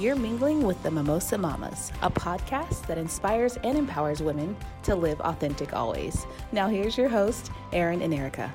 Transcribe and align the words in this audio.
You're 0.00 0.16
mingling 0.16 0.62
with 0.62 0.82
the 0.82 0.90
Mimosa 0.90 1.36
Mamas, 1.36 1.92
a 2.00 2.10
podcast 2.10 2.86
that 2.86 2.96
inspires 2.96 3.58
and 3.58 3.76
empowers 3.76 4.22
women 4.22 4.56
to 4.84 4.94
live 4.94 5.20
authentic 5.20 5.74
always. 5.74 6.26
Now, 6.52 6.68
here's 6.68 6.96
your 6.96 7.10
host, 7.10 7.50
Erin 7.74 8.00
and 8.00 8.14
Erica. 8.14 8.50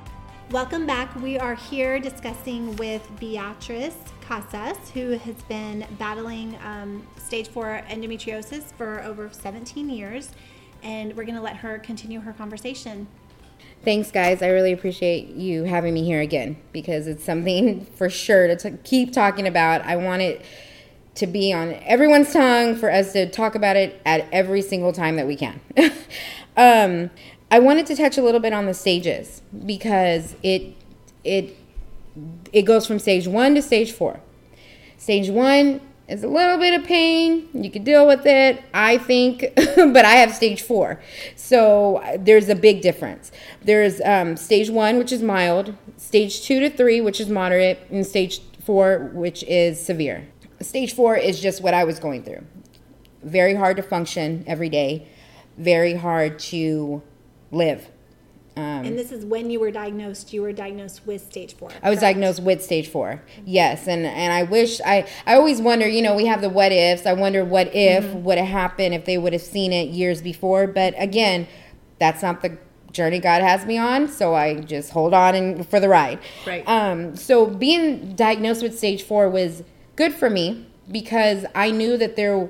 Welcome 0.50 0.88
back. 0.88 1.14
We 1.18 1.38
are 1.38 1.54
here 1.54 2.00
discussing 2.00 2.76
with 2.78 3.08
Beatrice 3.20 3.96
Casas, 4.22 4.90
who 4.96 5.20
has 5.20 5.36
been 5.44 5.86
battling 6.00 6.58
um, 6.66 7.06
stage 7.24 7.50
four 7.50 7.84
endometriosis 7.90 8.74
for 8.74 9.04
over 9.04 9.30
17 9.32 9.88
years. 9.88 10.32
And 10.82 11.16
we're 11.16 11.26
going 11.26 11.36
to 11.36 11.44
let 11.44 11.58
her 11.58 11.78
continue 11.78 12.22
her 12.22 12.34
conversation. 12.34 13.08
Thanks, 13.84 14.10
guys. 14.10 14.42
I 14.42 14.48
really 14.48 14.72
appreciate 14.72 15.28
you 15.28 15.66
having 15.66 15.94
me 15.94 16.06
here 16.06 16.22
again 16.22 16.58
because 16.72 17.06
it's 17.06 17.24
something 17.24 17.86
for 17.98 18.10
sure 18.10 18.48
to 18.48 18.56
t- 18.56 18.78
keep 18.84 19.14
talking 19.14 19.46
about. 19.46 19.82
I 19.82 19.96
want 19.98 20.24
it 20.24 20.44
to 21.16 21.28
be 21.28 21.54
on 21.54 21.74
everyone's 21.86 22.32
tongue 22.32 22.76
for 22.76 22.92
us 22.92 23.14
to 23.14 23.30
talk 23.30 23.56
about 23.56 23.76
it 23.76 24.02
at 24.06 24.28
every 24.32 24.62
single 24.62 24.94
time 24.94 25.16
that 25.16 25.26
we 25.26 25.36
can. 25.36 25.60
um, 26.58 27.10
I 27.50 27.60
wanted 27.60 27.86
to 27.88 27.96
touch 27.96 28.18
a 28.18 28.22
little 28.22 28.42
bit 28.42 28.54
on 28.54 28.66
the 28.66 28.74
stages 28.74 29.42
because 29.66 30.36
it 30.44 30.76
it 31.24 31.58
it 32.54 32.64
goes 32.64 32.86
from 32.86 33.00
stage 33.00 33.28
one 33.28 33.56
to 33.56 33.62
stage 33.62 33.92
four. 33.92 34.20
Stage 34.98 35.30
one 35.30 35.82
is 36.08 36.24
a 36.24 36.28
little 36.28 36.58
bit 36.58 36.80
of 36.80 36.86
pain. 36.86 37.48
You 37.54 37.72
can 37.72 37.84
deal 37.84 38.08
with 38.08 38.26
it, 38.26 38.62
I 38.74 38.98
think, 38.98 39.46
but 39.56 40.06
I 40.06 40.16
have 40.16 40.34
stage 40.34 40.62
four. 40.62 41.02
So 41.36 42.02
there's 42.20 42.50
a 42.50 42.56
big 42.56 42.82
difference. 42.82 43.32
There's 43.64 44.02
um, 44.02 44.38
stage 44.38 44.70
one, 44.70 44.98
which 44.98 45.12
is 45.12 45.22
mild, 45.22 45.76
stage 45.98 46.44
two 46.44 46.60
to 46.60 46.70
three, 46.70 47.02
which 47.02 47.20
is 47.20 47.30
moderate, 47.30 47.80
and 47.90 48.06
stage 48.06 48.42
four, 48.64 49.12
which 49.14 49.44
is 49.44 49.84
severe. 49.84 50.28
Stage 50.66 50.94
four 50.94 51.16
is 51.16 51.40
just 51.40 51.62
what 51.62 51.74
I 51.74 51.84
was 51.84 52.00
going 52.00 52.24
through. 52.24 52.44
Very 53.24 53.56
hard 53.56 53.78
to 53.78 53.84
function 53.84 54.44
every 54.48 54.70
day, 54.70 55.08
very 55.58 55.94
hard 55.94 56.40
to 56.40 57.02
live. 57.52 57.90
Um, 58.58 58.86
and 58.86 58.98
this 58.98 59.12
is 59.12 59.26
when 59.26 59.50
you 59.50 59.60
were 59.60 59.72
diagnosed. 59.72 60.34
You 60.34 60.42
were 60.42 60.54
diagnosed 60.54 61.06
with 61.06 61.22
stage 61.30 61.56
four. 61.56 61.70
I 61.84 61.90
was 61.90 62.00
correct? 62.00 62.02
diagnosed 62.02 62.42
with 62.42 62.64
stage 62.64 62.88
four. 62.88 63.22
Yes, 63.46 63.88
and 63.88 64.06
and 64.06 64.32
I 64.32 64.44
wish 64.44 64.80
I 64.82 65.08
I 65.26 65.36
always 65.36 65.62
wonder. 65.62 65.88
You 65.88 66.02
know, 66.02 66.16
we 66.16 66.26
have 66.28 66.42
the 66.42 66.50
what 66.50 66.72
ifs. 66.72 67.06
I 67.06 67.14
wonder 67.14 67.44
what 67.44 67.76
if 67.76 68.06
mm-hmm. 68.06 68.24
would 68.24 68.38
have 68.38 68.48
happened 68.48 68.96
if 68.96 69.06
they 69.06 69.18
would 69.18 69.34
have 69.34 69.42
seen 69.42 69.74
it 69.74 69.90
years 69.90 70.22
before. 70.22 70.68
But 70.68 70.94
again, 70.98 71.48
that's 72.00 72.22
not 72.22 72.42
the 72.42 72.58
journey 72.94 73.20
God 73.20 73.42
has 73.42 73.66
me 73.66 73.78
on. 73.78 74.08
So 74.08 74.34
I 74.36 74.62
just 74.62 74.92
hold 74.92 75.14
on 75.14 75.36
and 75.36 75.68
for 75.68 75.82
the 75.82 75.90
ride. 75.90 76.20
Right. 76.48 76.64
Um. 76.66 77.18
So 77.18 77.46
being 77.46 78.16
diagnosed 78.16 78.64
with 78.64 78.78
stage 78.78 79.04
four 79.04 79.30
was 79.30 79.64
good 79.96 80.14
for 80.14 80.30
me 80.30 80.66
because 80.92 81.46
I 81.56 81.72
knew 81.72 81.98
that 81.98 82.16
there 82.16 82.50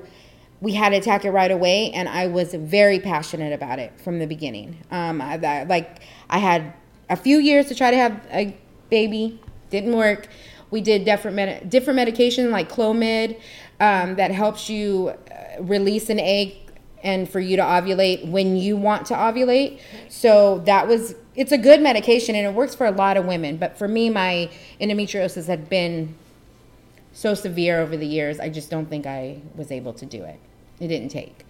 we 0.60 0.72
had 0.72 0.90
to 0.90 0.96
attack 0.96 1.24
it 1.24 1.30
right 1.30 1.50
away, 1.50 1.90
and 1.92 2.08
I 2.08 2.28
was 2.28 2.54
very 2.54 2.98
passionate 2.98 3.52
about 3.52 3.78
it 3.78 3.92
from 4.00 4.18
the 4.18 4.26
beginning. 4.26 4.78
Um, 4.90 5.20
I, 5.20 5.34
I, 5.34 5.62
like 5.64 6.00
I 6.30 6.38
had 6.38 6.72
a 7.10 7.16
few 7.16 7.38
years 7.38 7.66
to 7.66 7.74
try 7.74 7.90
to 7.90 7.96
have 7.96 8.20
a 8.32 8.56
baby, 8.88 9.40
didn't 9.70 9.94
work. 9.94 10.28
We 10.70 10.80
did 10.80 11.04
different 11.04 11.36
med- 11.36 11.70
different 11.70 11.96
medication 11.96 12.50
like 12.50 12.70
Clomid 12.70 13.40
um, 13.80 14.16
that 14.16 14.30
helps 14.30 14.68
you 14.70 15.08
uh, 15.08 15.62
release 15.62 16.08
an 16.10 16.18
egg 16.18 16.56
and 17.02 17.28
for 17.28 17.38
you 17.38 17.56
to 17.56 17.62
ovulate 17.62 18.28
when 18.28 18.56
you 18.56 18.76
want 18.76 19.06
to 19.06 19.14
ovulate. 19.14 19.80
So 20.08 20.60
that 20.60 20.88
was 20.88 21.14
it's 21.34 21.52
a 21.52 21.58
good 21.58 21.82
medication 21.82 22.34
and 22.34 22.46
it 22.46 22.54
works 22.54 22.74
for 22.74 22.86
a 22.86 22.90
lot 22.90 23.16
of 23.16 23.26
women. 23.26 23.58
But 23.58 23.78
for 23.78 23.86
me, 23.86 24.08
my 24.08 24.50
endometriosis 24.80 25.46
had 25.46 25.68
been 25.68 26.16
so 27.16 27.32
severe 27.32 27.80
over 27.80 27.96
the 27.96 28.06
years, 28.06 28.38
I 28.38 28.50
just 28.50 28.70
don't 28.70 28.90
think 28.90 29.06
I 29.06 29.40
was 29.54 29.72
able 29.72 29.94
to 29.94 30.04
do 30.04 30.22
it. 30.22 30.38
It 30.78 30.88
didn't 30.88 31.08
take. 31.08 31.46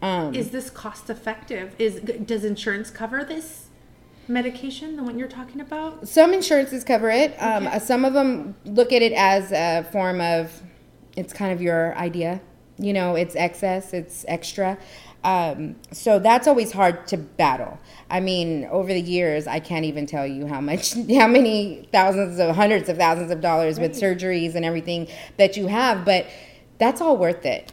Um, 0.00 0.32
is 0.36 0.50
this 0.50 0.70
cost 0.70 1.10
effective? 1.10 1.74
Is 1.80 2.00
does 2.00 2.44
insurance 2.44 2.90
cover 2.90 3.24
this 3.24 3.66
medication, 4.28 4.94
the 4.94 5.02
one 5.02 5.18
you're 5.18 5.26
talking 5.26 5.60
about? 5.60 6.06
Some 6.08 6.32
insurances 6.32 6.84
cover 6.84 7.10
it. 7.10 7.34
Um, 7.42 7.66
okay. 7.66 7.80
Some 7.80 8.04
of 8.04 8.14
them 8.14 8.54
look 8.64 8.92
at 8.92 9.02
it 9.02 9.12
as 9.12 9.50
a 9.50 9.82
form 9.90 10.20
of 10.20 10.62
it's 11.16 11.32
kind 11.32 11.52
of 11.52 11.60
your 11.60 11.96
idea. 11.96 12.40
You 12.78 12.92
know, 12.92 13.16
it's 13.16 13.34
excess, 13.34 13.92
it's 13.92 14.24
extra. 14.28 14.78
Um, 15.22 15.76
so 15.92 16.18
that's 16.18 16.46
always 16.46 16.72
hard 16.72 17.06
to 17.08 17.16
battle. 17.16 17.78
I 18.08 18.20
mean, 18.20 18.64
over 18.70 18.92
the 18.92 19.00
years, 19.00 19.46
I 19.46 19.60
can't 19.60 19.84
even 19.84 20.06
tell 20.06 20.26
you 20.26 20.46
how 20.46 20.60
much, 20.60 20.94
how 21.14 21.26
many 21.26 21.88
thousands 21.92 22.38
of, 22.38 22.54
hundreds 22.56 22.88
of 22.88 22.96
thousands 22.96 23.30
of 23.30 23.40
dollars 23.40 23.78
right. 23.78 23.90
with 23.90 24.00
surgeries 24.00 24.54
and 24.54 24.64
everything 24.64 25.08
that 25.36 25.56
you 25.56 25.66
have, 25.66 26.04
but 26.04 26.26
that's 26.78 27.00
all 27.00 27.16
worth 27.16 27.44
it 27.44 27.72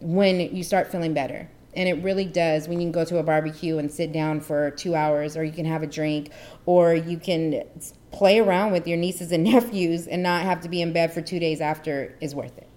when 0.00 0.54
you 0.54 0.64
start 0.64 0.90
feeling 0.90 1.14
better. 1.14 1.48
And 1.74 1.88
it 1.88 2.02
really 2.02 2.26
does 2.26 2.68
when 2.68 2.80
you 2.80 2.86
can 2.86 2.92
go 2.92 3.04
to 3.04 3.18
a 3.18 3.22
barbecue 3.22 3.78
and 3.78 3.90
sit 3.90 4.12
down 4.12 4.40
for 4.40 4.72
two 4.72 4.94
hours, 4.94 5.36
or 5.36 5.44
you 5.44 5.52
can 5.52 5.64
have 5.64 5.82
a 5.82 5.86
drink, 5.86 6.30
or 6.66 6.94
you 6.94 7.16
can 7.16 7.62
play 8.10 8.40
around 8.40 8.72
with 8.72 8.86
your 8.86 8.98
nieces 8.98 9.32
and 9.32 9.44
nephews 9.52 10.06
and 10.06 10.22
not 10.22 10.42
have 10.42 10.60
to 10.62 10.68
be 10.68 10.82
in 10.82 10.92
bed 10.92 11.14
for 11.14 11.22
two 11.22 11.38
days 11.38 11.60
after 11.60 12.16
is 12.20 12.34
worth 12.34 12.58
it. 12.58 12.68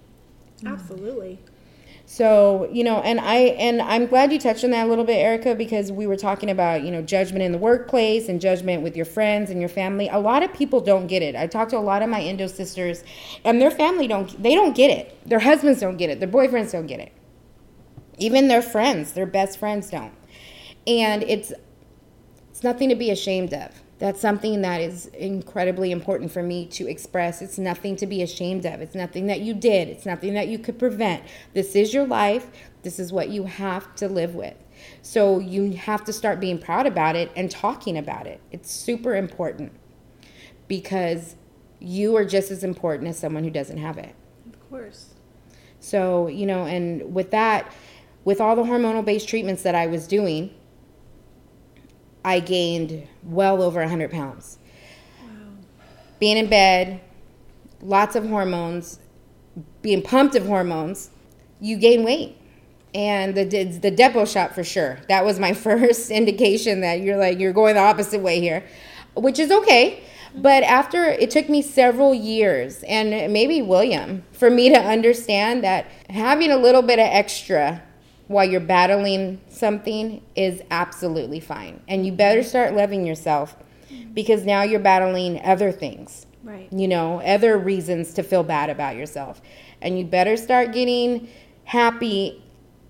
Absolutely. 0.65 1.39
So, 2.15 2.69
you 2.71 2.85
know, 2.85 3.01
and 3.01 3.19
I 3.19 3.35
and 3.59 3.81
I'm 3.81 4.05
glad 4.05 4.31
you 4.31 4.39
touched 4.39 4.63
on 4.63 4.69
that 4.69 4.87
a 4.87 4.89
little 4.89 5.03
bit, 5.03 5.17
Erica, 5.17 5.53
because 5.53 5.91
we 5.91 6.07
were 6.07 6.15
talking 6.15 6.49
about, 6.49 6.81
you 6.81 6.89
know, 6.89 7.01
judgment 7.01 7.43
in 7.43 7.51
the 7.51 7.57
workplace 7.57 8.29
and 8.29 8.39
judgment 8.39 8.83
with 8.83 8.95
your 8.95 9.05
friends 9.05 9.49
and 9.49 9.59
your 9.59 9.67
family. 9.67 10.07
A 10.07 10.17
lot 10.17 10.41
of 10.41 10.53
people 10.53 10.79
don't 10.79 11.07
get 11.07 11.21
it. 11.21 11.35
I 11.35 11.45
talk 11.45 11.67
to 11.69 11.77
a 11.77 11.79
lot 11.79 12.01
of 12.01 12.07
my 12.07 12.21
Endo 12.21 12.47
sisters 12.47 13.03
and 13.43 13.61
their 13.61 13.69
family 13.69 14.07
don't 14.07 14.41
they 14.41 14.55
don't 14.55 14.73
get 14.73 14.91
it. 14.91 15.27
Their 15.27 15.41
husbands 15.41 15.81
don't 15.81 15.97
get 15.97 16.09
it. 16.09 16.21
Their 16.21 16.29
boyfriends 16.29 16.71
don't 16.71 16.87
get 16.87 17.01
it. 17.01 17.11
Even 18.17 18.47
their 18.47 18.61
friends, 18.61 19.11
their 19.11 19.25
best 19.25 19.59
friends 19.59 19.89
don't. 19.89 20.13
And 20.87 21.21
it's 21.23 21.51
it's 22.49 22.63
nothing 22.63 22.87
to 22.87 22.95
be 22.95 23.11
ashamed 23.11 23.53
of. 23.53 23.81
That's 23.97 24.19
something 24.19 24.61
that 24.61 24.81
is 24.81 25.05
incredibly 25.07 25.91
important 25.91 26.31
for 26.31 26.43
me 26.43 26.65
to 26.67 26.87
express. 26.87 27.41
It's 27.41 27.57
nothing 27.57 27.95
to 27.97 28.05
be 28.05 28.21
ashamed 28.21 28.65
of. 28.65 28.81
It's 28.81 28.95
nothing 28.95 29.27
that 29.27 29.39
you 29.39 29.53
did. 29.53 29.87
It's 29.87 30.05
nothing 30.05 30.33
that 30.33 30.49
you 30.49 30.59
could 30.59 30.77
prevent. 30.77 31.23
This 31.53 31.75
is 31.75 31.93
your 31.93 32.05
life. 32.05 32.47
This 32.83 32.99
is 32.99 33.13
what 33.13 33.29
you 33.29 33.45
have 33.45 33.95
to 33.95 34.09
live 34.09 34.35
with. 34.35 34.55
So 35.01 35.39
you 35.39 35.71
have 35.77 36.03
to 36.05 36.13
start 36.13 36.41
being 36.41 36.59
proud 36.59 36.85
about 36.85 37.15
it 37.15 37.31
and 37.37 37.49
talking 37.49 37.97
about 37.97 38.27
it. 38.27 38.41
It's 38.51 38.69
super 38.69 39.15
important 39.15 39.71
because 40.67 41.35
you 41.79 42.17
are 42.17 42.25
just 42.25 42.51
as 42.51 42.63
important 42.63 43.09
as 43.09 43.17
someone 43.17 43.43
who 43.43 43.49
doesn't 43.49 43.77
have 43.77 43.97
it. 43.97 44.13
Of 44.51 44.69
course. 44.69 45.13
So, 45.79 46.27
you 46.27 46.45
know, 46.45 46.65
and 46.65 47.13
with 47.13 47.31
that, 47.31 47.71
with 48.25 48.41
all 48.41 48.55
the 48.55 48.63
hormonal 48.63 49.05
based 49.05 49.29
treatments 49.29 49.63
that 49.63 49.75
I 49.75 49.87
was 49.87 50.07
doing, 50.07 50.53
I 52.25 52.39
gained 52.39 53.07
well 53.23 53.61
over 53.61 53.79
100 53.79 54.09
pounds. 54.09 54.57
Wow. 55.21 55.29
Being 56.19 56.37
in 56.37 56.47
bed, 56.47 56.99
lots 57.81 58.15
of 58.15 58.27
hormones, 58.27 58.99
being 59.83 60.01
pumped 60.01 60.35
of 60.35 60.47
hormones, 60.47 61.11
you 61.61 61.77
gain 61.77 62.03
weight. 62.03 62.35
And 62.95 63.35
the 63.35 63.43
the 63.43 63.91
Depo 63.91 64.25
shot 64.31 64.55
for 64.55 64.63
sure. 64.63 64.99
That 65.07 65.23
was 65.23 65.39
my 65.39 65.53
first 65.67 66.09
indication 66.09 66.81
that 66.81 67.01
you're 67.01 67.17
like 67.17 67.39
you're 67.39 67.53
going 67.53 67.75
the 67.75 67.81
opposite 67.81 68.21
way 68.21 68.39
here, 68.39 68.65
which 69.13 69.37
is 69.37 69.51
okay. 69.51 70.01
But 70.33 70.63
after 70.63 71.05
it 71.05 71.29
took 71.29 71.47
me 71.47 71.61
several 71.61 72.13
years 72.13 72.83
and 72.83 73.31
maybe 73.31 73.61
William 73.61 74.23
for 74.31 74.49
me 74.49 74.69
to 74.69 74.77
understand 74.77 75.63
that 75.63 75.85
having 76.09 76.51
a 76.51 76.57
little 76.57 76.81
bit 76.81 76.99
of 76.99 77.05
extra 77.05 77.83
while 78.27 78.45
you're 78.45 78.59
battling 78.59 79.39
something 79.49 80.21
is 80.35 80.61
absolutely 80.71 81.39
fine. 81.39 81.79
And 81.87 82.05
you 82.05 82.11
better 82.11 82.43
start 82.43 82.73
loving 82.73 83.05
yourself 83.05 83.55
because 84.13 84.45
now 84.45 84.63
you're 84.63 84.79
battling 84.79 85.41
other 85.43 85.71
things. 85.71 86.25
Right. 86.43 86.71
You 86.71 86.87
know, 86.87 87.21
other 87.21 87.57
reasons 87.57 88.13
to 88.15 88.23
feel 88.23 88.43
bad 88.43 88.69
about 88.69 88.95
yourself. 88.95 89.41
And 89.81 89.97
you 89.97 90.05
better 90.05 90.37
start 90.37 90.73
getting 90.73 91.27
happy 91.65 92.43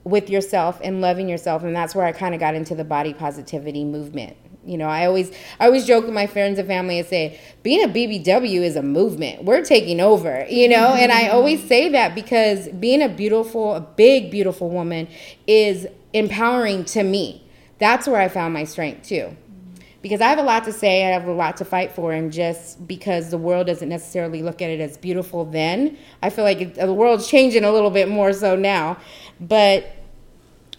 with 0.03 0.29
yourself 0.29 0.79
and 0.83 1.01
loving 1.01 1.27
yourself. 1.27 1.63
And 1.63 1.75
that's 1.75 1.95
where 1.95 2.05
I 2.05 2.11
kind 2.11 2.33
of 2.33 2.39
got 2.39 2.55
into 2.55 2.75
the 2.75 2.83
body 2.83 3.13
positivity 3.13 3.83
movement. 3.83 4.37
You 4.65 4.77
know, 4.77 4.87
I 4.87 5.05
always 5.05 5.31
I 5.59 5.65
always 5.67 5.85
joke 5.85 6.05
with 6.05 6.13
my 6.13 6.27
friends 6.27 6.57
and 6.57 6.67
family 6.67 6.99
and 6.99 7.07
say, 7.07 7.39
being 7.61 7.83
a 7.83 7.87
BBW 7.87 8.61
is 8.61 8.75
a 8.75 8.81
movement. 8.81 9.43
We're 9.43 9.63
taking 9.63 9.99
over, 9.99 10.45
you 10.49 10.67
know? 10.67 10.93
and 10.95 11.11
I 11.11 11.29
always 11.29 11.59
mm-hmm. 11.59 11.67
say 11.67 11.89
that 11.89 12.15
because 12.15 12.67
being 12.69 13.01
a 13.01 13.09
beautiful, 13.09 13.75
a 13.75 13.81
big, 13.81 14.31
beautiful 14.31 14.69
woman 14.69 15.07
is 15.47 15.87
empowering 16.13 16.85
to 16.85 17.03
me. 17.03 17.43
That's 17.77 18.07
where 18.07 18.19
I 18.19 18.27
found 18.27 18.53
my 18.53 18.63
strength 18.63 19.07
too. 19.07 19.35
Mm-hmm. 19.35 19.81
Because 20.01 20.21
I 20.21 20.27
have 20.27 20.39
a 20.39 20.43
lot 20.43 20.63
to 20.65 20.71
say, 20.71 21.05
I 21.05 21.11
have 21.11 21.27
a 21.27 21.33
lot 21.33 21.57
to 21.57 21.65
fight 21.65 21.91
for, 21.91 22.11
and 22.11 22.31
just 22.31 22.87
because 22.87 23.29
the 23.29 23.37
world 23.37 23.67
doesn't 23.67 23.89
necessarily 23.89 24.41
look 24.41 24.61
at 24.61 24.69
it 24.69 24.79
as 24.79 24.97
beautiful 24.97 25.45
then, 25.45 25.97
I 26.23 26.29
feel 26.29 26.43
like 26.43 26.75
the 26.75 26.93
world's 26.93 27.27
changing 27.27 27.63
a 27.63 27.71
little 27.71 27.91
bit 27.91 28.09
more 28.09 28.33
so 28.33 28.55
now. 28.55 28.97
But 29.39 29.91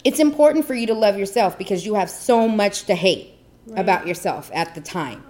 it's 0.03 0.19
important 0.19 0.65
for 0.65 0.73
you 0.73 0.87
to 0.87 0.93
love 0.93 1.17
yourself 1.17 1.57
because 1.57 1.85
you 1.85 1.95
have 1.95 2.09
so 2.09 2.47
much 2.47 2.83
to 2.85 2.95
hate 2.95 3.36
right. 3.67 3.79
about 3.79 4.07
yourself 4.07 4.49
at 4.53 4.75
the 4.75 4.81
time. 4.81 5.23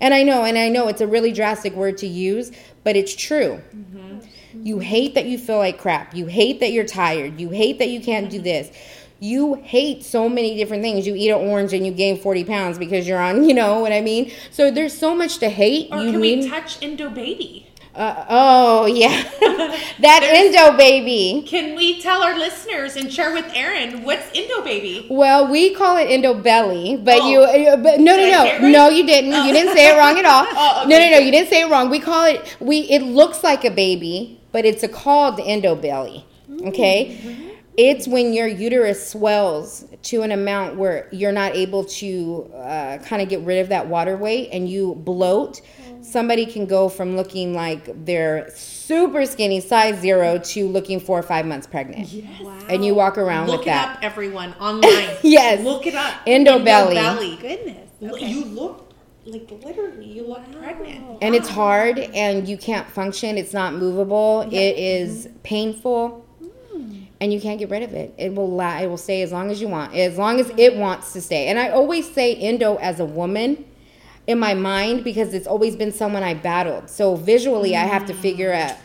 And 0.00 0.14
I 0.14 0.22
know, 0.22 0.44
and 0.44 0.56
I 0.56 0.68
know 0.68 0.88
it's 0.88 1.02
a 1.02 1.06
really 1.06 1.32
drastic 1.32 1.74
word 1.74 1.98
to 1.98 2.06
use, 2.06 2.52
but 2.84 2.96
it's 2.96 3.14
true. 3.14 3.60
Mm-hmm. 3.74 4.20
You 4.62 4.78
hate 4.78 5.14
that 5.14 5.26
you 5.26 5.38
feel 5.38 5.58
like 5.58 5.78
crap. 5.78 6.14
You 6.14 6.26
hate 6.26 6.60
that 6.60 6.72
you're 6.72 6.86
tired. 6.86 7.40
You 7.40 7.50
hate 7.50 7.78
that 7.78 7.88
you 7.88 8.00
can't 8.00 8.30
do 8.30 8.40
this. 8.40 8.70
You 9.20 9.54
hate 9.54 10.02
so 10.02 10.28
many 10.28 10.56
different 10.56 10.82
things. 10.82 11.06
You 11.06 11.14
eat 11.14 11.28
an 11.28 11.46
orange 11.46 11.74
and 11.74 11.84
you 11.84 11.92
gain 11.92 12.18
40 12.18 12.44
pounds 12.44 12.78
because 12.78 13.06
you're 13.06 13.20
on, 13.20 13.44
you 13.44 13.52
know 13.52 13.80
what 13.80 13.92
I 13.92 14.00
mean? 14.00 14.32
So 14.50 14.70
there's 14.70 14.96
so 14.96 15.14
much 15.14 15.38
to 15.38 15.50
hate. 15.50 15.88
Or 15.92 16.02
you 16.02 16.12
can 16.12 16.20
need, 16.20 16.44
we 16.44 16.48
touch 16.48 16.82
Endo 16.82 17.10
Baby? 17.10 17.69
Uh, 17.94 18.24
oh, 18.28 18.86
yeah. 18.86 19.10
that 20.00 20.22
Endo 20.22 20.76
baby. 20.76 21.44
Can 21.46 21.74
we 21.74 22.00
tell 22.00 22.22
our 22.22 22.38
listeners 22.38 22.96
and 22.96 23.12
share 23.12 23.32
with 23.32 23.50
Erin 23.54 24.04
what's 24.04 24.26
Endo 24.34 24.62
Baby? 24.62 25.06
Well, 25.10 25.50
we 25.50 25.74
call 25.74 25.96
it 25.96 26.04
Endo 26.06 26.34
belly, 26.34 26.96
but 27.02 27.18
Oh. 27.20 27.28
you, 27.28 27.40
uh, 27.42 27.76
but 27.76 27.98
no, 28.00 28.16
Did 28.16 28.30
no, 28.32 28.44
no, 28.44 28.50
right? 28.50 28.62
no, 28.62 28.88
you 28.88 29.04
didn't. 29.04 29.32
You 29.44 29.52
didn't 29.52 29.74
say 29.76 29.88
it 29.92 29.98
wrong 29.98 30.16
at 30.18 30.24
all. 30.24 30.46
Oh, 30.52 30.84
No, 30.88 30.94
okay, 30.96 31.10
no, 31.10 31.10
no, 31.10 31.18
good. 31.18 31.24
you 31.26 31.32
didn't 31.32 31.48
say 31.50 31.62
it 31.62 31.70
wrong. 31.70 31.90
We 31.90 31.98
call 32.00 32.24
it 32.26 32.56
we. 32.60 32.80
It 32.82 33.02
looks 33.02 33.42
like 33.42 33.64
a 33.64 33.70
baby, 33.70 34.40
but 34.52 34.64
it's 34.64 34.82
a 34.84 34.88
called 34.88 35.40
Indo 35.40 35.74
belly. 35.74 36.24
Okay, 36.66 37.18
Mm-hmm. 37.22 37.48
It's 37.76 38.06
when 38.08 38.32
your 38.32 38.46
uterus 38.46 39.10
swells 39.10 39.84
to 40.02 40.22
an 40.22 40.32
amount 40.32 40.76
where 40.76 41.08
you're 41.12 41.32
not 41.32 41.54
able 41.54 41.84
to 41.84 42.50
uh, 42.54 42.98
kind 42.98 43.22
of 43.22 43.28
get 43.28 43.40
rid 43.42 43.58
of 43.60 43.68
that 43.68 43.86
water 43.88 44.16
weight, 44.16 44.50
and 44.52 44.68
you 44.68 44.94
bloat. 44.96 45.60
Somebody 46.02 46.46
can 46.46 46.64
go 46.66 46.88
from 46.88 47.14
looking 47.16 47.54
like 47.54 48.04
they're 48.06 48.50
super 48.54 49.26
skinny, 49.26 49.60
size 49.60 50.00
zero, 50.00 50.38
to 50.38 50.66
looking 50.66 50.98
four 50.98 51.18
or 51.18 51.22
five 51.22 51.44
months 51.46 51.66
pregnant. 51.66 52.08
Yes. 52.08 52.64
And 52.70 52.84
you 52.84 52.94
walk 52.94 53.18
around 53.18 53.48
Look 53.48 53.60
with 53.60 53.66
it 53.68 53.70
that. 53.70 53.96
up, 53.98 54.02
everyone, 54.02 54.54
online. 54.54 55.16
Yes. 55.22 55.62
Look 55.62 55.86
it 55.86 55.94
up. 55.94 56.14
Endo 56.26 56.58
belly. 56.64 57.36
Goodness. 57.36 57.88
L- 58.02 58.14
Okay. 58.14 58.28
You 58.30 58.44
look 58.46 58.86
like 59.26 59.50
literally, 59.62 60.06
you 60.06 60.26
look 60.26 60.40
pregnant. 60.58 61.18
and 61.20 61.34
it's 61.34 61.48
hard 61.50 61.98
and 61.98 62.48
you 62.48 62.56
can't 62.56 62.88
function 62.88 63.36
it's 63.36 63.52
not 63.52 63.74
movable 63.74 64.40
it 64.50 64.78
is 64.78 65.28
painful 65.42 66.24
and 67.20 67.32
you 67.32 67.40
can't 67.40 67.58
get 67.58 67.68
rid 67.70 67.82
of 67.82 67.92
it. 67.92 68.14
It 68.16 68.34
will 68.34 68.50
la- 68.50 68.78
it 68.78 68.86
will 68.88 68.96
stay 68.96 69.22
as 69.22 69.30
long 69.32 69.50
as 69.50 69.60
you 69.60 69.68
want 69.68 69.94
as 69.94 70.16
long 70.16 70.40
as 70.40 70.50
it 70.56 70.76
wants 70.76 71.12
to 71.12 71.20
stay. 71.20 71.48
And 71.48 71.58
i 71.58 71.68
always 71.68 72.12
say 72.12 72.34
endo 72.34 72.76
as 72.76 73.00
a 73.00 73.04
woman 73.04 73.64
in 74.26 74.38
my 74.38 74.54
mind 74.54 75.04
because 75.04 75.34
it's 75.34 75.46
always 75.46 75.76
been 75.76 75.92
someone 75.92 76.22
i 76.22 76.34
battled. 76.34 76.88
So 76.90 77.16
visually 77.16 77.76
i 77.76 77.84
have 77.84 78.06
to 78.06 78.14
figure 78.14 78.52
out 78.52 78.76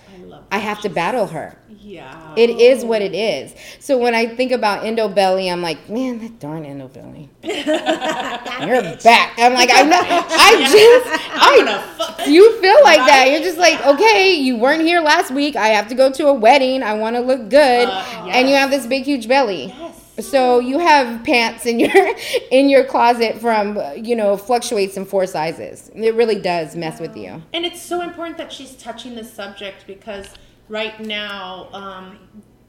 I 0.52 0.60
have 0.60 0.82
to 0.82 0.90
battle 0.90 1.28
her 1.28 1.58
Yeah. 1.82 2.34
it 2.38 2.50
is 2.50 2.84
what 2.86 3.02
it 3.02 3.14
is. 3.14 3.54
So 3.80 3.98
when 3.98 4.14
I 4.16 4.26
think 4.28 4.52
about 4.52 4.86
endo 4.86 5.08
belly, 5.10 5.50
I'm 5.50 5.62
like, 5.62 5.90
man, 5.90 6.20
that 6.20 6.40
darn 6.40 6.66
endo 6.66 6.88
belly. 6.88 7.30
You're 7.44 8.82
back. 9.04 9.34
I'm 9.38 9.54
like, 9.54 9.70
I'm 9.74 9.90
not. 9.90 10.06
I 10.08 10.68
just, 10.72 11.30
I'm 11.34 11.68
I. 11.68 12.28
You 12.28 12.60
feel 12.62 12.78
like 12.84 13.00
that. 13.06 13.28
You're 13.32 13.42
just 13.42 13.58
like, 13.58 13.86
okay, 13.86 14.34
you 14.34 14.58
weren't 14.58 14.82
here 14.82 15.02
last 15.02 15.32
week. 15.32 15.56
I 15.56 15.68
have 15.70 15.88
to 15.90 15.96
go 15.96 16.12
to 16.12 16.28
a 16.28 16.34
wedding. 16.34 16.82
I 16.84 16.94
want 16.94 17.16
to 17.16 17.22
look 17.22 17.50
good, 17.50 17.88
Uh, 17.88 18.30
and 18.32 18.50
you 18.50 18.56
have 18.56 18.70
this 18.72 18.88
big, 18.88 19.04
huge 19.04 19.28
belly. 19.28 19.66
Yes. 19.78 19.85
So 20.20 20.60
you 20.60 20.80
have 20.80 21.24
pants 21.24 21.66
in 21.66 21.80
your 21.80 21.92
in 22.52 22.70
your 22.70 22.84
closet 22.86 23.40
from 23.40 23.80
you 23.98 24.16
know 24.16 24.38
fluctuates 24.38 24.98
in 24.98 25.06
four 25.06 25.26
sizes. 25.26 25.92
It 25.94 26.16
really 26.16 26.40
does 26.40 26.76
mess 26.76 27.00
with 27.00 27.16
you. 27.18 27.42
And 27.54 27.66
it's 27.66 27.82
so 27.82 28.02
important 28.02 28.38
that 28.38 28.52
she's 28.52 28.76
touching 28.76 29.16
this 29.16 29.32
subject 29.32 29.86
because 29.88 30.28
right 30.70 31.00
now 31.00 31.70
um, 31.74 32.20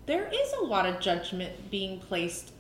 there 0.07 0.29
is 0.33 0.53
a 0.61 0.65
lot 0.65 0.87
of 0.87 1.01
judgment 1.01 1.71
being 1.71 2.01
placed, 2.01 2.53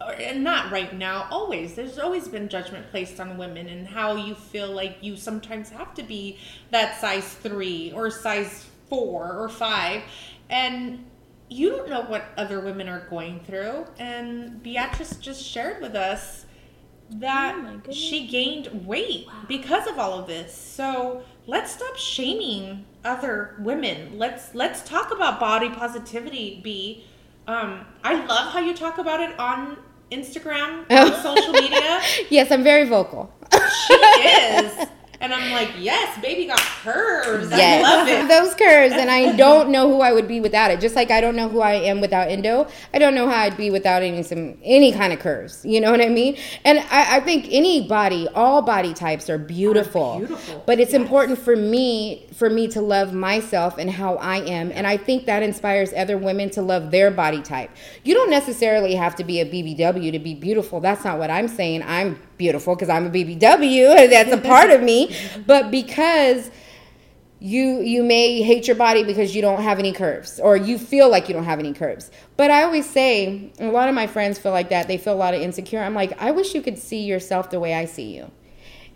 and 0.00 0.42
not 0.42 0.70
right 0.70 0.96
now, 0.96 1.26
always. 1.30 1.74
There's 1.74 1.98
always 1.98 2.28
been 2.28 2.48
judgment 2.48 2.90
placed 2.90 3.20
on 3.20 3.36
women 3.38 3.68
and 3.68 3.86
how 3.86 4.16
you 4.16 4.34
feel 4.34 4.70
like 4.70 4.98
you 5.00 5.16
sometimes 5.16 5.70
have 5.70 5.94
to 5.94 6.02
be 6.02 6.38
that 6.70 7.00
size 7.00 7.34
three 7.34 7.92
or 7.94 8.10
size 8.10 8.66
four 8.88 9.32
or 9.38 9.48
five. 9.48 10.02
And 10.50 11.04
you 11.52 11.70
don't 11.70 11.88
know 11.88 12.02
what 12.02 12.24
other 12.36 12.60
women 12.60 12.88
are 12.88 13.06
going 13.10 13.40
through. 13.40 13.86
And 13.98 14.62
Beatrice 14.62 15.16
just 15.16 15.44
shared 15.44 15.82
with 15.82 15.94
us 15.94 16.46
that 17.10 17.54
Oh 17.54 17.92
she 17.92 18.26
gained 18.26 18.86
weight 18.86 19.26
because 19.48 19.86
of 19.86 19.98
all 19.98 20.18
of 20.18 20.26
this. 20.26 20.54
So 20.54 21.22
let's 21.46 21.72
stop 21.72 21.96
shaming 21.96 22.86
other 23.04 23.56
women. 23.58 24.18
Let's 24.18 24.54
let's 24.54 24.82
talk 24.82 25.12
about 25.12 25.38
body 25.38 25.68
positivity. 25.68 26.60
B. 26.62 27.04
Um, 27.46 27.86
I 28.04 28.24
love 28.24 28.52
how 28.52 28.60
you 28.60 28.74
talk 28.74 28.98
about 28.98 29.20
it 29.20 29.38
on 29.38 29.76
Instagram, 30.10 30.90
on 30.90 31.22
social 31.22 31.52
media. 31.52 32.00
Yes, 32.30 32.50
I'm 32.50 32.62
very 32.62 32.88
vocal. 32.88 33.32
She 33.86 33.94
is, 33.94 34.86
and 35.22 35.32
I'm 35.32 35.52
like, 35.52 35.70
yes, 35.78 36.20
baby 36.20 36.46
got 36.46 36.58
curves. 36.58 37.52
I 37.52 37.80
love 37.80 38.08
it. 38.08 38.28
Those 38.28 38.54
curves, 38.54 38.92
and 38.92 39.08
I 39.08 39.36
don't 39.36 39.70
know 39.70 39.88
who 39.88 40.00
I 40.00 40.12
would 40.12 40.26
be 40.26 40.40
without 40.40 40.72
it. 40.72 40.80
Just 40.80 40.96
like 40.96 41.12
I 41.12 41.20
don't 41.20 41.36
know 41.36 41.48
who 41.48 41.60
I 41.60 41.74
am 41.74 42.00
without 42.00 42.28
endo, 42.28 42.66
I 42.92 42.98
don't 42.98 43.14
know 43.14 43.28
how 43.28 43.36
I'd 43.36 43.56
be 43.56 43.70
without 43.70 44.02
any 44.02 44.24
some 44.24 44.58
any 44.64 44.90
kind 44.92 45.12
of 45.12 45.20
curves. 45.20 45.64
You 45.64 45.80
know 45.80 45.92
what 45.92 46.00
I 46.00 46.08
mean? 46.08 46.36
And 46.64 46.80
I, 46.90 47.18
I 47.18 47.20
think 47.20 47.46
any 47.50 47.86
body, 47.86 48.26
all 48.34 48.62
body 48.62 48.92
types 48.92 49.30
are 49.30 49.38
beautiful. 49.38 50.18
beautiful, 50.18 50.64
But 50.66 50.80
it's 50.80 50.92
important 50.92 51.38
for 51.38 51.54
me 51.54 52.26
for 52.34 52.50
me 52.50 52.66
to 52.68 52.80
love 52.80 53.14
myself 53.14 53.78
and 53.78 53.88
how 53.88 54.16
I 54.16 54.38
am, 54.38 54.72
and 54.72 54.88
I 54.88 54.96
think 54.96 55.26
that 55.26 55.44
inspires 55.44 55.92
other 55.92 56.18
women 56.18 56.50
to 56.50 56.62
love 56.62 56.90
their 56.90 57.12
body 57.12 57.42
type. 57.42 57.70
You 58.02 58.14
don't 58.14 58.30
necessarily 58.30 58.96
have 58.96 59.14
to 59.16 59.24
be 59.24 59.38
a 59.38 59.44
BBW 59.44 60.10
to 60.10 60.18
be 60.18 60.34
beautiful. 60.34 60.80
That's 60.80 61.04
not 61.04 61.20
what 61.20 61.30
I'm 61.30 61.46
saying. 61.46 61.84
I'm 61.84 62.20
beautiful 62.38 62.74
because 62.74 62.88
I'm 62.88 63.06
a 63.06 63.10
BBW. 63.10 63.96
and 63.96 64.12
That's 64.16 64.32
a 64.32 64.38
part 64.38 64.70
of 64.70 64.82
me. 64.82 65.14
But 65.46 65.70
because 65.70 66.50
you 67.40 67.80
you 67.80 68.04
may 68.04 68.40
hate 68.42 68.68
your 68.68 68.76
body 68.76 69.02
because 69.02 69.34
you 69.34 69.42
don't 69.42 69.62
have 69.62 69.78
any 69.80 69.92
curves 69.92 70.38
or 70.38 70.56
you 70.56 70.78
feel 70.78 71.08
like 71.10 71.28
you 71.28 71.34
don't 71.34 71.42
have 71.44 71.58
any 71.58 71.72
curves 71.72 72.08
but 72.36 72.52
i 72.52 72.62
always 72.62 72.88
say 72.88 73.50
a 73.58 73.66
lot 73.66 73.88
of 73.88 73.96
my 73.96 74.06
friends 74.06 74.38
feel 74.38 74.52
like 74.52 74.68
that 74.68 74.86
they 74.86 74.96
feel 74.96 75.12
a 75.12 75.16
lot 75.16 75.34
of 75.34 75.40
insecure 75.42 75.80
i'm 75.80 75.92
like 75.92 76.12
i 76.22 76.30
wish 76.30 76.54
you 76.54 76.62
could 76.62 76.78
see 76.78 77.02
yourself 77.02 77.50
the 77.50 77.58
way 77.58 77.74
i 77.74 77.84
see 77.84 78.14
you 78.14 78.30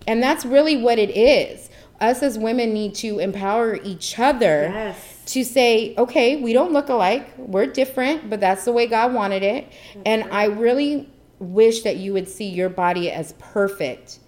and 0.07 0.23
that's 0.23 0.45
really 0.45 0.77
what 0.77 0.97
it 0.97 1.11
is 1.17 1.69
us 2.01 2.23
as 2.23 2.39
women 2.39 2.73
need 2.73 2.95
to 2.95 3.19
empower 3.19 3.75
each 3.83 4.17
other 4.17 4.71
Yes. 4.73 5.23
to 5.27 5.43
say 5.43 5.97
okay 5.99 6.37
we 6.41 6.53
don't 6.53 6.73
look 6.73 6.89
alike 6.89 7.27
we're 7.37 7.67
different 7.67 8.31
but 8.31 8.39
that's 8.39 8.65
the 8.65 8.71
way 8.71 8.87
god 8.87 9.13
wanted 9.13 9.43
it 9.43 9.67
and 10.05 10.23
i 10.31 10.45
really 10.45 11.09
wish 11.39 11.83
that 11.83 11.97
you 11.97 12.13
would 12.13 12.29
see 12.29 12.49
your 12.49 12.69
body 12.69 13.11
as 13.11 13.33
perfect 13.39 14.19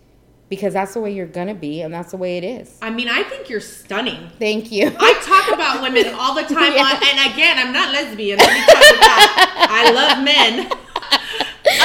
because 0.49 0.73
that's 0.73 0.95
the 0.95 1.01
way 1.01 1.13
you're 1.13 1.27
gonna 1.27 1.55
be 1.55 1.81
and 1.83 1.93
that's 1.93 2.11
the 2.11 2.17
way 2.17 2.39
it 2.39 2.45
is 2.45 2.79
I 2.83 2.91
mean, 2.91 3.09
I 3.09 3.23
think 3.23 3.49
you're 3.51 3.61
stunning. 3.61 4.31
thank 4.39 4.71
you 4.73 4.87
I 4.99 5.13
talk 5.23 5.55
about 5.55 5.83
women 5.83 6.13
all 6.15 6.35
the 6.35 6.43
time 6.43 6.73
Yeah. 6.75 6.85
on, 6.85 6.93
and 7.03 7.33
again, 7.35 7.59
I'm 7.59 7.73
not 7.73 7.93
lesbian. 7.93 8.39
Let 8.39 8.53
me 8.53 8.61
tell 8.65 8.95
you 8.95 9.01
that. 9.01 9.67
I 9.71 9.91
love 9.93 10.25
men. 10.25 10.71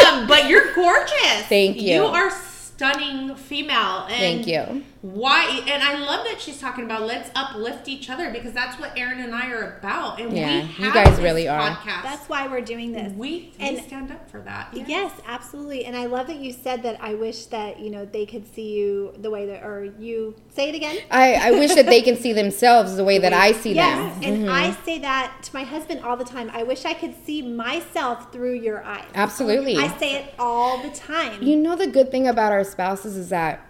Um, 0.07 0.27
but 0.27 0.47
you're 0.47 0.73
gorgeous. 0.73 1.45
Thank 1.49 1.81
you. 1.81 1.95
You 1.95 2.03
are 2.05 2.29
stunning 2.31 3.35
female. 3.35 4.05
And 4.09 4.43
Thank 4.45 4.47
you. 4.47 4.83
Why? 5.03 5.61
And 5.67 5.83
I 5.83 5.99
love 5.99 6.25
that 6.25 6.39
she's 6.39 6.61
talking 6.61 6.85
about 6.85 7.01
let's 7.01 7.29
uplift 7.35 7.89
each 7.89 8.09
other 8.09 8.31
because 8.31 8.53
that's 8.53 8.79
what 8.79 8.97
Erin 8.97 9.19
and 9.19 9.35
I 9.35 9.51
are 9.51 9.75
about. 9.77 10.21
And 10.21 10.31
Yeah, 10.35 10.65
we 10.79 10.85
you 10.85 10.93
guys 10.93 11.09
this 11.09 11.19
really 11.19 11.45
are. 11.45 11.59
Podcast. 11.59 12.03
That's 12.03 12.29
why 12.29 12.47
we're 12.47 12.61
doing 12.61 12.93
this. 12.93 13.11
we, 13.11 13.51
we 13.59 13.67
And- 13.67 13.83
stand 13.83 14.11
up 14.11 14.29
for 14.31 14.39
that. 14.43 14.69
Yes, 14.73 15.11
absolutely. 15.27 15.83
And 15.83 15.97
I 15.97 16.05
love 16.05 16.27
that 16.27 16.37
you 16.37 16.53
said 16.53 16.83
that 16.83 16.99
I 17.01 17.15
wish 17.15 17.47
that, 17.47 17.81
you 17.81 17.89
know, 17.89 18.05
they 18.05 18.25
could 18.25 18.45
see 18.55 18.71
you 18.71 19.13
the 19.17 19.29
way 19.29 19.45
that 19.47 19.61
or 19.65 19.91
you 19.99 20.35
say 20.55 20.69
it 20.69 20.75
again. 20.75 20.97
I, 21.11 21.33
I 21.33 21.51
wish 21.51 21.75
that 21.75 21.87
they 21.87 22.01
can 22.01 22.15
see 22.15 22.31
themselves 22.31 22.95
the 22.95 23.03
way 23.03 23.17
that 23.17 23.33
I 23.33 23.51
see 23.51 23.73
Yes, 23.73 24.15
them. 24.15 24.23
and 24.23 24.43
mm-hmm. 24.43 24.49
I 24.53 24.71
say 24.85 24.99
that 24.99 25.37
to 25.43 25.53
my 25.53 25.63
husband 25.63 25.99
all 26.05 26.15
the 26.15 26.23
time. 26.23 26.49
I 26.53 26.63
wish 26.63 26.85
I 26.85 26.93
could 26.93 27.13
see 27.25 27.41
myself 27.41 28.31
through 28.31 28.53
your 28.53 28.81
eyes. 28.85 29.03
Absolutely. 29.15 29.75
I 29.75 29.89
say 29.97 30.15
it 30.15 30.33
all 30.39 30.81
the 30.81 30.91
time. 30.91 31.43
You 31.43 31.57
know 31.57 31.75
the 31.75 31.87
good 31.87 32.09
thing 32.09 32.25
about 32.25 32.53
our 32.53 32.63
spouses 32.63 33.17
is 33.17 33.27
that 33.27 33.67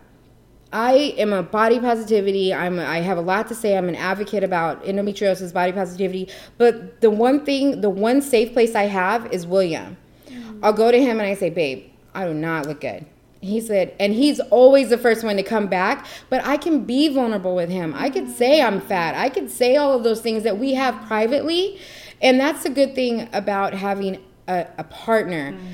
I 0.74 1.14
am 1.18 1.32
a 1.32 1.44
body 1.44 1.80
positivity. 1.80 2.54
I'm 2.54 2.80
I 2.80 3.00
have 3.00 3.18
a 3.18 3.22
lot 3.22 3.48
to 3.50 3.56
say. 3.56 3.78
I'm 3.78 3.88
an 3.88 3.96
advocate 3.96 4.44
about 4.44 4.84
endometriosis, 4.84 5.54
body 5.54 5.72
positivity. 5.72 6.30
But 6.58 7.00
the 7.02 7.12
one 7.12 7.46
thing, 7.46 7.82
the 7.82 7.90
one 7.90 8.22
safe 8.22 8.52
place 8.54 8.74
I 8.74 8.84
have 8.84 9.32
is 9.32 9.46
William. 9.46 9.96
Mm-hmm. 10.26 10.66
I'll 10.66 10.74
go 10.74 10.92
to 10.92 11.00
him 11.00 11.20
and 11.20 11.30
I 11.30 11.36
say, 11.36 11.52
"Babe, 11.52 11.86
I 12.16 12.26
do 12.26 12.34
not 12.34 12.66
look 12.66 12.82
good." 12.82 13.06
He 13.40 13.60
said, 13.60 13.94
and 14.00 14.14
he's 14.14 14.40
always 14.40 14.90
the 14.90 14.98
first 14.98 15.22
one 15.22 15.36
to 15.36 15.44
come 15.44 15.68
back, 15.68 16.08
but 16.30 16.46
I 16.46 16.56
can 16.56 16.86
be 16.86 17.10
vulnerable 17.10 17.56
with 17.56 17.70
him. 17.70 17.94
I 17.94 18.10
could 18.10 18.30
say 18.30 18.62
I'm 18.62 18.80
mm-hmm. 18.80 18.88
fat. 18.88 19.16
I 19.16 19.28
could 19.28 19.52
say 19.52 19.76
all 19.76 19.94
of 19.94 20.04
those 20.04 20.22
things 20.22 20.44
that 20.44 20.58
we 20.58 20.76
have 20.76 21.06
privately. 21.08 21.78
And 22.22 22.40
that's 22.40 22.64
the 22.64 22.70
good 22.70 22.96
thing 22.96 23.28
about 23.34 23.74
having 23.74 24.24
a, 24.48 24.66
a 24.78 24.86
partner 24.86 25.52
mm-hmm. 25.52 25.74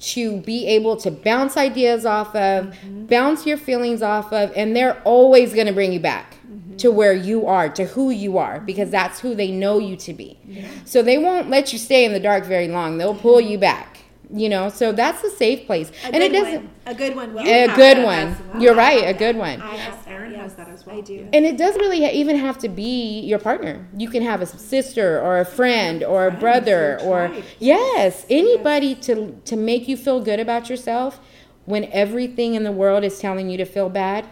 To 0.00 0.40
be 0.40 0.66
able 0.66 0.96
to 0.96 1.10
bounce 1.10 1.56
ideas 1.56 2.06
off 2.06 2.34
of, 2.34 2.74
bounce 3.08 3.46
your 3.46 3.56
feelings 3.56 4.02
off 4.02 4.32
of, 4.32 4.52
and 4.56 4.74
they're 4.74 5.00
always 5.02 5.54
going 5.54 5.66
to 5.66 5.72
bring 5.72 5.92
you 5.92 6.00
back 6.00 6.36
to 6.78 6.90
where 6.90 7.12
you 7.12 7.46
are, 7.46 7.68
to 7.68 7.84
who 7.84 8.10
you 8.10 8.38
are, 8.38 8.60
because 8.60 8.90
that's 8.90 9.20
who 9.20 9.34
they 9.34 9.50
know 9.50 9.78
you 9.78 9.96
to 9.96 10.14
be. 10.14 10.38
So 10.84 11.02
they 11.02 11.18
won't 11.18 11.50
let 11.50 11.72
you 11.72 11.78
stay 11.78 12.04
in 12.04 12.12
the 12.12 12.20
dark 12.20 12.44
very 12.44 12.68
long. 12.68 12.98
They'll 12.98 13.14
pull 13.14 13.40
you 13.40 13.58
back. 13.58 13.99
You 14.32 14.48
know, 14.48 14.68
so 14.68 14.92
that's 14.92 15.24
a 15.24 15.30
safe 15.30 15.66
place, 15.66 15.90
a 16.04 16.14
and 16.14 16.22
it 16.22 16.32
doesn't. 16.32 16.64
one. 16.64 16.70
a 16.86 16.94
good 16.94 17.16
one. 17.16 17.34
Will. 17.34 17.40
A 17.40 17.74
good 17.74 18.04
one. 18.04 18.36
well. 18.52 18.62
You're 18.62 18.74
right. 18.76 19.08
A 19.08 19.14
good 19.14 19.36
one. 19.36 19.60
I 19.60 19.74
Yes, 19.74 20.04
have, 20.04 20.08
Erin 20.08 20.30
yes. 20.32 20.40
has 20.42 20.50
has 20.50 20.66
that 20.66 20.68
as 20.72 20.86
well. 20.86 20.98
I 20.98 21.00
do. 21.00 21.28
And 21.32 21.44
it 21.44 21.56
doesn't 21.56 21.80
really 21.80 22.04
even 22.10 22.36
have 22.36 22.58
to 22.58 22.68
be 22.68 23.20
your 23.20 23.38
partner. 23.38 23.86
You 23.96 24.08
can 24.08 24.22
have 24.22 24.40
a 24.40 24.46
sister 24.46 25.20
or 25.20 25.38
a 25.38 25.44
friend 25.44 26.02
or 26.02 26.26
a 26.26 26.30
brother 26.30 27.00
or 27.02 27.32
yes, 27.58 28.26
anybody 28.28 28.94
to 28.96 29.40
to 29.44 29.56
make 29.56 29.88
you 29.88 29.96
feel 29.96 30.20
good 30.20 30.40
about 30.40 30.68
yourself 30.70 31.20
when 31.64 31.84
everything 31.92 32.54
in 32.54 32.64
the 32.64 32.72
world 32.72 33.04
is 33.04 33.18
telling 33.18 33.50
you 33.50 33.56
to 33.58 33.64
feel 33.64 33.88
bad. 33.88 34.26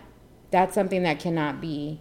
That's 0.50 0.74
something 0.74 1.02
that 1.02 1.20
cannot 1.20 1.60
be 1.60 2.00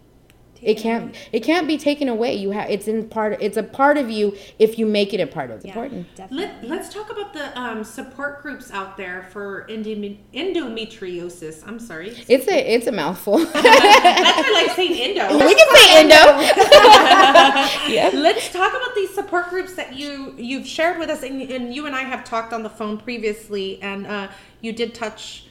it 0.62 0.76
can't 0.76 1.16
it 1.32 1.42
can't 1.42 1.68
be 1.68 1.78
taken 1.78 2.08
away. 2.10 2.34
You 2.36 2.52
have 2.52 2.70
it's 2.70 2.88
in 2.88 3.10
part 3.10 3.38
it's 3.42 3.58
a 3.58 3.64
part 3.64 3.98
of 3.98 4.10
you 4.10 4.36
if 4.60 4.78
you 4.80 4.86
make 4.86 5.14
it 5.14 5.20
a 5.20 5.28
part 5.28 5.50
of. 5.52 5.58
It's 5.58 5.66
Yeah, 5.66 5.72
important. 5.72 6.16
definitely. 6.16 6.46
Let, 6.46 6.68
let's 6.68 6.94
talk 6.94 7.10
about 7.12 7.34
the 7.34 7.58
um, 7.60 7.84
support 7.84 8.42
groups 8.42 8.72
out 8.72 8.98
there 8.98 9.28
for 9.32 9.66
endome- 9.70 10.18
endometriosis. 10.34 11.64
I'm 11.68 11.80
sorry. 11.80 12.10
It's 12.28 12.48
a 12.48 12.74
it's 12.76 12.88
a 12.88 12.92
mouthful. 12.92 13.38
That's 13.46 13.54
why 13.56 14.44
I 14.46 14.64
like 14.66 14.76
saying 14.76 15.18
endo. 15.18 15.46
we 15.46 15.56
can 15.56 15.76
say 15.76 16.00
endo. 16.00 16.16
yeah. 17.94 18.10
Let's 18.14 18.52
talk 18.52 18.72
about 18.72 18.96
these 18.96 19.14
support 19.14 19.50
groups 19.50 19.74
that 19.76 19.96
you 19.96 20.34
you've 20.38 20.68
shared 20.68 21.00
with 21.00 21.10
us, 21.10 21.24
and, 21.24 21.42
and 21.42 21.74
you 21.74 21.86
and 21.86 21.96
I 21.96 22.02
have 22.02 22.24
talked 22.24 22.54
on 22.54 22.64
the 22.64 22.70
phone 22.70 22.98
previously, 22.98 23.82
and 23.82 24.06
uh, 24.08 24.28
you 24.62 24.74
did 24.74 24.94
touch 24.94 25.47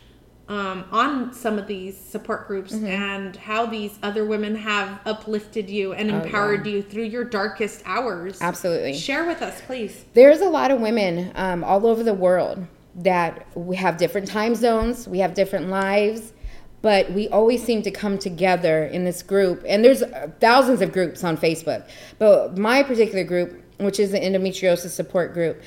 um, 0.49 0.85
on 0.93 1.33
some 1.33 1.59
of 1.59 1.67
these 1.67 1.97
support 1.99 2.47
groups 2.47 2.73
Mm-hmm. 2.73 2.87
and 2.87 3.37
how 3.37 3.67
these 3.67 3.99
other 4.03 4.25
women 4.25 4.55
have 4.55 5.01
uplifted 5.05 5.69
you 5.69 5.93
and 5.93 6.11
Oh, 6.11 6.21
empowered 6.21 6.67
you 6.67 6.83
through 6.83 7.05
your 7.05 7.25
darkest 7.25 7.83
hours. 7.85 8.41
Absolutely. 8.41 8.95
Share 8.95 9.27
with 9.27 9.43
us, 9.43 9.61
please. 9.67 10.05
There's 10.15 10.41
a 10.41 10.49
lot 10.49 10.71
of 10.71 10.81
women 10.81 11.33
um, 11.35 11.65
all 11.65 11.87
over 11.87 12.03
the 12.03 12.15
world 12.15 12.65
that 12.97 13.47
we 13.57 13.77
have 13.77 13.97
different 13.99 14.29
time 14.29 14.55
zones, 14.55 15.07
we 15.09 15.19
have 15.19 15.35
different 15.35 15.69
lives, 15.69 16.33
but 16.81 17.11
we 17.13 17.29
always 17.29 17.63
seem 17.63 17.83
to 17.83 17.91
come 17.91 18.17
together 18.17 18.85
in 18.85 19.05
this 19.05 19.23
group. 19.23 19.65
And 19.67 19.85
there's 19.85 20.03
thousands 20.41 20.81
of 20.81 20.93
groups 20.93 21.25
on 21.25 21.37
Facebook, 21.37 21.87
but 22.19 22.57
my 22.57 22.83
particular 22.85 23.25
group, 23.25 23.63
which 23.79 23.99
is 23.99 24.13
the 24.13 24.21
endometriosis 24.21 24.91
support 24.91 25.35
group, 25.35 25.61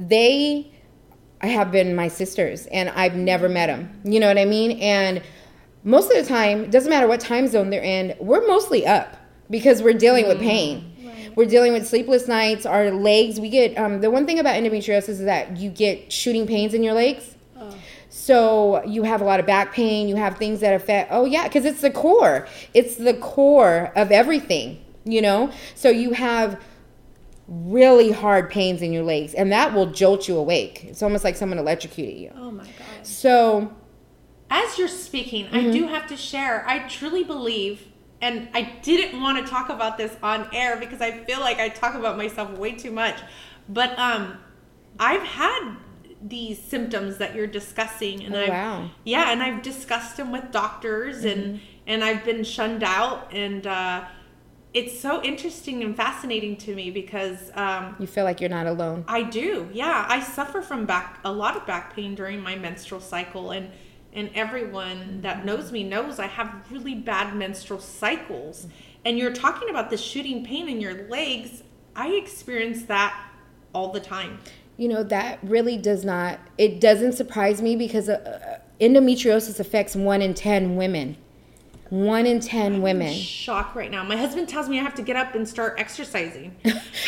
they 0.00 0.70
have 1.46 1.72
been 1.72 1.94
my 1.94 2.08
sisters, 2.08 2.66
and 2.66 2.88
I've 2.90 3.16
never 3.16 3.48
met 3.48 3.66
them. 3.66 3.90
You 4.04 4.20
know 4.20 4.28
what 4.28 4.38
I 4.38 4.44
mean? 4.44 4.78
And 4.80 5.22
most 5.84 6.10
of 6.10 6.16
the 6.16 6.28
time, 6.28 6.64
it 6.64 6.70
doesn't 6.70 6.90
matter 6.90 7.06
what 7.06 7.20
time 7.20 7.46
zone 7.48 7.70
they're 7.70 7.82
in, 7.82 8.14
we're 8.18 8.46
mostly 8.46 8.86
up 8.86 9.16
because 9.50 9.82
we're 9.82 9.94
dealing 9.94 10.26
with 10.26 10.40
pain. 10.40 10.92
We're 11.36 11.46
dealing 11.46 11.74
with 11.74 11.86
sleepless 11.86 12.26
nights, 12.28 12.64
our 12.64 12.90
legs. 12.90 13.38
We 13.38 13.50
get 13.50 13.76
um, 13.76 14.00
the 14.00 14.10
one 14.10 14.24
thing 14.24 14.38
about 14.38 14.54
endometriosis 14.54 15.08
is 15.10 15.24
that 15.24 15.58
you 15.58 15.68
get 15.68 16.10
shooting 16.10 16.46
pains 16.46 16.72
in 16.72 16.82
your 16.82 16.94
legs. 16.94 17.36
So 18.08 18.82
you 18.84 19.02
have 19.02 19.20
a 19.20 19.24
lot 19.24 19.38
of 19.38 19.46
back 19.46 19.74
pain. 19.74 20.08
You 20.08 20.16
have 20.16 20.38
things 20.38 20.60
that 20.60 20.72
affect. 20.72 21.10
Oh 21.12 21.26
yeah, 21.26 21.44
because 21.44 21.66
it's 21.66 21.82
the 21.82 21.90
core. 21.90 22.48
It's 22.72 22.96
the 22.96 23.14
core 23.14 23.92
of 23.94 24.10
everything. 24.10 24.82
You 25.04 25.20
know. 25.20 25.52
So 25.74 25.90
you 25.90 26.12
have 26.12 26.60
really 27.48 28.10
hard 28.12 28.50
pains 28.50 28.82
in 28.82 28.92
your 28.92 29.04
legs, 29.04 29.34
and 29.34 29.52
that 29.52 29.72
will 29.72 29.86
jolt 29.86 30.26
you 30.28 30.36
awake. 30.36 30.84
It's 30.84 31.02
almost 31.02 31.24
like 31.24 31.36
someone 31.36 31.58
electrocuted 31.58 32.18
you. 32.18 32.32
Oh 32.36 32.50
my 32.50 32.64
god. 32.64 33.06
So 33.06 33.72
As 34.50 34.78
you're 34.78 34.88
speaking, 34.88 35.46
Mm-hmm. 35.46 35.56
I 35.56 35.70
do 35.70 35.86
have 35.88 36.06
to 36.08 36.16
share. 36.16 36.64
I 36.68 36.80
truly 36.88 37.24
believe, 37.24 37.86
and 38.20 38.48
I 38.54 38.62
didn't 38.82 39.20
want 39.20 39.44
to 39.44 39.50
talk 39.50 39.68
about 39.68 39.96
this 39.98 40.16
on 40.22 40.48
air 40.52 40.76
because 40.76 41.00
I 41.00 41.24
feel 41.24 41.40
like 41.40 41.58
I 41.58 41.68
talk 41.68 41.94
about 41.94 42.16
myself 42.16 42.50
way 42.58 42.72
too 42.72 42.90
much. 42.90 43.18
But 43.68 43.98
um, 43.98 44.38
I've 44.98 45.22
had 45.22 45.76
these 46.22 46.60
symptoms 46.62 47.18
that 47.18 47.34
you're 47.34 47.46
discussing, 47.46 48.24
and 48.24 48.34
Oh, 48.34 48.40
I've 48.42 48.48
wow. 48.48 48.78
Mm-hmm. 48.80 48.92
yeah, 49.04 49.30
and 49.32 49.42
I've 49.42 49.62
discussed 49.62 50.16
them 50.16 50.32
with 50.32 50.50
doctors, 50.50 51.24
and 51.24 51.60
and 51.86 52.02
I've 52.02 52.24
been 52.24 52.42
shunned 52.42 52.82
out, 52.82 53.32
and 53.32 53.64
uh, 53.66 54.04
it's 54.76 55.00
so 55.00 55.22
interesting 55.22 55.82
and 55.82 55.96
fascinating 55.96 56.54
to 56.58 56.74
me 56.74 56.90
because. 56.90 57.50
Um, 57.54 57.96
you 57.98 58.06
feel 58.06 58.24
like 58.24 58.42
you're 58.42 58.50
not 58.50 58.66
alone. 58.66 59.06
I 59.08 59.22
do. 59.22 59.70
Yeah, 59.72 60.04
I 60.06 60.20
suffer 60.20 60.60
from 60.60 60.84
back 60.84 61.18
a 61.24 61.32
lot 61.32 61.56
of 61.56 61.66
back 61.66 61.96
pain 61.96 62.14
during 62.14 62.42
my 62.42 62.56
menstrual 62.56 63.00
cycle 63.00 63.52
and 63.52 63.70
and 64.12 64.30
everyone 64.34 65.20
that 65.22 65.44
knows 65.44 65.72
me 65.72 65.82
knows 65.82 66.18
I 66.18 66.26
have 66.26 66.70
really 66.70 66.94
bad 66.94 67.34
menstrual 67.34 67.80
cycles. 67.80 68.66
And 69.04 69.18
you're 69.18 69.32
talking 69.32 69.68
about 69.68 69.90
the 69.90 69.96
shooting 69.96 70.44
pain 70.44 70.68
in 70.68 70.80
your 70.80 71.08
legs. 71.08 71.62
I 71.94 72.08
experience 72.08 72.84
that 72.84 73.30
all 73.74 73.92
the 73.92 74.00
time. 74.00 74.40
You 74.78 74.88
know, 74.88 75.02
that 75.04 75.38
really 75.42 75.76
does 75.76 76.04
not, 76.04 76.38
it 76.56 76.80
doesn't 76.80 77.12
surprise 77.12 77.60
me 77.60 77.76
because 77.76 78.08
uh, 78.08 78.58
uh, 78.58 78.58
endometriosis 78.80 79.60
affects 79.60 79.94
one 79.94 80.22
in 80.22 80.32
10 80.32 80.76
women. 80.76 81.18
One 81.90 82.26
in 82.26 82.40
10 82.40 82.82
women. 82.82 83.12
Shock 83.14 83.74
right 83.74 83.90
now. 83.90 84.02
My 84.02 84.16
husband 84.16 84.48
tells 84.48 84.68
me 84.68 84.78
I 84.80 84.82
have 84.82 84.94
to 84.96 85.02
get 85.02 85.14
up 85.16 85.34
and 85.34 85.48
start 85.48 85.76
exercising. 85.78 86.54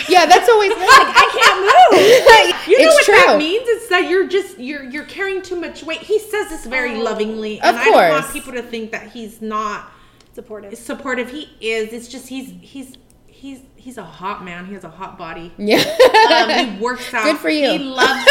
Yeah, 0.09 0.25
that's 0.27 0.49
always 0.49 0.71
like, 0.73 0.81
I 0.81 1.29
can't 1.33 1.61
move. 1.61 2.69
You 2.69 2.79
know 2.79 2.85
it's 2.87 2.95
what 2.95 3.05
true. 3.05 3.15
that 3.27 3.39
means? 3.39 3.65
It's 3.67 3.89
that 3.89 4.09
you're 4.09 4.27
just 4.29 4.59
you're 4.59 4.85
you're 4.85 5.05
carrying 5.05 5.43
too 5.43 5.61
much 5.61 5.83
weight. 5.83 6.01
He 6.01 6.19
says 6.19 6.49
this 6.49 6.65
very 6.65 6.97
lovingly, 6.97 7.59
Of 7.61 7.67
and 7.75 7.77
I 7.79 7.85
don't 7.85 8.11
want 8.11 8.33
people 8.33 8.53
to 8.55 8.63
think 8.63 8.93
that 8.93 9.09
he's 9.11 9.43
not 9.43 9.91
Supportive. 10.35 10.77
supportive. 10.79 11.31
He 11.31 11.51
is. 11.61 11.93
It's 11.93 12.09
just 12.09 12.29
he's 12.29 12.55
he's 12.63 12.95
he's 13.27 13.61
he's 13.77 13.99
a 13.99 14.05
hot 14.05 14.45
man. 14.45 14.67
He 14.67 14.75
has 14.75 14.85
a 14.85 14.89
hot 14.91 15.19
body. 15.19 15.53
Yeah. 15.59 15.79
Um, 16.31 16.49
he 16.77 16.79
works 16.83 17.13
out. 17.13 17.25
Good 17.25 17.39
for 17.39 17.51
you. 17.51 17.69
He 17.71 17.79
loves 17.79 18.25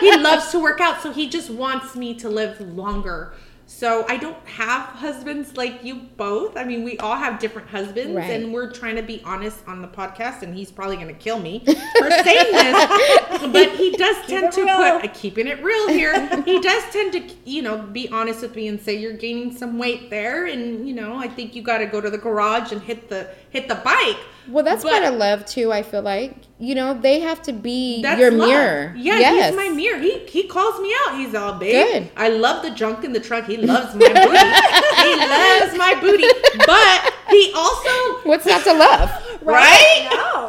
he 0.00 0.16
loves 0.16 0.50
to 0.52 0.58
work 0.60 0.80
out, 0.80 1.02
so 1.02 1.10
he 1.12 1.28
just 1.28 1.50
wants 1.50 1.96
me 1.96 2.14
to 2.16 2.28
live 2.28 2.60
longer. 2.60 3.32
So 3.70 4.06
I 4.08 4.16
don't 4.16 4.38
have 4.46 4.82
husbands 4.86 5.54
like 5.58 5.84
you 5.84 5.96
both. 6.16 6.56
I 6.56 6.64
mean, 6.64 6.84
we 6.84 6.96
all 6.98 7.16
have 7.16 7.38
different 7.38 7.68
husbands, 7.68 8.14
Right. 8.16 8.30
and 8.30 8.50
we're 8.50 8.72
trying 8.72 8.96
to 8.96 9.02
be 9.02 9.20
honest 9.26 9.58
on 9.66 9.82
the 9.82 9.88
podcast. 9.88 10.40
And 10.40 10.54
he's 10.56 10.70
probably 10.70 10.96
going 10.96 11.08
to 11.08 11.12
kill 11.14 11.38
me 11.38 11.62
for 11.66 12.10
saying 12.24 12.50
this, 12.52 13.52
but 13.52 13.68
he 13.76 13.90
does 13.92 14.16
tend 14.26 14.52
to 14.54 14.64
real. 14.64 14.76
put 15.00 15.04
uh, 15.04 15.12
keeping 15.12 15.46
it 15.46 15.62
real 15.62 15.86
here. 15.88 16.14
he 16.44 16.60
does 16.60 16.82
tend 16.90 17.12
to, 17.12 17.22
you 17.44 17.60
know, 17.60 17.76
be 17.76 18.08
honest 18.08 18.40
with 18.40 18.56
me 18.56 18.68
and 18.68 18.80
say 18.80 18.96
you're 18.96 19.12
gaining 19.12 19.54
some 19.54 19.78
weight 19.78 20.08
there, 20.08 20.46
and 20.46 20.88
you 20.88 20.94
know, 20.94 21.16
I 21.18 21.28
think 21.28 21.54
you 21.54 21.60
got 21.60 21.78
to 21.78 21.86
go 21.86 22.00
to 22.00 22.08
the 22.08 22.18
garage 22.18 22.72
and 22.72 22.80
hit 22.80 23.10
the 23.10 23.28
hit 23.50 23.68
the 23.68 23.74
bike. 23.76 24.16
Well, 24.48 24.64
that's 24.64 24.82
But- 24.82 24.92
part 24.92 25.04
of 25.04 25.14
love 25.14 25.44
too. 25.46 25.72
I 25.72 25.82
feel 25.82 26.02
like 26.02 26.34
you 26.58 26.74
know 26.74 26.94
they 26.94 27.20
have 27.20 27.40
to 27.42 27.52
be 27.52 28.02
That's 28.02 28.18
your 28.20 28.30
love. 28.30 28.48
mirror. 28.48 28.94
Yeah, 28.96 29.18
yes. 29.18 29.48
he's 29.50 29.56
my 29.56 29.68
mirror. 29.68 29.98
He 29.98 30.18
he 30.26 30.48
calls 30.48 30.80
me 30.80 30.92
out. 31.06 31.16
He's 31.18 31.34
all 31.34 31.52
babe. 31.54 31.72
Good. 31.92 32.10
I 32.16 32.28
love 32.30 32.62
the 32.62 32.70
junk 32.70 33.04
in 33.04 33.12
the 33.12 33.20
trunk. 33.20 33.46
He 33.46 33.56
loves 33.56 33.94
my 33.94 34.08
booty. 34.08 34.18
he 35.04 35.14
loves 35.16 35.76
my 35.78 35.98
booty. 36.00 36.26
But 36.66 37.12
he 37.30 37.52
also 37.54 38.18
What's 38.24 38.46
not 38.46 38.64
to 38.64 38.72
love? 38.74 39.10
right. 39.42 40.08
No. 40.12 40.48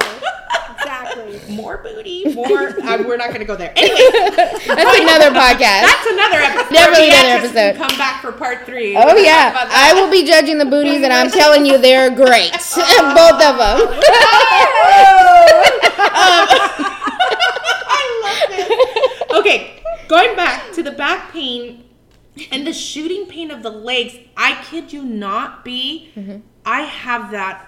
Exactly. 1.18 1.56
More 1.56 1.78
booty. 1.78 2.34
More. 2.34 2.48
uh, 2.48 3.04
we're 3.06 3.18
not 3.18 3.28
going 3.30 3.40
to 3.40 3.46
go 3.46 3.56
there. 3.56 3.74
Anyway, 3.76 3.98
That's 4.68 5.00
another 5.00 5.32
podcast. 5.32 5.82
that's 5.84 6.08
another 6.08 6.38
episode. 6.38 6.74
Definitely 6.74 7.10
another 7.10 7.46
episode. 7.46 7.76
Come 7.78 7.98
back 7.98 8.22
for 8.22 8.32
part 8.32 8.66
three. 8.66 8.96
Oh 8.96 9.02
talk 9.02 9.18
yeah. 9.20 9.68
I 9.72 9.94
will 9.94 10.10
be 10.12 10.26
judging 10.26 10.58
the 10.58 10.66
booties, 10.66 11.02
and 11.04 11.12
I'm 11.14 11.30
telling 11.30 11.66
you 11.66 11.78
they're 11.78 12.10
great, 12.10 12.52
both 12.54 13.42
of 13.42 13.58
them. 13.58 14.00
I 17.62 18.22
love 18.24 18.58
this. 18.58 19.38
Okay, 19.40 19.82
going 20.08 20.36
back 20.36 20.72
to 20.74 20.84
the 20.84 20.92
back 20.92 21.32
pain 21.32 21.86
and 22.52 22.66
the 22.66 22.74
shooting 22.74 23.26
pain 23.28 23.52
of 23.52 23.64
the 23.64 23.70
legs. 23.70 24.18
I 24.38 24.62
kid 24.64 24.94
you 24.94 25.04
not, 25.04 25.64
B. 25.66 26.10
I 26.66 26.82
have 26.82 27.32
that 27.32 27.66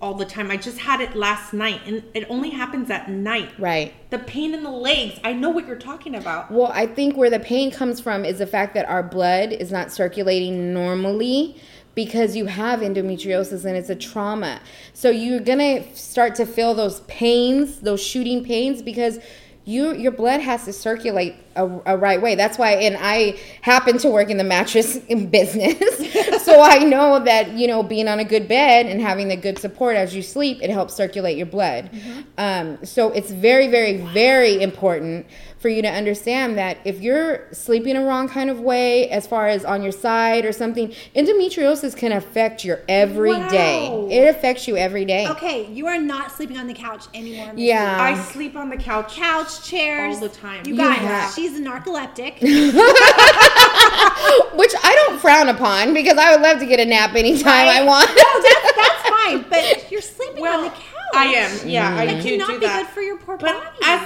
all 0.00 0.14
the 0.14 0.24
time. 0.24 0.50
I 0.50 0.56
just 0.56 0.78
had 0.78 1.00
it 1.00 1.16
last 1.16 1.52
night, 1.52 1.80
and 1.86 2.02
it 2.14 2.26
only 2.28 2.50
happens 2.50 2.90
at 2.90 3.08
night. 3.10 3.50
Right. 3.58 3.94
The 4.10 4.18
pain 4.18 4.54
in 4.54 4.62
the 4.62 4.70
legs. 4.70 5.18
I 5.24 5.32
know 5.32 5.50
what 5.50 5.66
you're 5.66 5.76
talking 5.76 6.14
about. 6.14 6.50
Well, 6.50 6.70
I 6.72 6.86
think 6.86 7.16
where 7.16 7.30
the 7.30 7.40
pain 7.40 7.70
comes 7.70 8.00
from 8.00 8.24
is 8.24 8.38
the 8.38 8.46
fact 8.46 8.74
that 8.74 8.88
our 8.88 9.02
blood 9.02 9.52
is 9.52 9.72
not 9.72 9.90
circulating 9.92 10.74
normally 10.74 11.60
because 11.94 12.36
you 12.36 12.46
have 12.46 12.80
endometriosis 12.80 13.64
and 13.64 13.76
it's 13.76 13.88
a 13.88 13.96
trauma. 13.96 14.60
So 14.92 15.10
you're 15.10 15.40
going 15.40 15.58
to 15.82 15.96
start 15.96 16.34
to 16.36 16.46
feel 16.46 16.74
those 16.74 17.00
pains, 17.02 17.80
those 17.80 18.02
shooting 18.02 18.44
pains 18.44 18.82
because 18.82 19.18
you 19.64 19.94
your 19.94 20.12
blood 20.12 20.40
has 20.40 20.64
to 20.66 20.72
circulate 20.72 21.34
a, 21.56 21.94
a 21.94 21.96
right 21.96 22.20
way. 22.20 22.34
That's 22.34 22.58
why 22.58 22.72
and 22.72 22.96
I 23.00 23.38
happen 23.62 23.98
to 23.98 24.10
work 24.10 24.30
in 24.30 24.36
the 24.36 24.44
mattress 24.44 24.96
in 25.08 25.28
business. 25.28 25.78
so 26.44 26.60
I 26.62 26.78
know 26.78 27.18
that, 27.24 27.52
you 27.52 27.66
know, 27.66 27.82
being 27.82 28.08
on 28.08 28.20
a 28.20 28.24
good 28.24 28.46
bed 28.48 28.86
and 28.86 29.00
having 29.00 29.28
the 29.28 29.36
good 29.36 29.58
support 29.58 29.96
as 29.96 30.14
you 30.14 30.22
sleep, 30.22 30.62
it 30.62 30.70
helps 30.70 30.94
circulate 30.94 31.36
your 31.36 31.46
blood. 31.46 31.90
Um, 32.38 32.84
so 32.84 33.10
it's 33.10 33.30
very, 33.30 33.68
very, 33.68 33.96
very 33.96 34.62
important 34.62 35.26
for 35.58 35.70
you 35.70 35.82
to 35.82 35.88
understand 35.90 36.58
that 36.58 36.78
if 36.84 37.00
you're 37.00 37.52
sleeping 37.52 37.96
a 37.96 38.04
wrong 38.04 38.28
kind 38.28 38.50
of 38.50 38.60
way, 38.60 39.08
as 39.10 39.26
far 39.26 39.48
as 39.48 39.64
on 39.64 39.82
your 39.82 39.90
side 39.90 40.44
or 40.44 40.52
something, 40.52 40.92
endometriosis 41.16 41.96
can 41.96 42.12
affect 42.12 42.64
your 42.64 42.82
everyday. 42.88 43.88
Wow. 43.88 44.08
It 44.10 44.28
affects 44.28 44.68
you 44.68 44.76
every 44.76 45.04
day. 45.04 45.26
Okay, 45.28 45.66
you 45.72 45.86
are 45.86 45.98
not 45.98 46.30
sleeping 46.30 46.56
on 46.58 46.66
the 46.66 46.74
couch 46.74 47.06
anymore. 47.14 47.52
Yeah. 47.56 47.96
I 48.00 48.14
sleep 48.22 48.54
on 48.54 48.68
the 48.68 48.76
couch. 48.76 49.14
Couch 49.14 49.66
chairs 49.68 50.16
All 50.16 50.20
the 50.20 50.28
time. 50.28 50.64
You 50.66 50.74
You 50.74 50.80
guys, 50.80 50.98
have- 50.98 51.32
she's 51.46 51.58
a 51.58 51.62
narcoleptic. 51.62 52.40
Which 54.56 54.72
I 54.82 54.94
don't 55.06 55.20
frown 55.20 55.48
upon 55.48 55.94
because 55.94 56.18
I 56.18 56.32
would 56.32 56.42
love 56.42 56.58
to 56.60 56.66
get 56.66 56.80
a 56.80 56.84
nap 56.84 57.14
anytime 57.14 57.68
I 57.68 57.82
want. 57.84 58.08
No, 58.08 58.42
that's 58.42 58.76
that's 58.76 59.08
fine. 59.08 59.44
But 59.48 59.86
you're 59.92 60.00
sleeping 60.00 60.46
on 60.46 60.64
the 60.64 60.70
couch. 60.70 60.82
I 61.14 61.24
am. 61.26 61.68
Yeah, 61.68 61.94
I 61.94 62.06
That 62.06 62.22
do 62.22 62.30
cannot 62.30 62.48
do 62.48 62.58
be 62.60 62.66
that. 62.66 62.82
good 62.82 62.88
for 62.92 63.00
your 63.00 63.16
poor 63.18 63.36
But 63.36 63.52
body. 63.54 63.78
as 63.84 64.00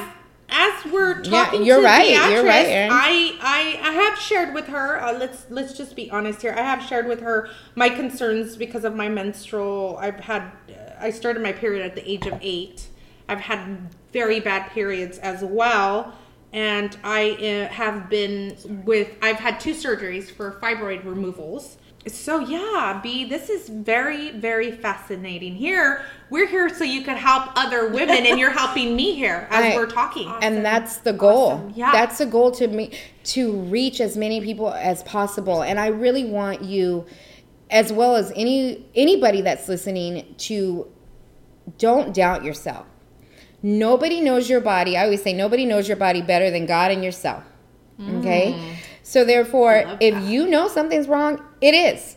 as 0.52 0.92
we're 0.92 1.22
Yeah, 1.22 1.44
talking 1.44 1.64
you're 1.64 1.78
to 1.78 1.84
right, 1.84 2.08
you're 2.30 2.44
right, 2.44 2.66
Erin. 2.66 2.90
I, 2.92 3.36
I 3.40 3.78
I 3.88 3.92
have 3.92 4.18
shared 4.18 4.52
with 4.54 4.66
her. 4.66 5.00
Uh, 5.02 5.16
let's 5.16 5.46
let's 5.48 5.72
just 5.76 5.94
be 5.96 6.10
honest 6.10 6.42
here. 6.42 6.52
I 6.56 6.62
have 6.62 6.82
shared 6.82 7.06
with 7.06 7.20
her 7.20 7.48
my 7.76 7.88
concerns 7.88 8.56
because 8.56 8.84
of 8.84 8.94
my 8.94 9.08
menstrual. 9.08 9.96
I've 10.00 10.20
had 10.20 10.42
uh, 10.68 10.72
I 11.00 11.10
started 11.10 11.42
my 11.42 11.52
period 11.52 11.86
at 11.86 11.94
the 11.94 12.08
age 12.10 12.26
of 12.26 12.38
eight. 12.42 12.88
I've 13.28 13.40
had 13.40 13.88
very 14.12 14.40
bad 14.40 14.70
periods 14.72 15.18
as 15.18 15.42
well, 15.44 16.14
and 16.52 16.96
I 17.04 17.30
uh, 17.68 17.72
have 17.72 18.08
been 18.10 18.56
with. 18.84 19.08
I've 19.22 19.36
had 19.36 19.60
two 19.60 19.72
surgeries 19.74 20.30
for 20.30 20.52
fibroid 20.62 21.04
removals. 21.04 21.78
So 22.06 22.38
yeah, 22.40 22.98
B, 23.02 23.26
this 23.26 23.50
is 23.50 23.68
very, 23.68 24.30
very 24.30 24.72
fascinating. 24.72 25.54
Here, 25.54 26.02
we're 26.30 26.46
here 26.46 26.70
so 26.70 26.82
you 26.82 27.02
can 27.04 27.16
help 27.18 27.50
other 27.56 27.90
women, 27.90 28.24
and 28.24 28.38
you're 28.40 28.50
helping 28.50 28.96
me 28.96 29.14
here 29.14 29.46
as 29.50 29.60
Right. 29.60 29.76
we're 29.76 29.84
talking. 29.90 30.32
and 30.40 30.64
that's 30.64 30.96
the 30.98 31.12
goal 31.12 31.50
Awesome. 31.50 31.72
Yeah. 31.76 31.92
that's 31.92 32.16
the 32.16 32.24
goal 32.26 32.52
to 32.52 32.68
me 32.68 32.92
to 33.24 33.52
reach 33.52 34.00
as 34.00 34.16
many 34.16 34.40
people 34.40 34.70
as 34.72 35.02
possible 35.02 35.62
and 35.62 35.78
i 35.78 35.88
really 35.88 36.24
want 36.24 36.62
you 36.62 37.04
as 37.70 37.92
well 37.92 38.16
as 38.16 38.32
any 38.34 38.86
anybody 38.94 39.42
that's 39.42 39.68
listening 39.68 40.34
to 40.38 40.86
don't 41.78 42.14
doubt 42.14 42.42
yourself 42.44 42.86
nobody 43.62 44.20
knows 44.20 44.48
your 44.48 44.60
body 44.60 44.96
i 44.96 45.04
always 45.04 45.22
say 45.22 45.32
nobody 45.32 45.64
knows 45.66 45.88
your 45.88 45.96
body 45.96 46.22
better 46.22 46.50
than 46.50 46.66
god 46.66 46.90
and 46.90 47.04
yourself 47.04 47.44
okay 48.18 48.52
mm. 48.52 48.74
so 49.02 49.24
therefore 49.24 49.84
if 50.00 50.14
that. 50.14 50.22
you 50.24 50.46
know 50.46 50.68
something's 50.68 51.08
wrong 51.08 51.42
it 51.60 51.74
is 51.74 52.16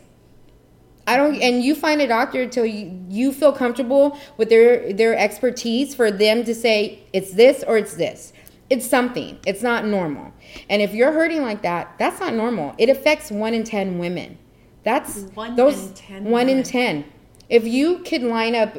I 1.06 1.16
don't, 1.16 1.34
mm. 1.34 1.42
and 1.42 1.62
you 1.62 1.74
find 1.74 2.00
a 2.00 2.06
doctor 2.06 2.42
until 2.42 2.64
you, 2.64 2.98
you 3.08 3.32
feel 3.32 3.52
comfortable 3.52 4.18
with 4.36 4.48
their 4.48 4.92
their 4.92 5.16
expertise 5.16 5.94
for 5.94 6.10
them 6.10 6.44
to 6.44 6.54
say 6.54 7.00
it's 7.12 7.32
this 7.32 7.62
or 7.66 7.76
it's 7.76 7.94
this. 7.94 8.32
It's 8.70 8.86
something. 8.86 9.38
It's 9.46 9.62
not 9.62 9.84
normal. 9.84 10.32
And 10.70 10.80
if 10.80 10.94
you're 10.94 11.12
hurting 11.12 11.42
like 11.42 11.62
that, 11.62 11.94
that's 11.98 12.20
not 12.20 12.32
normal. 12.32 12.74
It 12.78 12.88
affects 12.88 13.30
one 13.30 13.52
in 13.52 13.64
ten 13.64 13.98
women. 13.98 14.38
That's 14.84 15.22
One 15.34 15.56
those 15.56 15.88
in 15.88 15.94
10 15.94 16.24
one 16.24 16.48
in 16.48 16.62
ten. 16.62 17.04
If 17.48 17.66
you 17.66 17.98
could 18.00 18.22
line 18.22 18.54
up 18.54 18.78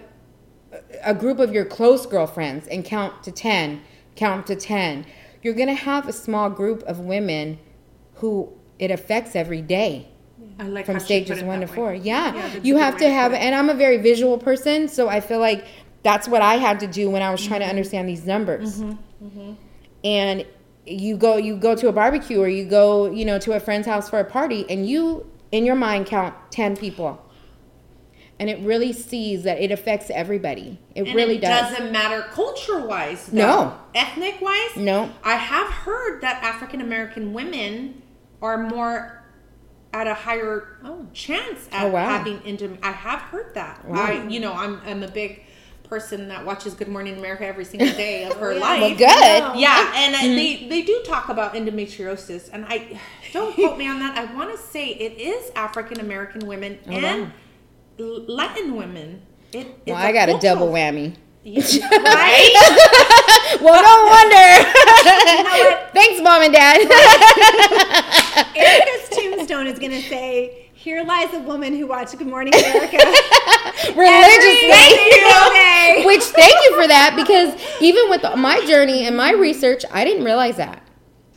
a 1.03 1.13
group 1.13 1.39
of 1.39 1.53
your 1.53 1.65
close 1.65 2.05
girlfriends 2.05 2.67
and 2.67 2.84
count 2.84 3.24
to 3.24 3.32
10, 3.32 3.82
count 4.15 4.48
to 4.48 4.55
10, 4.55 5.05
you're 5.41 5.53
going 5.53 5.67
to 5.67 5.74
have 5.74 6.08
a 6.08 6.13
small 6.13 6.50
group 6.50 6.84
of 6.84 7.00
women 7.00 7.60
who 8.15 8.51
it 8.79 8.91
affects 8.91 9.36
every 9.36 9.62
day 9.62 10.08
I 10.60 10.63
like 10.63 10.86
from 10.86 10.96
how 10.96 11.00
she 11.00 11.20
put 11.20 11.27
stages 11.27 11.44
one 11.44 11.62
to 11.62 11.67
way. 11.67 11.74
four. 11.74 11.94
Yeah, 11.94 12.55
a 12.55 12.60
you 12.62 12.77
have 12.77 12.98
to 12.98 13.10
have, 13.10 13.34
and 13.34 13.53
I'm 13.53 13.70
a 13.70 13.74
very 13.74 13.98
visual 13.98 14.38
person, 14.38 14.88
so 14.88 15.10
I 15.10 15.20
feel 15.20 15.39
like 15.39 15.65
that's 16.03 16.27
what 16.27 16.41
I 16.41 16.55
had 16.55 16.79
to 16.82 16.88
do 16.88 17.10
when 17.10 17.22
I 17.22 17.32
was 17.32 17.46
trying 17.46 17.62
to 17.62 17.67
understand 17.67 18.08
these 18.08 18.25
numbers. 18.25 18.82
Mm-hmm. 18.82 19.53
And 20.03 20.46
you 20.86 21.17
go, 21.17 21.38
you 21.38 21.58
go 21.58 21.75
to 21.75 21.88
a 21.88 21.91
barbecue 21.91 22.39
or 22.39 22.48
you 22.48 22.65
go, 22.65 23.10
you 23.10 23.25
know, 23.25 23.39
to 23.39 23.53
a 23.53 23.60
friend's 23.60 23.88
house 23.88 24.10
for 24.10 24.20
a 24.20 24.25
party, 24.25 24.65
and 24.70 24.88
you 24.88 25.29
in 25.51 25.65
your 25.65 25.75
mind 25.75 26.05
count 26.05 26.36
ten 26.51 26.77
people, 26.77 27.25
and 28.39 28.50
it 28.50 28.60
really 28.60 28.92
sees 28.94 29.44
that 29.44 29.60
it 29.62 29.72
affects 29.72 30.10
everybody. 30.10 30.80
It 30.94 31.06
And 31.08 31.15
really 31.15 31.38
it 31.38 31.42
does. 31.42 31.80
not 31.80 31.92
matter 31.92 32.22
culture 32.32 32.86
wise. 32.86 33.32
No. 33.32 33.77
Ethnic 33.94 34.42
wise? 34.42 34.75
No. 34.75 35.10
I 35.24 35.36
have 35.36 35.68
heard 35.68 36.22
that 36.22 36.44
African 36.44 36.82
American 36.82 37.34
women 37.34 38.01
are 38.42 38.58
more 38.58 39.24
at 39.94 40.08
a 40.08 40.13
higher 40.13 40.77
chance 41.13 41.70
at 41.72 41.86
Oh, 41.86 41.89
wow. 41.89 42.10
having 42.10 42.39
intim 42.39 42.77
I 42.84 42.92
have 42.92 43.20
heard 43.22 43.53
that. 43.55 43.86
I 43.92 44.27
you 44.27 44.40
know, 44.42 44.51
I'm 44.53 44.81
I'm 44.86 45.03
a 45.03 45.07
big 45.07 45.44
person 45.83 46.27
that 46.29 46.44
watches 46.44 46.74
Good 46.74 46.88
Morning 46.90 47.16
America 47.18 47.46
every 47.46 47.64
single 47.64 47.88
day 47.94 48.25
of 48.25 48.33
her 48.40 48.53
yeah. 48.53 48.60
life. 48.60 48.81
Well, 48.81 48.90
good. 48.90 49.60
Yeah, 49.60 49.92
and 49.96 50.16
uh, 50.16 50.18
Mm-hmm. 50.18 50.36
they 50.36 50.68
they 50.68 50.81
do 50.81 51.01
talk 51.05 51.29
about 51.29 51.53
endometriosis, 51.53 52.50
and 52.51 52.66
I 52.68 53.00
don't 53.31 53.53
quote 53.55 53.77
me 53.77 53.88
on 53.88 54.00
that. 54.00 54.18
I 54.18 54.33
want 54.36 54.51
to 54.51 54.57
say 54.57 54.90
it 54.90 55.18
is 55.22 55.51
African 55.55 56.01
American 56.01 56.46
women 56.48 56.77
and 56.88 57.31
Latin 57.98 58.75
women. 58.75 59.22
It, 59.53 59.79
well, 59.88 59.96
I 59.96 60.12
got 60.12 60.29
a 60.29 60.38
double 60.40 60.68
whammy. 60.68 61.16
right? 61.46 62.51
well, 63.62 63.81
no 63.81 64.05
wonder. 64.10 64.48
Thanks, 65.94 66.22
mom 66.22 66.42
and 66.42 66.51
dad. 66.51 66.81
Erica's 68.55 69.10
tombstone 69.10 69.68
is 69.68 69.77
going 69.77 69.92
to 69.92 70.01
say, 70.01 70.70
"Here 70.74 71.03
lies 71.03 71.34
a 71.34 71.40
woman 71.40 71.77
who 71.77 71.86
watched 71.88 72.18
Good 72.18 72.27
Morning 72.27 72.53
America." 72.53 72.98
religiously. 73.96 74.72
Single 74.72 75.53
day. 75.53 76.03
Which 76.05 76.24
thank 76.24 76.55
you 76.66 76.81
for 76.81 76.88
that 76.88 77.14
because 77.16 77.53
even 77.81 78.10
with 78.10 78.24
my 78.38 78.66
journey 78.66 79.05
and 79.05 79.16
my 79.16 79.31
research, 79.31 79.84
I 79.92 80.03
didn't 80.03 80.24
realize 80.24 80.58
that. 80.58 80.85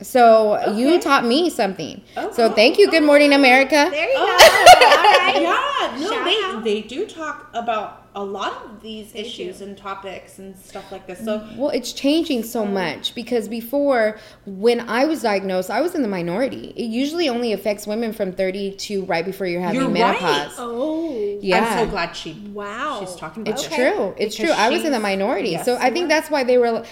So 0.01 0.73
you 0.75 1.01
taught 1.01 1.25
me 1.25 1.51
something. 1.51 2.03
Oh, 2.17 2.33
so 2.33 2.51
thank 2.53 2.79
you. 2.79 2.89
Good 2.91 3.03
morning, 3.03 3.33
America. 3.33 3.89
There 3.91 4.09
you 4.09 4.15
oh, 4.17 4.27
go. 4.27 4.89
All 4.89 4.99
Oh, 5.01 5.33
right. 5.35 5.43
yeah, 5.43 6.01
no, 6.01 6.11
Shout 6.11 6.25
they, 6.25 6.41
out. 6.45 6.65
they 6.65 6.83
do 6.83 7.07
talk 7.07 7.51
about 7.53 8.07
a 8.15 8.23
lot 8.23 8.65
of 8.65 8.81
these 8.81 9.15
issues 9.15 9.61
and 9.61 9.77
topics 9.77 10.39
and 10.39 10.57
stuff 10.57 10.91
like 10.93 11.07
this. 11.07 11.19
So 11.25 11.41
mm, 11.41 11.57
Well, 11.57 11.71
it's 11.71 11.93
changing 11.93 12.43
so 12.45 12.65
mm. 12.65 12.73
much 12.73 13.15
because 13.15 13.49
before, 13.49 14.19
when 14.47 14.89
I 14.89 15.05
was 15.05 15.23
diagnosed, 15.23 15.71
I 15.71 15.81
was 15.81 15.95
in 15.95 16.03
the 16.03 16.09
minority. 16.09 16.73
It 16.77 16.87
usually 16.87 17.29
only 17.29 17.53
affects 17.53 17.87
women 17.87 18.13
from 18.13 18.33
30 18.33 18.73
to 18.77 19.05
right 19.05 19.25
before 19.25 19.47
you're 19.47 19.61
having 19.61 19.81
You're 19.81 19.91
right. 19.91 20.21
menopause. 20.21 20.55
Oh, 20.59 21.39
Yeah. 21.43 21.65
I'm 21.65 21.87
so 21.87 21.91
glad 21.91 22.13
she 22.17 22.33
wow. 22.53 22.99
she's 23.01 23.17
talking 23.17 23.43
about 23.43 23.59
it. 23.61 23.65
It's 23.65 23.73
it. 23.73 23.77
true. 23.77 24.15
It's 24.17 24.37
Because 24.37 24.55
true. 24.55 24.65
I 24.65 24.71
was 24.71 24.85
in 24.85 24.93
the 24.93 25.01
minority. 25.01 25.51
yes, 25.51 25.65
so 25.65 25.77
I 25.77 25.91
think 25.91 26.05
were. 26.05 26.09
that's 26.09 26.31
why 26.31 26.45
they 26.45 26.57
were 26.59 26.85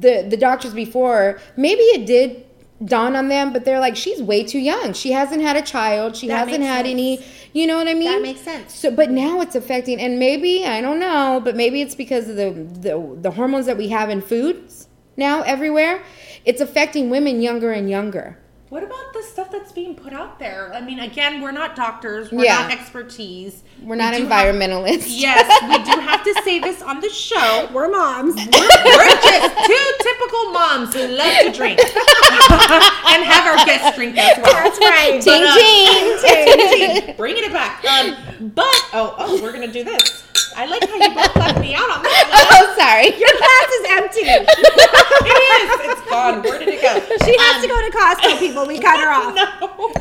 the 0.00 0.26
the 0.28 0.36
doctors 0.36 0.72
before. 0.74 1.40
Maybe 1.56 1.82
it 1.82 2.06
did 2.06 2.44
dawn 2.84 3.14
on 3.16 3.28
them, 3.28 3.52
but 3.52 3.64
they're 3.64 3.80
like, 3.80 3.96
she's 3.96 4.20
way 4.22 4.42
too 4.44 4.58
young. 4.58 4.92
She 4.92 5.12
hasn't 5.12 5.42
had 5.42 5.56
a 5.56 5.62
child. 5.62 6.16
She 6.16 6.28
That 6.28 6.46
hasn't 6.48 6.64
had 6.64 6.84
sense. 6.86 6.88
any. 6.88 7.24
You 7.52 7.66
know 7.66 7.76
what 7.76 7.88
I 7.88 7.94
mean? 7.94 8.10
That 8.10 8.22
makes 8.22 8.40
sense. 8.40 8.74
So, 8.74 8.90
but 8.90 9.10
now 9.10 9.40
it's 9.40 9.54
affecting, 9.54 10.00
and 10.00 10.18
maybe 10.18 10.64
I 10.64 10.80
don't 10.80 10.98
know, 10.98 11.40
but 11.44 11.54
maybe 11.56 11.82
it's 11.82 11.94
because 11.94 12.28
of 12.28 12.36
the 12.36 12.50
the, 12.80 13.16
the 13.20 13.30
hormones 13.32 13.66
that 13.66 13.76
we 13.76 13.88
have 13.88 14.10
in 14.10 14.20
foods 14.22 14.88
now 15.16 15.42
everywhere. 15.42 16.02
It's 16.44 16.60
affecting 16.60 17.10
women 17.10 17.40
younger 17.42 17.70
and 17.72 17.88
younger. 17.88 18.38
What 18.72 18.82
about 18.82 19.12
the 19.12 19.22
stuff 19.22 19.50
that's 19.52 19.70
being 19.70 19.94
put 19.94 20.14
out 20.14 20.38
there? 20.38 20.72
I 20.72 20.80
mean, 20.80 20.98
again, 20.98 21.42
we're 21.42 21.52
not 21.52 21.76
doctors. 21.76 22.32
We're 22.32 22.44
Yeah. 22.46 22.62
not 22.62 22.70
expertise. 22.72 23.62
We're 23.82 23.96
not 23.96 24.14
We 24.14 24.20
do 24.20 24.26
have- 24.28 24.46
environmentalists. 24.46 25.04
yes, 25.08 25.44
we 25.68 25.76
do 25.92 26.00
have 26.00 26.24
to 26.24 26.32
say 26.42 26.58
this 26.58 26.80
on 26.80 27.00
the 27.00 27.10
show. 27.10 27.68
We're 27.74 27.90
moms. 27.90 28.34
We're 28.34 28.46
just 28.46 29.66
two 29.66 29.92
typical 30.00 30.52
moms 30.52 30.94
who 30.94 31.06
love 31.06 31.38
to 31.42 31.52
drink 31.52 31.80
and 31.80 33.22
have 33.24 33.44
our 33.58 33.62
guests 33.66 33.94
drink 33.94 34.16
as 34.16 34.38
well. 34.38 34.54
That's 34.54 34.78
right. 34.78 35.20
Ting 35.20 35.42
uh, 35.44 35.54
ting. 36.24 37.02
Ting, 37.04 37.16
Bringing 37.18 37.44
it 37.44 37.52
back. 37.52 37.84
Um, 37.84 38.16
but 38.54 38.64
oh, 38.94 39.14
oh, 39.18 39.42
we're 39.42 39.52
gonna 39.52 39.70
do 39.70 39.84
this. 39.84 40.24
I 40.56 40.66
like 40.66 40.86
how 40.88 40.96
you 40.96 41.14
both 41.14 41.36
left 41.36 41.60
me 41.60 41.74
out 41.74 41.90
on 41.90 42.02
that. 42.02 42.24
One. 42.32 42.48
Oh, 42.52 42.74
sorry. 42.76 43.08
Your 43.16 43.32
glass 43.38 43.68
is 43.78 43.84
empty. 43.88 44.26
It 45.24 45.28
is. 45.30 45.92
It's 45.92 46.10
gone. 46.10 46.42
Where 46.42 46.58
did 46.58 46.68
it 46.68 46.82
go? 46.82 46.94
She 47.24 47.36
has 47.38 47.62
to 47.62 47.68
go 47.68 47.80
to 47.80 47.90
Costco, 47.96 48.38
people. 48.38 48.66
We 48.66 48.78
cut 48.78 48.98
her 48.98 49.08
off. 49.12 49.34
No. 49.34 49.92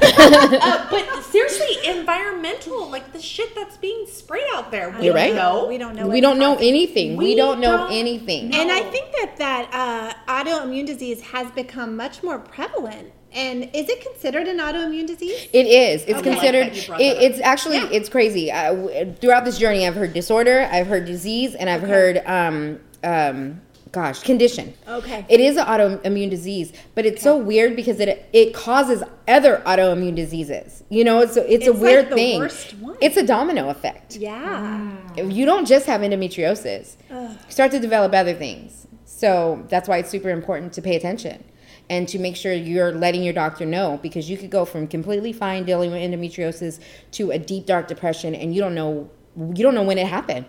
uh, 0.59 0.87
but 0.89 1.23
seriously, 1.23 1.77
environmental, 1.89 2.89
like 2.89 3.13
the 3.13 3.21
shit 3.21 3.53
that's 3.55 3.77
being 3.77 4.05
sprayed 4.07 4.45
out 4.53 4.71
there. 4.71 4.89
We 4.89 5.05
You're 5.05 5.13
don't 5.13 5.15
right. 5.23 5.35
know. 5.35 5.67
We 5.67 5.77
don't 5.77 5.95
know. 5.95 6.07
we 6.07 6.21
don't 6.21 6.39
know 6.39 6.55
anything. 6.59 7.17
We, 7.17 7.25
We 7.25 7.35
don't 7.35 7.59
know 7.59 7.77
don't 7.77 7.91
anything. 7.91 8.49
know. 8.49 8.59
And 8.59 8.71
I 8.71 8.81
think 8.89 9.11
that 9.11 9.35
that 9.37 9.69
uh, 9.73 10.13
autoimmune 10.43 10.85
disease 10.87 11.21
has 11.21 11.49
become 11.51 11.95
much 11.95 12.23
more 12.23 12.39
prevalent. 12.39 13.11
And 13.33 13.63
is 13.73 13.87
it 13.89 14.01
considered 14.01 14.47
an 14.47 14.57
autoimmune 14.57 15.07
disease? 15.07 15.47
It 15.53 15.65
is. 15.67 16.03
It's 16.03 16.19
Okay. 16.19 16.31
Considered. 16.31 16.67
that 16.67 16.75
you 16.81 16.87
brought 16.87 17.01
It, 17.01 17.17
it's 17.21 17.39
actually. 17.41 17.77
It's 17.77 18.09
crazy. 18.09 18.51
Uh, 18.51 18.73
w- 18.75 19.13
throughout 19.21 19.45
this 19.45 19.57
journey, 19.57 19.87
I've 19.87 19.95
heard 19.95 20.13
disorder. 20.13 20.67
I've 20.71 20.87
heard 20.87 21.05
disease, 21.05 21.55
and 21.55 21.69
I've 21.69 21.81
heard, 21.81 22.21
um, 22.25 22.79
um, 23.03 23.61
gosh, 23.93 24.21
condition. 24.23 24.73
Okay. 24.87 25.25
It 25.29 25.39
is 25.39 25.55
an 25.55 25.65
autoimmune 25.65 26.29
disease, 26.29 26.73
but 26.93 27.05
it's 27.05 27.21
so 27.21 27.37
weird 27.37 27.75
because 27.77 27.99
it 28.01 28.25
it 28.33 28.53
causes 28.53 29.01
other 29.29 29.61
autoimmune 29.65 30.15
diseases. 30.15 30.83
You 30.89 31.05
know, 31.05 31.19
it's 31.19 31.37
a, 31.37 31.41
it's, 31.53 31.65
a 31.67 31.69
It's 31.71 31.79
like 31.79 31.81
weird 31.81 32.09
the 32.09 32.15
thing. 32.15 32.39
worst 32.39 32.73
one. 32.79 32.97
It's 33.01 33.15
a 33.15 33.25
domino 33.25 33.69
effect. 33.69 34.17
Yeah. 34.17 34.91
If 35.15 35.31
you 35.31 35.45
don't 35.45 35.65
just 35.65 35.85
have 35.85 36.01
endometriosis, 36.01 36.97
you 37.09 37.29
start 37.47 37.71
to 37.71 37.79
develop 37.79 38.13
other 38.13 38.33
things. 38.33 38.87
So 39.05 39.63
that's 39.69 39.87
why 39.87 39.99
it's 39.99 40.09
super 40.09 40.29
important 40.31 40.73
to 40.73 40.81
pay 40.81 40.95
attention 40.97 41.43
and 41.91 42.07
to 42.07 42.17
make 42.17 42.35
sure 42.35 42.53
you're 42.53 42.93
letting 42.93 43.21
your 43.21 43.33
doctor 43.33 43.65
know 43.65 43.99
because 44.01 44.29
you 44.29 44.37
could 44.37 44.49
go 44.49 44.63
from 44.65 44.87
completely 44.87 45.33
fine 45.33 45.65
dealing 45.65 45.91
with 45.91 46.01
endometriosis 46.01 46.79
to 47.11 47.29
a 47.31 47.37
deep 47.37 47.65
dark 47.67 47.87
depression 47.87 48.33
and 48.33 48.55
you 48.55 48.61
don't 48.61 48.73
know 48.73 49.09
you 49.37 49.63
don't 49.63 49.75
know 49.75 49.83
when 49.83 49.97
it 49.97 50.07
happened. 50.07 50.45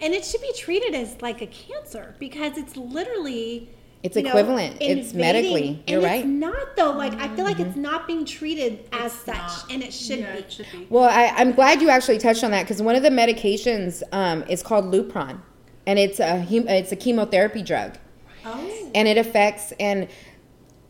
And 0.00 0.12
it 0.12 0.24
should 0.24 0.40
be 0.42 0.52
treated 0.56 0.94
as 0.94 1.22
like 1.22 1.40
a 1.40 1.46
cancer 1.46 2.14
because 2.18 2.58
it's 2.58 2.76
literally 2.76 3.70
It's 4.02 4.16
you 4.16 4.22
know, 4.22 4.30
equivalent. 4.30 4.76
It's 4.80 5.14
medically. 5.14 5.68
and 5.86 5.88
You're 5.88 5.98
it's 6.00 6.06
right. 6.06 6.24
Mm-hmm. 6.24 6.38
not 6.40 6.76
though. 6.76 6.92
Like 6.92 7.14
I 7.14 7.28
feel 7.34 7.44
like 7.44 7.60
it's 7.60 7.76
not 7.76 8.06
being 8.06 8.24
treated 8.24 8.86
as 8.92 9.12
It's 9.14 9.24
such, 9.24 9.36
not. 9.36 9.70
and 9.70 9.82
it 9.82 9.92
should 9.92 10.18
Yeah, 10.20 10.32
be. 10.32 10.38
it 10.40 10.52
should 10.52 10.66
be. 10.72 10.86
Well, 10.90 11.04
I, 11.08 11.28
I'm 11.36 11.52
glad 11.52 11.80
you 11.82 11.88
actually 11.90 12.18
touched 12.18 12.42
on 12.44 12.50
that 12.50 12.62
because 12.64 12.80
one 12.82 12.96
of 12.96 13.02
the 13.02 13.10
medications 13.10 14.02
um, 14.12 14.42
is 14.48 14.62
called 14.62 14.86
Lupron, 14.92 15.40
and 15.86 15.98
it's 15.98 16.20
a 16.20 16.44
it's 16.50 16.92
a 16.92 16.96
chemotherapy 16.96 17.62
drug, 17.62 17.96
Oh. 18.44 18.90
and 18.94 19.08
it 19.08 19.16
affects 19.16 19.72
and 19.80 20.08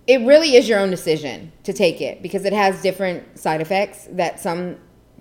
it 0.07 0.21
really 0.23 0.57
is 0.57 0.69
your 0.69 0.81
own 0.81 0.91
decision 0.91 1.53
to 1.63 1.73
take 1.73 2.01
it 2.01 2.23
because 2.23 2.45
it 2.45 2.53
has 2.53 2.83
different 2.83 3.39
side 3.39 3.61
effects 3.61 4.07
that 4.13 4.39
some 4.39 4.77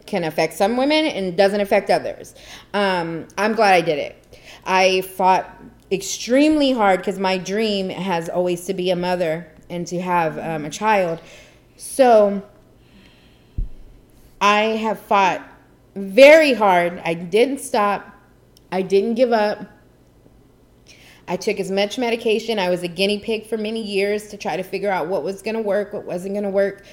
can 0.05 0.23
affect 0.23 0.53
some 0.53 0.75
women 0.75 1.05
and 1.05 1.37
doesn't 1.37 1.61
affect 1.61 1.89
others. 1.89 2.35
Um, 2.73 3.27
I'm 3.37 3.53
glad 3.53 3.73
I 3.73 3.81
did 3.81 3.99
it. 3.99 4.37
I 4.65 5.01
fought 5.01 5.49
extremely 5.91 6.71
hard 6.71 6.99
because 6.99 7.19
my 7.19 7.37
dream 7.37 7.89
has 7.89 8.27
always 8.27 8.65
to 8.65 8.73
be 8.73 8.89
a 8.89 8.95
mother 8.95 9.47
and 9.69 9.87
to 9.87 10.01
have 10.01 10.37
um, 10.37 10.65
a 10.65 10.69
child. 10.69 11.21
So 11.77 12.43
I 14.41 14.61
have 14.61 14.99
fought 14.99 15.41
very 15.95 16.53
hard. 16.53 17.01
I 17.05 17.13
didn't 17.13 17.59
stop. 17.59 18.09
I 18.71 18.81
didn't 18.81 19.15
give 19.15 19.31
up. 19.31 19.65
I 21.27 21.37
took 21.37 21.59
as 21.59 21.71
much 21.71 21.97
medication. 21.97 22.59
I 22.59 22.69
was 22.69 22.83
a 22.83 22.87
guinea 22.87 23.19
pig 23.19 23.47
for 23.47 23.57
many 23.57 23.81
years 23.81 24.27
to 24.29 24.37
try 24.37 24.57
to 24.57 24.63
figure 24.63 24.91
out 24.91 25.07
what 25.07 25.23
was 25.23 25.41
going 25.41 25.55
to 25.55 25.61
work, 25.61 25.93
what 25.93 26.05
wasn't 26.05 26.33
going 26.33 26.43
to 26.43 26.49
work. 26.49 26.83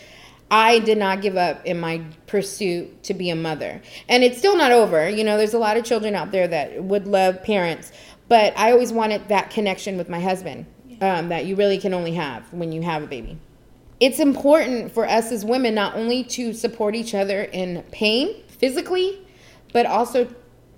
I 0.51 0.81
did 0.81 0.99
not 0.99 1.23
give 1.23 1.37
up 1.37 1.64
in 1.64 1.79
my 1.79 2.03
pursuit 2.27 3.05
to 3.05 3.14
be 3.14 3.31
a 3.31 3.37
mother. 3.37 3.81
And 4.09 4.25
it's 4.25 4.38
still 4.38 4.57
not 4.57 4.73
over. 4.73 5.09
You 5.09 5.23
know, 5.23 5.37
there's 5.37 5.55
a 5.55 5.59
lot 5.59 5.77
of 5.77 5.85
children 5.85 6.14
out 6.14 6.33
there 6.33 6.49
that 6.49 6.83
would 6.83 7.07
love 7.07 7.43
parents, 7.43 7.93
but 8.29 8.57
I 8.59 8.73
always 8.73 8.93
wanted 8.93 9.29
that 9.29 9.51
connection 9.51 9.97
with 9.97 10.09
my 10.09 10.21
husband 10.21 10.66
um, 11.01 11.29
that 11.29 11.47
you 11.47 11.57
really 11.57 11.79
can 11.79 11.95
only 11.95 12.12
have 12.14 12.53
when 12.53 12.73
you 12.73 12.83
have 12.83 13.03
a 13.03 13.07
baby. 13.07 13.38
It's 14.01 14.19
important 14.19 14.93
for 14.93 15.09
us 15.09 15.31
as 15.31 15.45
women 15.45 15.75
not 15.75 15.95
only 15.95 16.25
to 16.25 16.53
support 16.53 16.95
each 16.95 17.14
other 17.14 17.43
in 17.43 17.83
pain 17.93 18.43
physically, 18.49 19.21
but 19.73 19.87
also 19.87 20.27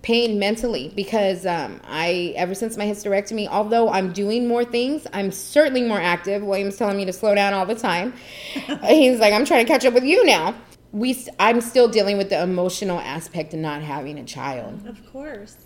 pain 0.03 0.39
mentally 0.39 0.93
because 0.95 1.47
um, 1.47 1.81
I, 1.85 2.35
ever 2.37 2.55
since 2.55 2.77
my 2.77 2.85
hysterectomy, 2.85 3.49
although 3.49 3.89
I'm 3.89 4.13
doing 4.13 4.49
more 4.49 4.65
things, 4.65 5.07
I'm 5.13 5.31
certainly 5.31 5.83
more 5.83 6.01
active. 6.01 6.43
William's 6.43 6.77
telling 6.77 6.97
me 6.97 7.05
to 7.05 7.13
slow 7.13 7.35
down 7.35 7.55
all 7.55 7.67
the 7.67 7.77
time. 7.77 8.13
He's 8.87 9.21
like, 9.21 9.33
I'm 9.33 9.45
trying 9.45 9.65
to 9.65 9.73
catch 9.73 9.85
up 9.85 9.95
with 9.95 10.05
you 10.05 10.25
now. 10.27 10.55
We, 10.91 11.25
I'm 11.39 11.61
still 11.61 11.89
dealing 11.89 12.19
with 12.19 12.29
the 12.29 12.43
emotional 12.43 12.99
aspect 12.99 13.55
of 13.55 13.61
not 13.61 13.81
having 13.83 14.19
a 14.19 14.25
child. 14.25 14.87
Of 14.87 15.11
course. 15.11 15.57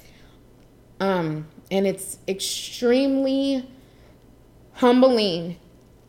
Um, 1.01 1.49
and 1.71 1.87
it's 1.87 2.19
extremely 2.29 3.69
humbling 4.75 5.57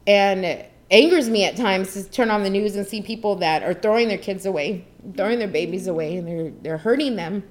and 0.05 0.65
angers 0.91 1.29
me 1.29 1.45
at 1.45 1.55
times 1.55 1.93
to 1.93 2.09
turn 2.09 2.29
on 2.29 2.43
the 2.43 2.49
news 2.49 2.75
and 2.75 2.85
see 2.85 3.01
people 3.01 3.35
that 3.37 3.63
are 3.63 3.73
throwing 3.73 4.07
their 4.07 4.17
kids 4.17 4.45
away, 4.45 4.85
throwing 5.15 5.39
their 5.39 5.47
babies 5.47 5.87
away, 5.87 6.17
and 6.17 6.27
they're 6.27 6.51
they're 6.61 6.77
hurting 6.77 7.15
them. 7.15 7.43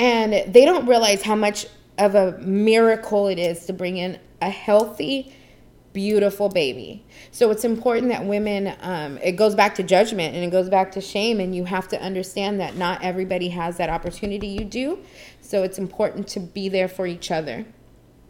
And 0.00 0.50
they 0.50 0.64
don't 0.64 0.86
realize 0.86 1.20
how 1.20 1.36
much 1.36 1.66
of 1.98 2.14
a 2.14 2.38
miracle 2.38 3.28
it 3.28 3.38
is 3.38 3.66
to 3.66 3.74
bring 3.74 3.98
in 3.98 4.18
a 4.40 4.48
healthy, 4.48 5.30
beautiful 5.92 6.48
baby. 6.48 7.04
So 7.32 7.50
it's 7.50 7.66
important 7.66 8.08
that 8.08 8.24
women, 8.24 8.74
um, 8.80 9.18
it 9.18 9.32
goes 9.32 9.54
back 9.54 9.74
to 9.74 9.82
judgment 9.82 10.34
and 10.34 10.42
it 10.42 10.50
goes 10.50 10.70
back 10.70 10.92
to 10.92 11.02
shame, 11.02 11.38
and 11.38 11.54
you 11.54 11.66
have 11.66 11.86
to 11.88 12.00
understand 12.00 12.60
that 12.60 12.76
not 12.76 13.02
everybody 13.02 13.50
has 13.50 13.76
that 13.76 13.90
opportunity 13.90 14.46
you 14.46 14.64
do. 14.64 15.00
So 15.42 15.64
it's 15.64 15.78
important 15.78 16.28
to 16.28 16.40
be 16.40 16.70
there 16.70 16.88
for 16.88 17.06
each 17.06 17.30
other, 17.30 17.66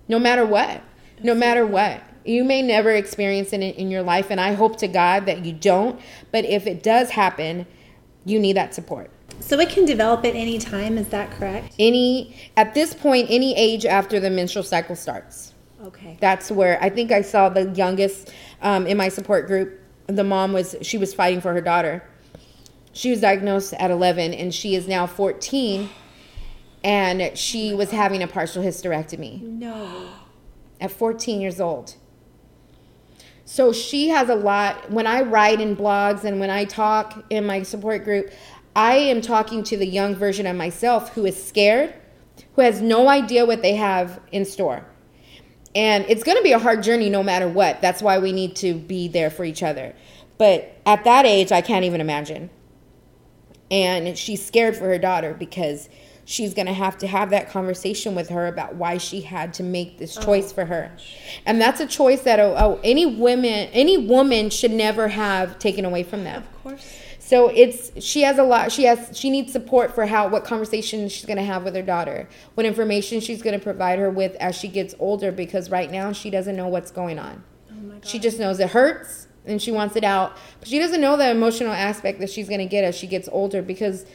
no 0.09 0.19
matter 0.19 0.45
what. 0.45 0.83
No 1.23 1.37
matter 1.37 1.65
what. 1.65 2.03
You 2.25 2.43
may 2.43 2.63
never 2.63 2.91
experience 2.91 3.53
it 3.53 3.63
in, 3.63 3.75
in 3.75 3.91
your 3.93 4.03
life, 4.03 4.27
and 4.31 4.41
I 4.41 4.55
hope 4.55 4.77
to 4.79 4.89
God 4.89 5.27
that 5.27 5.45
you 5.45 5.53
don't. 5.53 6.01
But 6.33 6.47
if 6.47 6.67
it 6.67 6.83
does 6.83 7.11
happen, 7.11 7.67
you 8.25 8.41
need 8.41 8.57
that 8.57 8.75
support. 8.75 9.11
So 9.41 9.59
it 9.59 9.71
can 9.71 9.85
develop 9.85 10.25
at 10.25 10.35
any 10.35 10.59
time. 10.59 10.99
Is 10.99 11.09
that 11.09 11.31
correct? 11.33 11.75
Any 11.79 12.37
at 12.57 12.75
this 12.75 12.95
point, 12.95 13.29
any 13.31 13.57
age 13.57 13.85
after 13.87 14.21
the 14.21 14.31
menstrual 14.31 14.65
cycle 14.65 14.95
starts. 14.95 15.55
Okay. 15.83 16.19
That's 16.21 16.51
where 16.51 16.83
I 16.83 16.91
think 16.91 17.11
I 17.11 17.23
saw 17.23 17.49
the 17.49 17.71
youngest 17.71 18.33
um, 18.63 18.87
in 18.87 18.97
my 18.97 19.09
support 19.09 19.47
group. 19.47 19.81
The 20.07 20.25
mom 20.25 20.53
was 20.53 20.77
she 20.83 20.99
was 20.99 21.15
fighting 21.15 21.41
for 21.41 21.53
her 21.53 21.61
daughter. 21.61 22.05
She 22.93 23.11
was 23.11 23.21
diagnosed 23.21 23.73
at 23.75 23.91
11, 23.91 24.35
and 24.35 24.53
she 24.53 24.75
is 24.75 24.89
now 24.89 25.07
14, 25.07 25.89
and 26.83 27.39
she 27.39 27.73
was 27.75 27.91
having 27.91 28.23
a 28.23 28.27
partial 28.27 28.63
hysterectomy 28.63 29.41
No. 29.41 30.09
at 30.81 30.91
14 30.91 31.41
years 31.41 31.61
old. 31.61 31.95
So 33.45 33.73
she 33.73 34.09
has 34.09 34.29
a 34.29 34.35
lot. 34.35 34.91
When 34.91 35.07
I 35.07 35.23
write 35.23 35.61
in 35.61 35.75
blogs 35.77 36.25
and 36.25 36.39
when 36.39 36.51
I 36.51 36.65
talk 36.65 37.25
in 37.31 37.47
my 37.47 37.63
support 37.65 38.05
group, 38.05 38.31
I 38.75 38.97
am 38.97 39.21
talking 39.21 39.63
to 39.65 39.77
the 39.77 39.87
young 39.87 40.15
version 40.15 40.47
of 40.47 40.57
myself 40.57 41.15
who 41.15 41.27
is 41.27 41.43
scared, 41.43 41.95
who 42.55 42.63
has 42.63 42.81
no 42.81 43.09
idea 43.09 43.45
what 43.45 43.63
they 43.63 43.75
have 43.75 44.21
in 44.33 44.45
store. 44.45 44.85
And 45.75 46.05
it's 46.09 46.25
going 46.25 46.37
to 46.37 46.43
be 46.43 46.53
a 46.53 46.59
hard 46.59 46.83
journey 46.83 47.11
no 47.11 47.23
matter 47.23 47.49
what. 47.49 47.81
That's 47.81 48.03
why 48.03 48.19
we 48.19 48.33
need 48.33 48.57
to 48.57 48.75
be 48.75 49.09
there 49.09 49.31
for 49.31 49.45
each 49.45 49.63
other. 49.63 49.95
But 50.39 50.81
at 50.87 51.05
that 51.05 51.27
age, 51.27 51.53
I 51.53 51.61
can't 51.61 51.85
even 51.85 52.01
imagine. 52.01 52.51
And 53.71 54.19
she's 54.19 54.45
scared 54.45 54.77
for 54.77 54.85
her 54.85 54.99
daughter 54.99 55.35
because 55.35 55.89
she's 56.25 56.55
going 56.55 56.67
to 56.67 56.73
have 56.73 56.97
to 56.99 57.07
have 57.07 57.31
that 57.31 57.51
conversation 57.51 58.15
with 58.15 58.29
her 58.31 58.47
about 58.47 58.77
why 58.77 58.99
she 58.99 59.21
had 59.21 59.53
to 59.55 59.63
make 59.63 59.99
this 59.99 60.17
oh, 60.17 60.23
choice 60.23 60.53
for 60.53 60.65
her. 60.65 60.91
And 61.45 61.61
that's 61.61 61.81
a 61.81 61.87
choice 61.87 62.23
that 62.23 62.41
oh, 62.41 62.55
oh, 62.57 62.81
any 62.83 63.05
women 63.05 63.69
any 63.73 63.99
woman 63.99 64.51
should 64.51 64.71
never 64.71 65.09
have 65.09 65.59
taken 65.59 65.85
away 65.85 66.03
from 66.03 66.25
them. 66.25 66.43
Of 66.43 66.63
course. 66.63 66.97
So 67.31 67.47
it's 67.47 67.93
she 68.05 68.23
has 68.23 68.39
a 68.39 68.43
lot. 68.43 68.73
She 68.73 68.83
has 68.87 69.17
she 69.17 69.31
needs 69.31 69.53
support 69.53 69.95
for 69.95 70.05
how 70.05 70.27
what 70.27 70.45
conversation 70.45 71.09
she's 71.09 71.25
going 71.25 71.37
to 71.37 71.45
have 71.45 71.63
with 71.63 71.77
her 71.77 71.83
daughter, 71.83 72.29
what 72.55 72.67
information 72.67 73.21
she's 73.21 73.41
going 73.41 73.57
to 73.57 73.63
provide 73.63 74.01
her 74.01 74.11
with 74.11 74.35
as 74.41 74.57
she 74.57 74.67
gets 74.67 74.97
older. 74.99 75.31
Because 75.31 75.71
right 75.71 75.93
now 75.93 76.11
she 76.11 76.29
doesn't 76.29 76.57
know 76.57 76.67
what's 76.67 76.91
going 76.91 77.21
on. 77.21 77.45
Oh 77.71 77.75
my 77.75 77.95
God. 77.95 78.05
She 78.05 78.19
just 78.19 78.41
knows 78.41 78.59
it 78.59 78.71
hurts 78.71 79.29
and 79.47 79.63
she 79.63 79.71
wants 79.71 79.95
it 79.95 80.03
out, 80.03 80.37
but 80.59 80.67
she 80.67 80.81
doesn't 80.81 81.01
know 81.01 81.17
the 81.17 81.31
emotional 81.31 81.71
aspect 81.73 82.19
that 82.19 82.31
she's 82.31 82.49
going 82.49 82.59
to 82.59 82.67
get 82.67 82.83
as 82.83 82.97
she 82.97 83.07
gets 83.07 83.29
older. 83.31 83.63
Because 83.63 84.07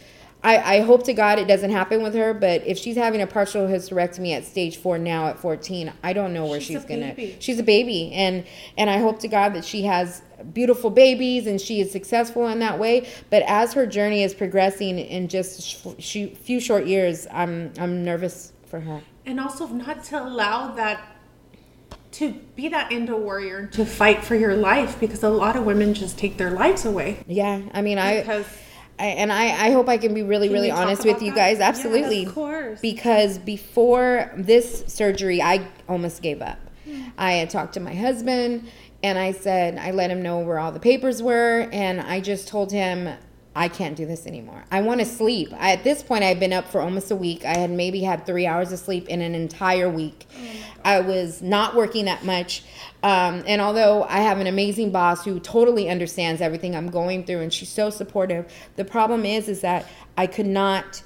I, 0.45 0.75
I 0.77 0.79
hope 0.81 1.03
to 1.05 1.13
God 1.13 1.39
it 1.39 1.47
doesn't 1.47 1.71
happen 1.71 2.03
with 2.03 2.13
her. 2.13 2.33
But 2.33 2.65
if 2.67 2.77
she's 2.77 2.95
having 2.95 3.21
a 3.21 3.27
partial 3.27 3.67
hysterectomy 3.67 4.31
at 4.37 4.45
stage 4.45 4.77
four 4.77 4.97
now 4.97 5.27
at 5.27 5.39
14, 5.39 5.91
I 6.03 6.13
don't 6.13 6.33
know 6.33 6.45
where 6.45 6.59
She's 6.61 6.75
she's, 6.77 6.85
a 6.85 6.87
gonna. 6.87 7.13
baby. 7.15 7.37
She's 7.39 7.59
a 7.59 7.63
baby, 7.63 8.11
and 8.13 8.45
and 8.77 8.89
I 8.89 8.97
hope 8.99 9.19
to 9.19 9.27
God 9.27 9.53
that 9.55 9.65
she 9.65 9.83
has 9.83 10.21
beautiful 10.53 10.89
babies 10.89 11.47
and 11.47 11.59
she 11.59 11.79
is 11.81 11.91
successful 11.91 12.47
in 12.47 12.59
that 12.59 12.77
way. 12.77 13.07
But 13.29 13.43
as 13.47 13.73
her 13.73 13.85
journey 13.87 14.21
is 14.23 14.33
progressing 14.33 14.99
in 14.99 15.27
just 15.29 15.85
a 15.85 16.01
sh- 16.01 16.27
few 16.37 16.59
short 16.59 16.85
years, 16.85 17.25
I'm 17.31 17.73
I'm 17.79 18.03
nervous 18.03 18.53
for 18.67 18.79
her. 18.81 19.01
and 19.25 19.39
also 19.39 19.65
not 19.67 20.03
to 20.05 20.21
allow 20.21 20.71
that 20.75 21.01
to 22.13 22.31
be 22.55 22.69
that 22.69 22.91
endo 22.91 23.17
warrior 23.17 23.57
and 23.57 23.71
to 23.73 23.85
fight 23.85 24.23
for 24.23 24.35
your 24.35 24.55
life 24.55 24.99
because 24.99 25.21
a 25.23 25.29
lot 25.29 25.55
of 25.55 25.65
women 25.65 25.93
just 25.93 26.17
take 26.17 26.37
their 26.37 26.51
lives 26.51 26.85
away 26.85 27.17
Yeah, 27.27 27.61
I 27.73 27.81
mean, 27.81 27.97
I, 27.97 28.21
because 28.21 28.45
I 28.45 28.49
and 28.97 29.31
I, 29.31 29.67
I 29.67 29.71
hope 29.71 29.89
I 29.89 29.97
can 29.97 30.13
be 30.13 30.23
really, 30.23 30.47
Can 30.47 30.53
really 30.53 30.71
honest 30.71 31.05
with 31.05 31.21
you 31.21 31.31
that? 31.31 31.35
guys. 31.35 31.59
Yeah, 31.59 31.69
of 31.69 31.75
Absolutely, 31.75 32.25
Of 32.25 32.33
course. 32.33 32.79
because 32.81 33.37
before 33.39 34.31
this 34.37 34.83
surgery, 34.87 35.41
I 35.41 35.67
almost 35.89 36.21
gave 36.21 36.41
up. 36.41 36.59
Hmm. 36.85 37.03
I 37.17 37.33
had 37.33 37.49
talked 37.49 37.73
to 37.73 37.79
my 37.79 37.93
husband 37.93 38.69
and 39.03 39.17
I 39.19 39.33
said, 39.33 39.77
I 39.77 39.91
let 39.91 40.09
him 40.09 40.21
know 40.21 40.39
where 40.39 40.57
all 40.59 40.71
the 40.71 40.79
papers 40.79 41.21
were, 41.21 41.69
and 41.71 42.01
I 42.01 42.21
just 42.21 42.47
told 42.47 42.71
him, 42.71 43.13
I 43.57 43.69
can't 43.69 43.95
do 43.95 44.05
this 44.05 44.27
anymore. 44.27 44.65
I 44.69 44.81
want 44.81 44.99
to 44.99 45.05
sleep. 45.05 45.53
I, 45.57 45.71
at 45.71 45.85
this 45.85 46.03
point, 46.03 46.25
I 46.25 46.27
had 46.27 46.41
been 46.41 46.51
up 46.51 46.67
for 46.67 46.81
almost 46.81 47.09
a 47.09 47.15
week. 47.15 47.45
I 47.45 47.55
had 47.57 47.69
maybe 47.69 48.01
had 48.01 48.25
three 48.25 48.45
hours 48.45 48.73
of 48.73 48.79
sleep 48.79 49.07
in 49.07 49.21
an 49.21 49.33
entire 49.33 49.89
week. 49.89 50.27
I 50.83 50.99
was 50.99 51.41
not 51.41 51.73
working 51.73 52.05
that 52.05 52.25
much. 52.25 52.63
Um, 53.01 53.43
and 53.47 53.61
although 53.61 54.03
I 54.03 54.17
have 54.17 54.39
an 54.39 54.47
amazing 54.47 54.91
boss 54.91 55.23
who 55.23 55.39
totally 55.39 55.89
understands 55.89 56.41
everything 56.41 56.75
I'm 56.75 56.89
going 56.89 57.23
through 57.23 57.39
and 57.39 57.53
she's 57.53 57.69
so 57.69 57.89
supportive, 57.89 58.51
the 58.75 58.83
problem 58.83 59.25
is, 59.25 59.47
is 59.47 59.61
that 59.61 59.87
I 60.17 60.27
could 60.27 60.47
not 60.47 61.01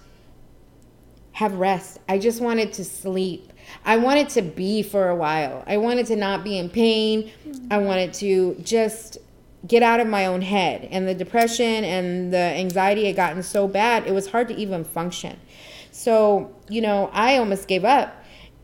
have 1.33 1.53
rest. 1.53 1.99
I 2.09 2.17
just 2.17 2.41
wanted 2.41 2.73
to 2.73 2.83
sleep. 2.83 3.53
I 3.85 3.97
wanted 3.97 4.29
to 4.29 4.41
be 4.41 4.81
for 4.81 5.09
a 5.09 5.15
while. 5.15 5.63
I 5.67 5.77
wanted 5.77 6.07
to 6.07 6.15
not 6.15 6.43
be 6.43 6.57
in 6.57 6.69
pain. 6.69 7.31
I 7.69 7.77
wanted 7.77 8.13
to 8.15 8.55
just 8.63 9.19
get 9.67 9.83
out 9.83 9.99
of 9.99 10.07
my 10.07 10.25
own 10.25 10.41
head. 10.41 10.87
And 10.91 11.07
the 11.07 11.13
depression 11.13 11.83
and 11.83 12.33
the 12.33 12.37
anxiety 12.37 13.05
had 13.05 13.15
gotten 13.15 13.43
so 13.43 13.67
bad, 13.67 14.07
it 14.07 14.13
was 14.13 14.27
hard 14.27 14.47
to 14.49 14.55
even 14.55 14.83
function. 14.83 15.39
So, 15.91 16.55
you 16.69 16.81
know, 16.81 17.09
I 17.13 17.37
almost 17.37 17.67
gave 17.67 17.83
up. 17.83 18.15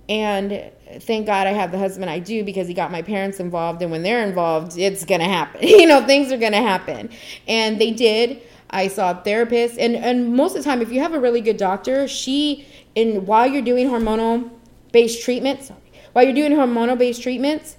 And 0.07 0.71
thank 0.99 1.25
God 1.25 1.47
I 1.47 1.51
have 1.51 1.71
the 1.71 1.79
husband 1.79 2.09
I 2.09 2.19
do 2.19 2.43
because 2.43 2.67
he 2.67 2.73
got 2.73 2.91
my 2.91 3.01
parents 3.01 3.39
involved. 3.39 3.81
And 3.81 3.91
when 3.91 4.03
they're 4.03 4.25
involved, 4.25 4.77
it's 4.77 5.03
going 5.03 5.21
to 5.21 5.27
happen. 5.27 5.67
you 5.67 5.87
know, 5.87 6.05
things 6.05 6.31
are 6.31 6.37
going 6.37 6.51
to 6.51 6.59
happen. 6.59 7.09
And 7.47 7.79
they 7.79 7.91
did. 7.91 8.41
I 8.69 8.87
saw 8.87 9.11
a 9.11 9.23
therapist. 9.23 9.77
And, 9.77 9.95
and 9.95 10.33
most 10.33 10.55
of 10.55 10.63
the 10.63 10.69
time, 10.69 10.81
if 10.81 10.91
you 10.91 11.01
have 11.01 11.13
a 11.13 11.19
really 11.19 11.41
good 11.41 11.57
doctor, 11.57 12.07
she, 12.07 12.67
in 12.93 13.25
while 13.25 13.47
you're 13.47 13.61
doing 13.61 13.87
hormonal 13.87 14.49
based 14.91 15.23
treatments, 15.23 15.71
while 16.13 16.23
you're 16.23 16.33
doing 16.33 16.51
hormonal 16.53 16.97
based 16.97 17.21
treatments, 17.21 17.77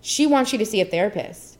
she 0.00 0.26
wants 0.26 0.52
you 0.52 0.58
to 0.58 0.66
see 0.66 0.80
a 0.80 0.84
therapist. 0.84 1.55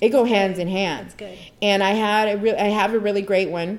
It 0.00 0.10
go 0.10 0.24
hands 0.24 0.58
in 0.58 0.68
hand. 0.68 1.06
That's 1.06 1.14
good. 1.14 1.38
And 1.62 1.82
I 1.82 1.90
had 1.92 2.28
a 2.28 2.38
re- 2.38 2.56
I 2.56 2.68
have 2.68 2.92
a 2.94 2.98
really 2.98 3.22
great 3.22 3.48
one. 3.50 3.78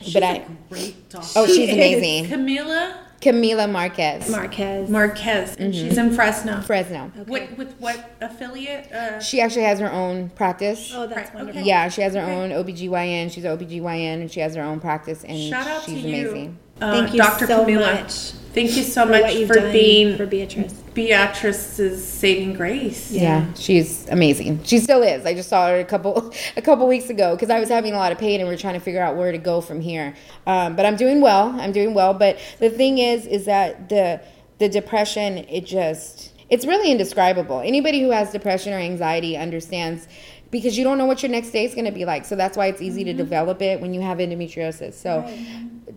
She's 0.00 0.14
but 0.14 0.22
a 0.22 0.26
I 0.26 0.46
great 0.68 1.08
doctor. 1.08 1.28
oh 1.36 1.46
she's 1.46 1.70
amazing. 1.72 2.26
Camila 2.26 2.98
Camila 3.20 3.68
Marquez, 3.68 4.28
Marquez. 4.28 4.90
Marquez, 4.90 5.56
and 5.56 5.74
she's 5.74 5.96
in 5.96 6.12
Fresno. 6.12 6.60
Fresno. 6.60 7.10
What, 7.26 7.56
with 7.56 7.72
what 7.78 8.10
affiliate? 8.20 8.92
Uh, 8.92 9.18
She 9.20 9.40
actually 9.40 9.62
has 9.64 9.80
her 9.80 9.90
own 9.90 10.28
practice. 10.28 10.92
oh, 10.94 11.06
that's 11.06 11.28
Right, 11.30 11.34
wonderful. 11.34 11.60
okay. 11.60 11.66
Yeah, 11.68 11.88
she 11.88 12.02
has 12.02 12.14
her 12.14 12.20
Okay. 12.20 12.32
own 12.34 12.50
OBGYN. 12.50 13.32
She's 13.32 13.44
an 13.44 13.56
OBGYN 13.58 14.20
and 14.20 14.30
she 14.30 14.40
has 14.40 14.54
her 14.54 14.62
own 14.62 14.80
practice 14.80 15.24
and 15.24 15.36
Shout 15.38 15.66
out 15.66 15.82
she's 15.84 16.02
to 16.02 16.08
amazing. 16.08 16.44
you, 16.44 16.56
uh, 16.80 16.92
Thank 16.92 17.12
you 17.12 17.18
Dr. 17.18 17.46
so 17.46 17.64
Camila. 17.64 18.02
much 18.02 18.32
Thank 18.56 18.74
you 18.74 18.84
so 18.84 19.04
for 19.04 19.10
much 19.10 19.46
for 19.46 19.60
being 19.70 20.16
for 20.16 20.24
Beatrice. 20.24 20.72
Beatrice's 20.94 22.02
saving 22.02 22.54
grace. 22.54 23.10
Yeah. 23.10 23.52
she's 23.52 24.08
amazing. 24.08 24.64
She 24.64 24.78
still 24.78 25.02
is. 25.02 25.26
I 25.26 25.34
just 25.34 25.50
saw 25.50 25.68
her 25.68 25.78
a 25.78 25.84
couple 25.84 26.32
a 26.56 26.62
couple 26.62 26.88
weeks 26.88 27.10
ago 27.10 27.34
because 27.36 27.50
I 27.50 27.60
was 27.60 27.68
having 27.68 27.92
a 27.92 27.96
lot 27.98 28.12
of 28.12 28.18
pain 28.18 28.40
and 28.40 28.48
we 28.48 28.54
are 28.54 28.58
trying 28.58 28.72
to 28.72 28.80
figure 28.80 29.02
out 29.02 29.14
where 29.14 29.30
to 29.30 29.36
go 29.36 29.60
from 29.60 29.82
here. 29.82 30.14
Um, 30.46 30.74
but 30.74 30.86
I'm 30.86 30.96
doing 30.96 31.20
well. 31.20 31.54
I'm 31.60 31.72
doing 31.72 31.92
well. 31.92 32.14
But 32.14 32.38
the 32.58 32.70
thing 32.70 32.96
is, 32.96 33.26
is 33.26 33.44
that 33.44 33.90
the 33.90 34.22
the 34.56 34.70
depression 34.70 35.44
it 35.50 35.66
just 35.66 36.32
it's 36.48 36.64
really 36.64 36.90
indescribable. 36.90 37.60
Anybody 37.60 38.00
who 38.00 38.10
has 38.10 38.32
depression 38.32 38.72
or 38.72 38.78
anxiety 38.78 39.36
understands 39.36 40.08
because 40.50 40.78
you 40.78 40.84
don't 40.84 40.96
know 40.96 41.04
what 41.04 41.22
your 41.22 41.30
next 41.30 41.50
day 41.50 41.66
is 41.66 41.74
going 41.74 41.84
to 41.84 41.92
be 41.92 42.06
like. 42.06 42.24
So 42.24 42.36
that's 42.36 42.56
why 42.56 42.68
it's 42.68 42.80
easy 42.80 43.04
to 43.04 43.12
develop 43.12 43.60
it 43.60 43.82
when 43.82 43.92
you 43.92 44.00
have 44.00 44.16
endometriosis. 44.16 44.94
So 44.94 45.28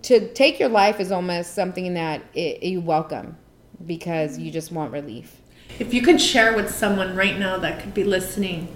to 0.04 0.32
take 0.34 0.60
your 0.60 0.70
life 0.70 1.00
is 1.00 1.12
almost 1.12 1.54
something 1.54 1.94
that 1.94 2.22
it, 2.34 2.64
you 2.64 2.82
welcome 2.82 3.38
because 3.86 4.38
you 4.38 4.52
just 4.52 4.72
want 4.72 4.92
relief. 4.92 5.38
If 5.80 5.94
you 5.94 6.02
could 6.02 6.20
share 6.20 6.56
with 6.56 6.74
someone 6.74 7.16
right 7.16 7.38
now 7.38 7.58
that 7.58 7.82
could 7.82 7.94
be 7.94 8.04
listening, 8.04 8.76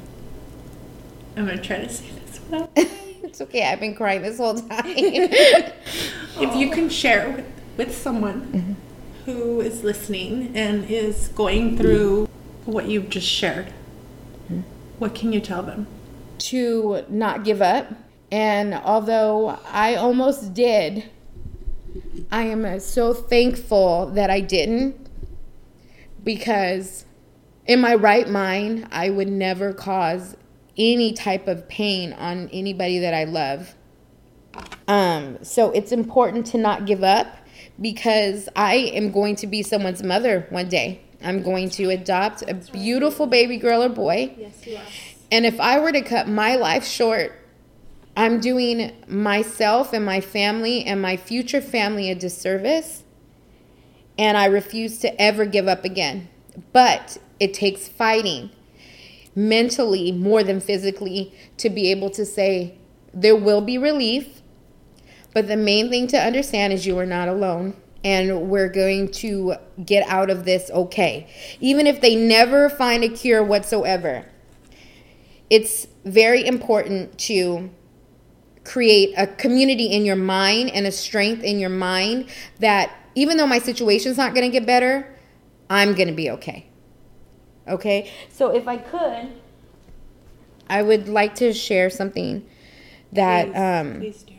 I'm 1.35 1.45
gonna 1.45 1.61
try 1.61 1.77
to 1.77 1.89
say 1.89 2.05
this 2.25 2.39
without. 2.39 2.77
It's 3.23 3.39
okay. 3.41 3.65
I've 3.65 3.79
been 3.79 3.95
crying 3.95 4.21
this 4.21 4.37
whole 4.37 4.53
time. 4.53 4.83
if 4.85 6.55
you 6.55 6.69
can 6.69 6.87
share 6.87 7.31
with, 7.31 7.45
with 7.77 7.97
someone 7.97 8.41
mm-hmm. 8.51 8.73
who 9.25 9.61
is 9.61 9.83
listening 9.83 10.51
and 10.55 10.87
is 10.87 11.29
going 11.29 11.75
through 11.77 12.27
what 12.65 12.87
you've 12.87 13.09
just 13.09 13.27
shared, 13.27 13.67
mm-hmm. 14.45 14.59
what 14.99 15.15
can 15.15 15.33
you 15.33 15.39
tell 15.39 15.63
them? 15.63 15.87
to 16.43 17.05
not 17.09 17.43
give 17.43 17.61
up. 17.61 17.91
And 18.33 18.73
although 18.73 19.59
I 19.69 19.93
almost 19.93 20.55
did, 20.55 21.03
I 22.31 22.45
am 22.45 22.79
so 22.79 23.13
thankful 23.13 24.07
that 24.15 24.31
I 24.31 24.39
didn't 24.39 24.95
because 26.23 27.05
in 27.67 27.79
my 27.79 27.93
right 27.93 28.27
mind, 28.27 28.87
I 28.91 29.11
would 29.11 29.27
never 29.27 29.71
cause 29.71 30.35
any 30.75 31.13
type 31.13 31.47
of 31.47 31.69
pain 31.69 32.11
on 32.13 32.49
anybody 32.51 32.97
that 32.97 33.13
I 33.13 33.25
love. 33.25 33.75
Um, 34.87 35.37
so 35.43 35.69
it's 35.69 35.91
important 35.91 36.47
to 36.47 36.57
not 36.57 36.87
give 36.87 37.03
up 37.03 37.37
because 37.79 38.49
I 38.55 38.77
am 38.95 39.11
going 39.11 39.35
to 39.35 39.47
be 39.47 39.61
someone's 39.61 40.01
mother 40.01 40.47
one 40.49 40.69
day. 40.69 41.01
I'm 41.23 41.43
going 41.43 41.69
to 41.69 41.91
adopt 41.91 42.41
a 42.49 42.55
beautiful 42.55 43.27
baby 43.27 43.57
girl 43.57 43.83
or 43.83 43.89
boy. 43.89 44.33
Yes, 44.39 44.65
you 44.65 44.77
are. 44.77 44.81
And 45.31 45.45
if 45.45 45.59
I 45.59 45.79
were 45.79 45.91
to 45.91 46.01
cut 46.01 46.27
my 46.27 46.55
life 46.55 46.83
short, 46.83 47.42
I'm 48.15 48.39
doing 48.39 48.91
myself 49.07 49.91
and 49.91 50.05
my 50.05 50.21
family 50.21 50.83
and 50.85 51.01
my 51.01 51.17
future 51.17 51.61
family 51.61 52.11
a 52.11 52.15
disservice. 52.15 53.03
And 54.17 54.37
I 54.37 54.45
refuse 54.45 54.99
to 54.99 55.19
ever 55.19 55.45
give 55.45 55.67
up 55.67 55.83
again. 55.83 56.29
But 56.71 57.17
it 57.39 57.53
takes 57.53 57.87
fighting 57.87 58.51
mentally 59.35 60.11
more 60.11 60.43
than 60.43 60.59
physically 60.59 61.33
to 61.57 61.69
be 61.69 61.89
able 61.89 62.11
to 62.11 62.25
say 62.25 62.77
there 63.13 63.35
will 63.35 63.61
be 63.61 63.79
relief. 63.79 64.41
But 65.33 65.47
the 65.47 65.57
main 65.57 65.89
thing 65.89 66.05
to 66.07 66.17
understand 66.17 66.73
is 66.73 66.85
you 66.85 66.97
are 66.99 67.07
not 67.07 67.27
alone. 67.27 67.75
And 68.03 68.49
we're 68.49 68.69
going 68.69 69.09
to 69.11 69.55
get 69.83 70.07
out 70.07 70.29
of 70.29 70.45
this 70.45 70.69
okay. 70.69 71.27
Even 71.59 71.87
if 71.87 72.01
they 72.01 72.15
never 72.15 72.69
find 72.69 73.03
a 73.03 73.09
cure 73.09 73.41
whatsoever, 73.41 74.25
it's 75.49 75.87
very 76.03 76.45
important 76.45 77.17
to 77.19 77.71
create 78.63 79.13
a 79.17 79.27
community 79.27 79.85
in 79.87 80.05
your 80.05 80.15
mind 80.15 80.69
and 80.71 80.87
a 80.87 80.91
strength 80.91 81.43
in 81.43 81.59
your 81.59 81.69
mind 81.69 82.29
that 82.59 82.95
even 83.15 83.37
though 83.37 83.47
my 83.47 83.59
situation's 83.59 84.17
not 84.17 84.33
going 84.33 84.49
to 84.49 84.51
get 84.51 84.65
better, 84.65 85.13
I'm 85.69 85.93
going 85.93 86.07
to 86.07 86.13
be 86.13 86.29
okay. 86.31 86.67
Okay? 87.67 88.11
So 88.29 88.49
if 88.55 88.67
I 88.67 88.77
could, 88.77 89.29
I 90.69 90.81
would 90.81 91.07
like 91.07 91.35
to 91.35 91.53
share 91.53 91.89
something 91.89 92.45
that 93.11 93.47
Please, 93.47 93.57
um, 93.57 93.99
please 93.99 94.23
do. 94.23 94.33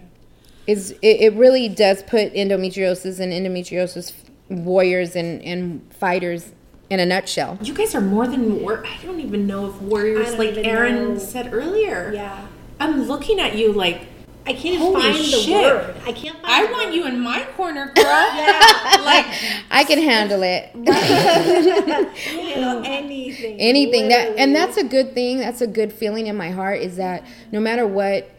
is 0.66 0.90
it, 1.02 1.20
it 1.20 1.34
really 1.34 1.68
does 1.68 2.02
put 2.02 2.34
endometriosis 2.34 3.20
and 3.20 3.32
endometriosis 3.32 4.12
warriors 4.48 5.16
and, 5.16 5.42
and 5.42 5.92
fighters 5.94 6.52
in 6.90 7.00
a 7.00 7.06
nutshell. 7.06 7.58
You 7.62 7.74
guys 7.74 7.94
are 7.94 8.00
more 8.00 8.26
than 8.26 8.60
war. 8.60 8.84
I 8.86 8.98
don't 9.04 9.20
even 9.20 9.46
know 9.46 9.68
if 9.70 9.80
warriors, 9.80 10.36
like 10.36 10.56
Erin 10.56 11.14
know. 11.14 11.18
said 11.18 11.52
earlier. 11.52 12.12
Yeah. 12.12 12.46
I'm 12.80 13.04
looking 13.04 13.40
at 13.40 13.56
you 13.56 13.72
like 13.72 14.06
I 14.46 14.52
can't 14.52 14.78
Holy 14.78 15.00
find 15.00 15.16
the 15.16 15.52
word. 15.52 15.96
I 16.04 16.12
can't 16.12 16.38
find 16.40 16.46
I 16.46 16.66
the 16.66 16.72
want 16.72 16.86
word. 16.86 16.94
you 16.94 17.06
in 17.06 17.20
my 17.20 17.44
corner, 17.56 17.92
girl. 17.94 18.04
Yeah. 18.34 19.00
like 19.04 19.26
I 19.70 19.84
can 19.84 19.98
handle 20.02 20.42
it. 20.42 20.70
you 20.74 22.56
know, 22.60 22.82
anything. 22.84 23.58
anything 23.58 24.08
that 24.08 24.36
and 24.38 24.54
that's 24.54 24.76
a 24.76 24.84
good 24.84 25.14
thing 25.14 25.38
that's 25.38 25.60
a 25.60 25.66
good 25.66 25.92
feeling 25.92 26.26
in 26.26 26.36
my 26.36 26.50
heart 26.50 26.80
is 26.80 26.96
that 26.96 27.24
no 27.52 27.60
matter 27.60 27.86
what 27.86 28.30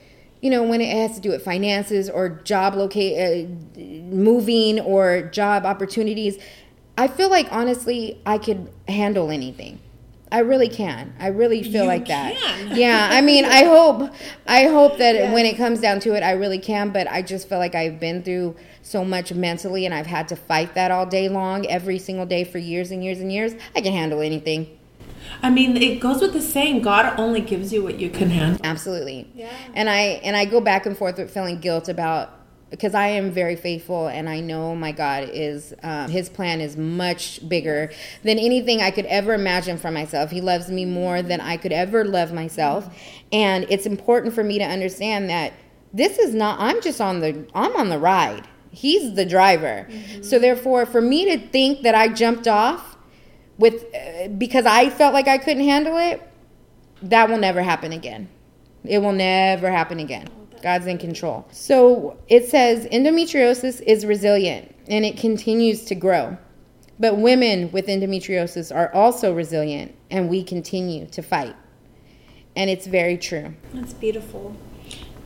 you 0.42 0.50
know 0.50 0.64
when 0.64 0.82
it 0.82 0.96
has 0.96 1.16
to 1.16 1.22
do 1.22 1.30
with 1.30 1.44
finances 1.44 2.10
or 2.10 2.30
job 2.44 2.76
locate 2.76 3.18
uh, 3.78 3.80
moving 3.80 4.80
or 4.80 5.24
job 5.24 5.66
opportunities 5.66 6.38
i 6.98 7.08
feel 7.08 7.30
like 7.30 7.48
honestly 7.52 8.22
i 8.26 8.38
could 8.38 8.70
handle 8.88 9.32
anything 9.32 9.80
i 10.36 10.40
really 10.40 10.68
can 10.70 11.14
i 11.20 11.28
really 11.28 11.62
feel 11.64 11.84
You 11.84 11.88
like 11.96 12.08
that 12.08 12.36
can. 12.36 12.76
yeah 12.84 13.08
i 13.12 13.22
mean 13.22 13.46
i 13.46 13.64
hope 13.64 14.12
i 14.48 14.64
hope 14.66 14.98
that 14.98 15.32
when 15.34 15.46
it 15.46 15.56
comes 15.58 15.80
down 15.80 16.00
to 16.02 16.14
it 16.18 16.24
i 16.24 16.32
really 16.32 16.60
can 16.60 16.92
but 16.92 17.08
i 17.10 17.22
just 17.22 17.48
feel 17.50 17.58
like 17.60 17.76
i've 17.76 18.00
been 18.00 18.22
through 18.24 18.56
so 18.82 19.04
much 19.06 19.34
mentally 19.34 19.86
and 19.86 19.94
i've 19.94 20.06
had 20.18 20.28
to 20.28 20.36
fight 20.36 20.76
that 20.76 20.92
all 20.92 21.06
day 21.06 21.28
long 21.30 21.66
every 21.68 21.98
single 21.98 22.26
day 22.26 22.44
for 22.44 22.58
years 22.58 22.92
and 22.92 23.04
years 23.04 23.20
and 23.20 23.32
years 23.32 23.54
i 23.76 23.82
can 23.82 23.94
handle 23.94 24.22
anything 24.22 24.68
I 25.42 25.50
mean, 25.50 25.76
it 25.78 26.00
goes 26.00 26.22
with 26.22 26.34
the 26.34 26.42
saying, 26.42 26.84
God 26.84 27.20
only 27.20 27.42
gives 27.42 27.74
you 27.74 27.82
what 27.84 28.00
you 28.00 28.12
can 28.12 28.30
handle. 28.30 28.60
absolutely 28.64 29.28
Yeah. 29.34 29.50
and 29.74 29.90
i 29.90 30.00
and 30.28 30.36
i 30.36 30.46
go 30.46 30.62
back 30.62 30.86
and 30.86 30.96
forth 30.96 31.18
with 31.18 31.32
feeling 31.32 31.60
guilt 31.60 31.90
about 31.90 32.30
because 32.76 32.94
i 32.94 33.08
am 33.08 33.32
very 33.32 33.56
faithful 33.56 34.08
and 34.08 34.28
i 34.28 34.42
know 34.42 34.76
my 34.76 34.92
god 34.92 35.30
is 35.32 35.74
um, 35.82 36.10
his 36.10 36.28
plan 36.28 36.60
is 36.60 36.76
much 36.76 37.48
bigger 37.48 37.90
than 38.24 38.38
anything 38.38 38.82
i 38.82 38.92
could 38.92 39.06
ever 39.06 39.34
imagine 39.34 39.78
for 39.78 39.92
myself. 39.92 40.30
He 40.30 40.42
loves 40.42 40.70
me 40.70 40.84
more 40.84 41.22
than 41.22 41.40
i 41.40 41.56
could 41.56 41.72
ever 41.72 42.04
love 42.04 42.34
myself. 42.34 42.94
And 43.32 43.66
it's 43.70 43.86
important 43.86 44.34
for 44.34 44.44
me 44.44 44.58
to 44.60 44.66
understand 44.66 45.30
that 45.30 45.54
this 45.94 46.20
is 46.20 46.34
not 46.34 46.60
i'm 46.60 46.82
just 46.82 47.00
on 47.00 47.22
the 47.22 47.48
i'm 47.54 47.76
on 47.76 47.90
the 47.90 48.00
ride. 48.00 48.48
He's 48.72 49.16
the 49.16 49.26
driver. 49.26 49.88
So 50.22 50.38
therefore 50.38 50.86
for 50.86 51.02
me 51.02 51.26
to 51.26 51.48
think 51.48 51.84
that 51.84 51.96
i 51.96 52.10
jumped 52.10 52.48
off 52.48 52.98
with 53.58 53.86
uh, 53.96 54.28
because 54.28 54.66
i 54.66 54.90
felt 54.90 55.14
like 55.14 55.30
i 55.30 55.38
couldn't 55.38 55.64
handle 55.64 55.98
it 55.98 56.22
that 57.02 57.30
will 57.30 57.38
never 57.38 57.62
happen 57.62 57.92
again. 57.92 58.28
It 58.84 59.00
will 59.00 59.14
never 59.14 59.72
happen 59.72 60.00
again. 60.00 60.28
God's 60.66 60.88
in 60.88 60.98
control. 60.98 61.46
So 61.52 62.18
it 62.28 62.50
says 62.50 62.88
endometriosis 62.88 63.82
is 63.82 64.04
resilient 64.04 64.76
and 64.88 65.06
it 65.06 65.16
continues 65.16 65.86
to 65.86 65.94
grow. 65.94 66.40
But 66.98 67.20
women 67.20 67.72
with 67.72 67.86
endometriosis 67.86 68.76
are 68.76 68.92
also 68.92 69.32
resilient 69.32 69.94
and 70.10 70.28
we 70.28 70.44
continue 70.44 71.06
to 71.06 71.22
fight. 71.22 71.56
And 72.56 72.72
it's 72.72 72.88
very 72.88 73.16
true. 73.16 73.54
That's 73.76 73.94
beautiful. 73.94 74.58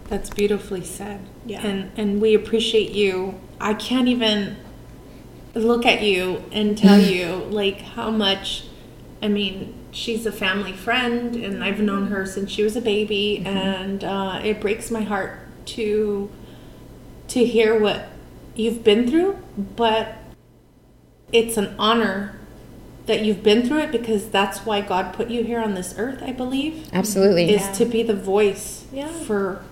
That's 0.09 0.29
beautifully 0.29 0.83
said. 0.83 1.21
Yeah. 1.45 1.65
And 1.65 1.91
and 1.95 2.19
we 2.19 2.33
appreciate 2.33 2.91
you. 2.91 3.39
I 3.61 3.75
can't 3.75 4.09
even 4.09 4.57
look 5.53 5.85
at 5.85 6.01
you 6.01 6.43
and 6.51 6.77
tell 6.77 6.99
you 7.13 7.45
like 7.49 7.79
how 7.79 8.11
much 8.11 8.65
I 9.21 9.29
mean, 9.29 9.73
she's 9.91 10.25
a 10.25 10.31
family 10.31 10.73
friend 10.73 11.35
and 11.35 11.63
I've 11.63 11.79
known 11.79 12.07
her 12.07 12.25
since 12.25 12.51
she 12.51 12.63
was 12.63 12.75
a 12.75 12.81
baby 12.81 13.41
and 13.45 14.03
uh, 14.03 14.39
it 14.43 14.61
breaks 14.61 14.91
my 14.91 15.01
heart 15.01 15.39
to 15.67 16.29
to 17.29 17.45
hear 17.45 17.79
what 17.79 18.07
you've 18.55 18.83
been 18.83 19.07
through, 19.09 19.37
but 19.75 20.15
it's 21.31 21.57
an 21.57 21.75
honor 21.77 22.35
that 23.05 23.23
you've 23.23 23.43
been 23.43 23.67
through 23.67 23.79
it 23.79 23.91
because 23.91 24.29
that's 24.29 24.59
why 24.65 24.81
God 24.81 25.13
put 25.13 25.29
you 25.29 25.43
here 25.43 25.59
on 25.59 25.73
this 25.75 25.93
earth, 25.97 26.21
I 26.23 26.31
believe 26.31 26.89
Absolutely. 26.93 27.53
is 27.53 27.77
to 27.77 27.85
be 27.85 28.03
the 28.03 28.15
voice 28.15 28.85
Yeah. 28.91 29.07
for 29.07 29.63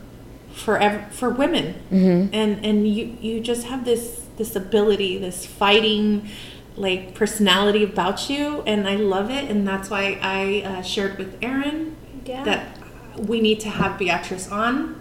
for 0.54 0.78
ev- 0.80 1.12
for 1.14 1.30
women 1.30 1.76
Mm-hmm. 1.92 2.34
and 2.34 2.66
and 2.66 2.88
you 2.88 3.16
you 3.22 3.40
just 3.40 3.68
have 3.68 3.86
this 3.86 4.24
this 4.38 4.56
ability 4.56 5.18
this 5.20 5.46
fighting 5.46 6.28
like 6.78 7.14
personality 7.16 7.84
about 7.84 8.30
you, 8.30 8.62
and 8.66 8.88
I 8.88 8.96
love 8.96 9.30
it, 9.32 9.50
and 9.50 9.68
that's 9.68 9.90
why 9.90 10.20
I 10.22 10.62
uh, 10.66 10.82
shared 10.82 11.18
with 11.18 11.38
Erin 11.42 11.96
Yeah. 12.26 12.44
that 12.44 12.78
we 13.18 13.42
need 13.42 13.60
to 13.62 13.70
have 13.70 13.98
Beatrice 13.98 14.50
on. 14.52 14.96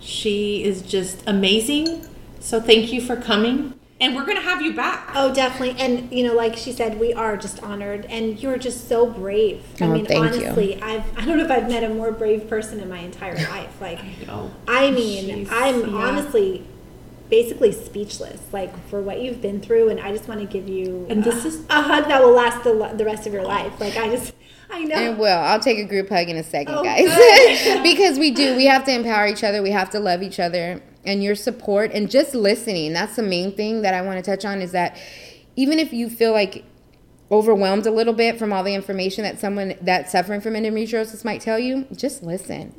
She 0.00 0.64
is 0.64 0.82
just 0.82 1.22
amazing. 1.26 2.06
So 2.40 2.60
thank 2.60 2.92
you 2.92 3.00
for 3.00 3.16
coming, 3.16 3.74
and 4.00 4.16
we're 4.16 4.24
gonna 4.24 4.40
have 4.40 4.62
you 4.62 4.72
back. 4.74 5.10
Oh, 5.14 5.32
definitely. 5.32 5.76
And 5.78 6.10
you 6.10 6.26
know, 6.26 6.34
like 6.34 6.56
she 6.56 6.72
said, 6.72 6.98
we 6.98 7.12
are 7.12 7.36
just 7.36 7.62
honored, 7.62 8.06
and 8.06 8.42
you're 8.42 8.56
just 8.58 8.88
so 8.88 9.06
brave. 9.06 9.62
I 9.80 9.84
Oh, 9.84 9.92
mean, 9.92 10.06
thank 10.06 10.34
you. 10.36 10.46
honestly, 10.46 10.82
I've 10.82 11.04
I 11.18 11.24
don't 11.26 11.36
know 11.36 11.44
if 11.44 11.50
I've 11.50 11.68
met 11.68 11.84
a 11.84 11.90
more 11.90 12.10
brave 12.12 12.48
person 12.48 12.80
in 12.80 12.88
my 12.88 12.98
entire 13.00 13.36
life. 13.36 13.78
Like, 13.80 14.00
know. 14.26 14.50
I 14.66 14.90
mean, 14.90 15.46
Jeez, 15.46 15.48
I'm 15.52 15.80
yeah. 15.90 15.96
honestly 15.96 16.66
basically 17.30 17.72
speechless, 17.72 18.40
like 18.52 18.72
for 18.88 19.00
what 19.00 19.20
you've 19.22 19.40
been 19.40 19.60
through, 19.60 19.88
and 19.88 20.00
I 20.00 20.12
just 20.12 20.28
want 20.28 20.40
to 20.40 20.46
give 20.46 20.68
you 20.68 21.06
And 21.08 21.22
this 21.24 21.44
a, 21.44 21.48
is- 21.48 21.64
a 21.70 21.80
hug 21.82 22.08
that 22.08 22.22
will 22.22 22.32
last 22.32 22.64
the 22.64 22.92
the 22.96 23.04
rest 23.04 23.26
of 23.26 23.32
your 23.32 23.44
life. 23.44 23.78
Like, 23.80 23.96
I 23.96 24.08
just, 24.08 24.34
I 24.68 24.84
know. 24.84 24.94
And 24.96 25.18
will. 25.18 25.38
I'll 25.38 25.60
take 25.60 25.78
a 25.78 25.84
group 25.84 26.08
hug 26.08 26.28
in 26.28 26.36
a 26.36 26.42
second, 26.42 26.74
Oh, 26.74 26.82
guys. 26.82 27.04
because 27.82 28.18
we 28.18 28.30
do. 28.30 28.56
We 28.56 28.66
have 28.66 28.84
to 28.84 28.92
empower 28.92 29.26
each 29.26 29.44
other. 29.44 29.62
We 29.62 29.70
have 29.70 29.90
to 29.90 30.00
love 30.00 30.22
each 30.22 30.38
other. 30.40 30.82
And 31.04 31.22
your 31.24 31.34
support 31.34 31.92
and 31.94 32.10
just 32.10 32.34
listening. 32.34 32.92
That's 32.92 33.16
the 33.16 33.22
main 33.22 33.56
thing 33.56 33.82
that 33.82 33.94
I 33.94 34.02
want 34.02 34.22
to 34.22 34.30
touch 34.30 34.44
on 34.44 34.60
is 34.60 34.72
that 34.72 34.98
even 35.56 35.78
if 35.78 35.92
you 35.94 36.10
feel 36.10 36.32
like 36.32 36.64
overwhelmed 37.30 37.86
a 37.86 37.90
little 37.90 38.12
bit 38.12 38.38
from 38.38 38.52
all 38.52 38.62
the 38.64 38.74
information 38.74 39.22
that 39.24 39.38
someone 39.40 39.74
that's 39.80 40.12
suffering 40.12 40.40
from 40.40 40.54
endometriosis 40.54 41.24
might 41.24 41.40
tell 41.40 41.58
you, 41.58 41.86
just 41.94 42.22
listen. 42.22 42.74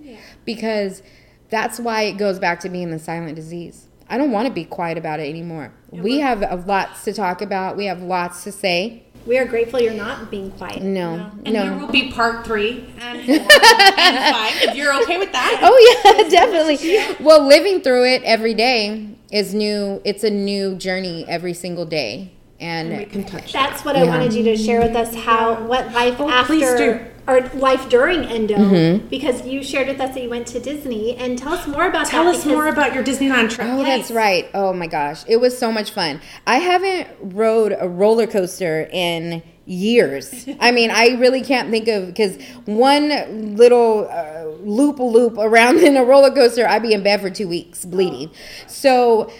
Because 0.46 1.02
that's 1.50 1.80
why 1.80 2.04
it 2.04 2.14
goes 2.18 2.38
back 2.38 2.60
to 2.62 2.70
being 2.70 2.92
the 2.92 3.00
silent 3.00 3.36
disease. 3.36 3.88
I 4.12 4.18
don't 4.18 4.32
want 4.32 4.48
to 4.48 4.54
be 4.54 4.66
quiet 4.66 4.98
about 4.98 5.20
it 5.20 5.30
anymore. 5.30 5.74
we 5.92 6.20
have 6.20 6.42
a 6.44 6.56
lots 6.68 7.04
to 7.06 7.14
talk 7.14 7.42
about. 7.42 7.78
We 7.78 7.86
have 7.86 8.02
lots 8.04 8.44
to 8.44 8.52
say. 8.52 9.04
we 9.26 9.38
are 9.38 9.46
grateful 9.46 9.80
you're 9.80 9.94
not 9.94 10.30
being 10.30 10.52
quiet. 10.52 10.82
No, 10.84 11.32
And 11.46 11.54
no. 11.54 11.64
there 11.70 11.78
will 11.80 11.92
be 11.92 12.12
part 12.12 12.46
three 12.46 12.94
and 13.00 13.26
four 13.26 13.36
and 13.36 14.36
five 14.36 14.54
if 14.68 14.76
you're 14.76 14.94
okay 15.04 15.18
with 15.18 15.32
that. 15.32 15.60
Oh 15.64 15.78
yeah, 16.04 16.30
definitely. 16.30 17.26
Well, 17.26 17.46
living 17.48 17.82
through 17.82 18.06
it 18.06 18.22
every 18.24 18.54
day 18.54 19.08
is 19.32 19.54
new. 19.54 20.02
It's 20.04 20.24
a 20.24 20.30
new 20.30 20.76
journey 20.76 21.24
every 21.28 21.54
single 21.54 21.86
day, 21.86 22.32
and, 22.62 22.90
And 22.92 23.00
we 23.00 23.06
can 23.06 23.24
touch 23.24 23.52
That's 23.54 23.84
what 23.84 23.96
I 23.96 24.04
wanted 24.04 24.34
you 24.34 24.44
to 24.44 24.56
share 24.58 24.80
with 24.82 24.96
us 24.96 25.14
how 25.16 25.64
what 25.68 25.92
life 25.94 26.16
Oh, 26.20 26.30
after 26.30 27.08
or 27.28 27.42
life 27.56 27.88
during 27.90 28.24
endo 28.26 28.56
Mm-hmm. 28.56 29.08
because 29.08 29.46
you 29.46 29.64
shared 29.64 29.88
with 29.88 30.00
us 30.02 30.14
that 30.16 30.24
you 30.24 30.30
went 30.30 30.48
to 30.48 30.60
Disney 30.60 31.16
and 31.16 31.38
tell 31.38 31.54
us 31.54 31.68
more 31.68 31.88
about 31.88 32.08
Tell 32.08 32.26
that. 32.26 32.36
us 32.36 32.46
more 32.46 32.68
about 32.68 32.94
your 32.96 33.04
Disneyland 33.04 33.50
trip. 33.52 33.68
oh, 33.70 33.84
that's 33.84 34.10
right. 34.12 34.50
Oh 34.54 34.74
my 34.74 34.88
gosh, 34.88 35.24
it 35.28 35.38
was 35.38 35.58
so 35.58 35.72
much 35.72 35.92
fun. 35.92 36.20
I 36.48 36.58
haven't 36.58 37.08
rode 37.22 37.76
a 37.80 37.88
roller 37.88 38.28
coaster 38.28 38.88
in 38.92 39.44
years. 39.66 40.48
I 40.60 40.72
mean, 40.72 40.90
I 40.92 41.10
really 41.20 41.42
can't 41.44 41.70
think 41.70 41.88
of 41.88 42.08
because 42.08 42.38
one 42.66 43.56
little 43.56 44.10
uh, 44.10 44.46
loop 44.64 44.98
loop 45.00 45.38
around 45.38 45.78
in 45.88 45.96
a 45.98 46.04
roller 46.04 46.32
coaster, 46.32 46.68
I'd 46.68 46.82
be 46.82 46.94
in 46.94 47.04
bed 47.04 47.22
for 47.22 47.30
two 47.30 47.48
weeks 47.48 47.86
bleeding. 47.86 48.32
So 48.68 49.32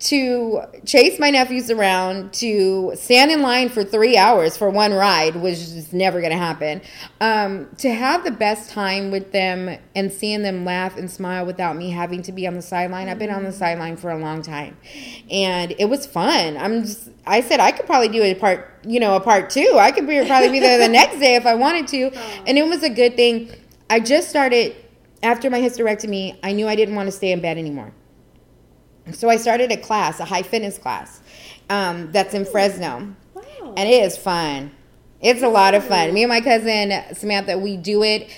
to 0.00 0.62
chase 0.86 1.20
my 1.20 1.28
nephews 1.28 1.70
around, 1.70 2.32
to 2.32 2.92
stand 2.94 3.30
in 3.30 3.42
line 3.42 3.68
for 3.68 3.84
three 3.84 4.16
hours 4.16 4.56
for 4.56 4.70
one 4.70 4.94
ride 4.94 5.36
was 5.36 5.74
just 5.74 5.92
never 5.92 6.20
going 6.20 6.32
to 6.32 6.38
happen. 6.38 6.80
Um, 7.20 7.68
to 7.78 7.92
have 7.92 8.24
the 8.24 8.30
best 8.30 8.70
time 8.70 9.10
with 9.10 9.32
them 9.32 9.78
and 9.94 10.10
seeing 10.10 10.42
them 10.42 10.64
laugh 10.64 10.96
and 10.96 11.10
smile 11.10 11.44
without 11.44 11.76
me 11.76 11.90
having 11.90 12.22
to 12.22 12.32
be 12.32 12.46
on 12.46 12.54
the 12.54 12.62
sideline. 12.62 13.10
I've 13.10 13.18
been 13.18 13.30
on 13.30 13.44
the 13.44 13.52
sideline 13.52 13.98
for 13.98 14.10
a 14.10 14.16
long 14.16 14.40
time, 14.40 14.78
and 15.30 15.74
it 15.78 15.90
was 15.90 16.06
fun. 16.06 16.56
I'm 16.56 16.82
just. 16.82 17.10
I 17.26 17.42
said 17.42 17.60
I 17.60 17.70
could 17.70 17.84
probably 17.84 18.08
do 18.08 18.22
a 18.22 18.34
part, 18.34 18.78
you 18.84 19.00
know, 19.00 19.16
a 19.16 19.20
part 19.20 19.50
two. 19.50 19.76
I 19.78 19.92
could 19.92 20.06
be, 20.06 20.24
probably 20.26 20.48
be 20.48 20.60
there 20.60 20.78
the 20.78 20.88
next 20.88 21.18
day 21.18 21.34
if 21.34 21.44
I 21.44 21.54
wanted 21.54 21.86
to, 21.88 22.10
and 22.46 22.56
it 22.56 22.66
was 22.66 22.82
a 22.82 22.90
good 22.90 23.16
thing. 23.16 23.50
I 23.90 24.00
just 24.00 24.30
started 24.30 24.74
after 25.22 25.50
my 25.50 25.60
hysterectomy. 25.60 26.38
I 26.42 26.52
knew 26.52 26.66
I 26.68 26.74
didn't 26.74 26.94
want 26.94 27.08
to 27.08 27.12
stay 27.12 27.32
in 27.32 27.42
bed 27.42 27.58
anymore. 27.58 27.92
So 29.12 29.28
I 29.28 29.36
started 29.36 29.72
a 29.72 29.76
class, 29.76 30.20
a 30.20 30.24
high 30.24 30.42
fitness 30.42 30.78
class, 30.78 31.20
um, 31.68 32.12
that's 32.12 32.34
in 32.34 32.44
Fresno, 32.44 33.14
Wow. 33.34 33.74
and 33.76 33.88
it 33.88 34.04
is 34.04 34.16
fun. 34.16 34.70
It's 35.20 35.42
a 35.42 35.48
lot 35.48 35.74
of 35.74 35.84
fun. 35.84 36.14
Me 36.14 36.22
and 36.22 36.28
my 36.30 36.40
cousin 36.40 36.92
Samantha, 37.14 37.58
we 37.58 37.76
do 37.76 38.02
it 38.02 38.30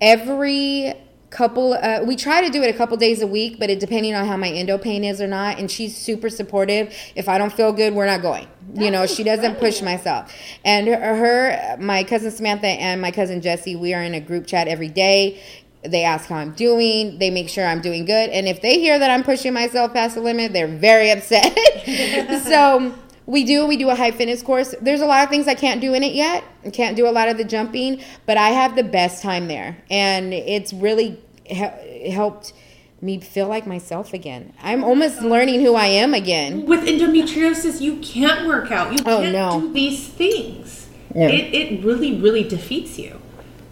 every 0.00 0.94
couple. 1.30 1.74
Uh, 1.74 2.00
we 2.04 2.16
try 2.16 2.40
to 2.42 2.50
do 2.50 2.62
it 2.62 2.72
a 2.74 2.78
couple 2.78 2.96
days 2.96 3.20
a 3.22 3.26
week, 3.26 3.58
but 3.58 3.70
it 3.70 3.80
depending 3.80 4.14
on 4.14 4.26
how 4.26 4.36
my 4.36 4.48
endo 4.48 4.78
pain 4.78 5.02
is 5.04 5.20
or 5.20 5.26
not. 5.26 5.58
And 5.58 5.70
she's 5.70 5.96
super 5.96 6.30
supportive. 6.30 6.94
If 7.16 7.28
I 7.28 7.38
don't 7.38 7.52
feel 7.52 7.72
good, 7.72 7.94
we're 7.94 8.06
not 8.06 8.22
going. 8.22 8.46
You 8.74 8.90
know, 8.90 9.06
she 9.06 9.24
doesn't 9.24 9.58
push 9.58 9.82
myself. 9.82 10.32
And 10.64 10.86
her, 10.88 10.96
her, 10.96 11.76
my 11.80 12.04
cousin 12.04 12.30
Samantha, 12.30 12.66
and 12.66 13.00
my 13.00 13.10
cousin 13.10 13.40
Jesse, 13.40 13.76
we 13.76 13.94
are 13.94 14.02
in 14.02 14.14
a 14.14 14.20
group 14.20 14.46
chat 14.46 14.68
every 14.68 14.88
day. 14.88 15.40
They 15.84 16.02
ask 16.04 16.28
how 16.28 16.36
I'm 16.36 16.52
doing. 16.52 17.18
They 17.18 17.30
make 17.30 17.48
sure 17.48 17.64
I'm 17.64 17.80
doing 17.80 18.04
good. 18.04 18.30
And 18.30 18.48
if 18.48 18.60
they 18.62 18.78
hear 18.80 18.98
that 18.98 19.10
I'm 19.10 19.22
pushing 19.22 19.52
myself 19.52 19.92
past 19.92 20.16
the 20.16 20.20
limit, 20.20 20.52
they're 20.52 20.66
very 20.66 21.10
upset. 21.10 21.56
so 22.44 22.94
we 23.26 23.44
do 23.44 23.66
we 23.66 23.76
do 23.76 23.88
a 23.90 23.94
high 23.94 24.10
fitness 24.10 24.42
course. 24.42 24.74
There's 24.80 25.00
a 25.00 25.06
lot 25.06 25.22
of 25.24 25.30
things 25.30 25.46
I 25.46 25.54
can't 25.54 25.80
do 25.80 25.94
in 25.94 26.02
it 26.02 26.14
yet. 26.14 26.44
I 26.64 26.70
can't 26.70 26.96
do 26.96 27.06
a 27.06 27.12
lot 27.12 27.28
of 27.28 27.36
the 27.36 27.44
jumping, 27.44 28.02
but 28.26 28.36
I 28.36 28.48
have 28.50 28.74
the 28.74 28.82
best 28.82 29.22
time 29.22 29.46
there, 29.48 29.76
and 29.90 30.34
it's 30.34 30.72
really 30.72 31.20
he- 31.44 32.10
helped 32.10 32.52
me 33.00 33.20
feel 33.20 33.46
like 33.46 33.64
myself 33.66 34.12
again. 34.12 34.52
I'm 34.60 34.82
almost 34.82 35.22
learning 35.22 35.60
who 35.60 35.74
I 35.76 35.86
am 35.86 36.12
again. 36.14 36.66
With 36.66 36.80
endometriosis, 36.88 37.80
you 37.80 37.98
can't 37.98 38.46
work 38.48 38.72
out. 38.72 38.92
You 38.92 38.98
Oh, 39.06 39.20
can't 39.20 39.32
no. 39.32 39.60
do 39.60 39.72
these 39.72 40.08
things. 40.08 40.88
Yeah. 41.14 41.28
It, 41.28 41.54
it 41.54 41.84
really, 41.84 42.20
really 42.20 42.42
defeats 42.42 42.98
you. 42.98 43.17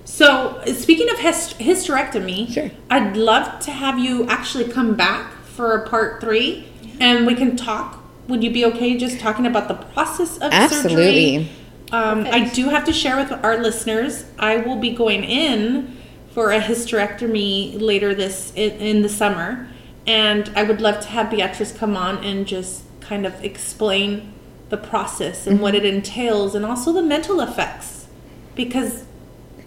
So, 0.06 0.62
speaking 0.66 1.10
of 1.10 1.16
hyst- 1.16 1.58
hysterectomy, 1.58 2.52
Sure. 2.52 2.70
I'd 2.88 3.16
love 3.16 3.58
to 3.60 3.72
have 3.72 3.98
you 3.98 4.26
actually 4.28 4.64
come 4.64 4.94
back 4.94 5.32
for 5.44 5.74
a 5.74 5.88
part 5.88 6.20
three, 6.20 6.66
and 7.00 7.26
we 7.26 7.34
can 7.34 7.56
talk. 7.56 8.02
Would 8.28 8.42
you 8.44 8.50
be 8.50 8.64
okay 8.66 8.96
just 8.96 9.18
talking 9.18 9.46
about 9.46 9.66
the 9.66 9.74
process 9.74 10.38
of 10.38 10.52
Absolutely. 10.52 11.34
surgery? 11.34 11.48
Um, 11.90 12.26
I 12.30 12.48
do 12.48 12.68
have 12.68 12.84
to 12.84 12.92
share 12.92 13.16
with 13.16 13.32
our 13.44 13.58
listeners. 13.58 14.24
I 14.38 14.58
will 14.58 14.76
be 14.76 14.90
going 14.90 15.24
in 15.24 15.96
for 16.32 16.52
a 16.52 16.60
hysterectomy 16.60 17.80
later 17.80 18.14
this 18.14 18.52
in, 18.54 18.72
in 18.72 19.02
the 19.02 19.08
summer, 19.08 19.68
and 20.06 20.50
I 20.54 20.62
would 20.62 20.80
love 20.80 21.00
to 21.00 21.08
have 21.08 21.30
Beatrice 21.30 21.72
come 21.72 21.96
on 21.96 22.22
and 22.24 22.46
just 22.46 22.82
kind 23.00 23.26
of 23.26 23.42
explain 23.44 24.32
the 24.68 24.76
process 24.76 25.46
and 25.46 25.60
what 25.60 25.74
it 25.74 25.84
entails, 25.84 26.54
and 26.54 26.64
also 26.64 26.92
the 26.92 27.02
mental 27.02 27.40
effects, 27.40 28.06
because 28.54 29.04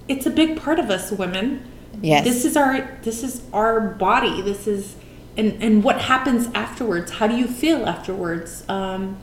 it's 0.09 0.25
a 0.25 0.31
big 0.31 0.57
part 0.57 0.79
of 0.79 0.89
us 0.89 1.11
women. 1.11 1.63
Yes. 2.01 2.25
This 2.25 2.45
is 2.45 2.57
our 2.57 2.99
this 3.03 3.23
is 3.23 3.43
our 3.53 3.79
body. 3.79 4.41
This 4.41 4.67
is 4.67 4.95
and 5.37 5.61
and 5.63 5.83
what 5.83 6.01
happens 6.01 6.47
afterwards. 6.53 7.11
How 7.11 7.27
do 7.27 7.35
you 7.37 7.47
feel 7.47 7.85
afterwards? 7.87 8.67
Um, 8.69 9.17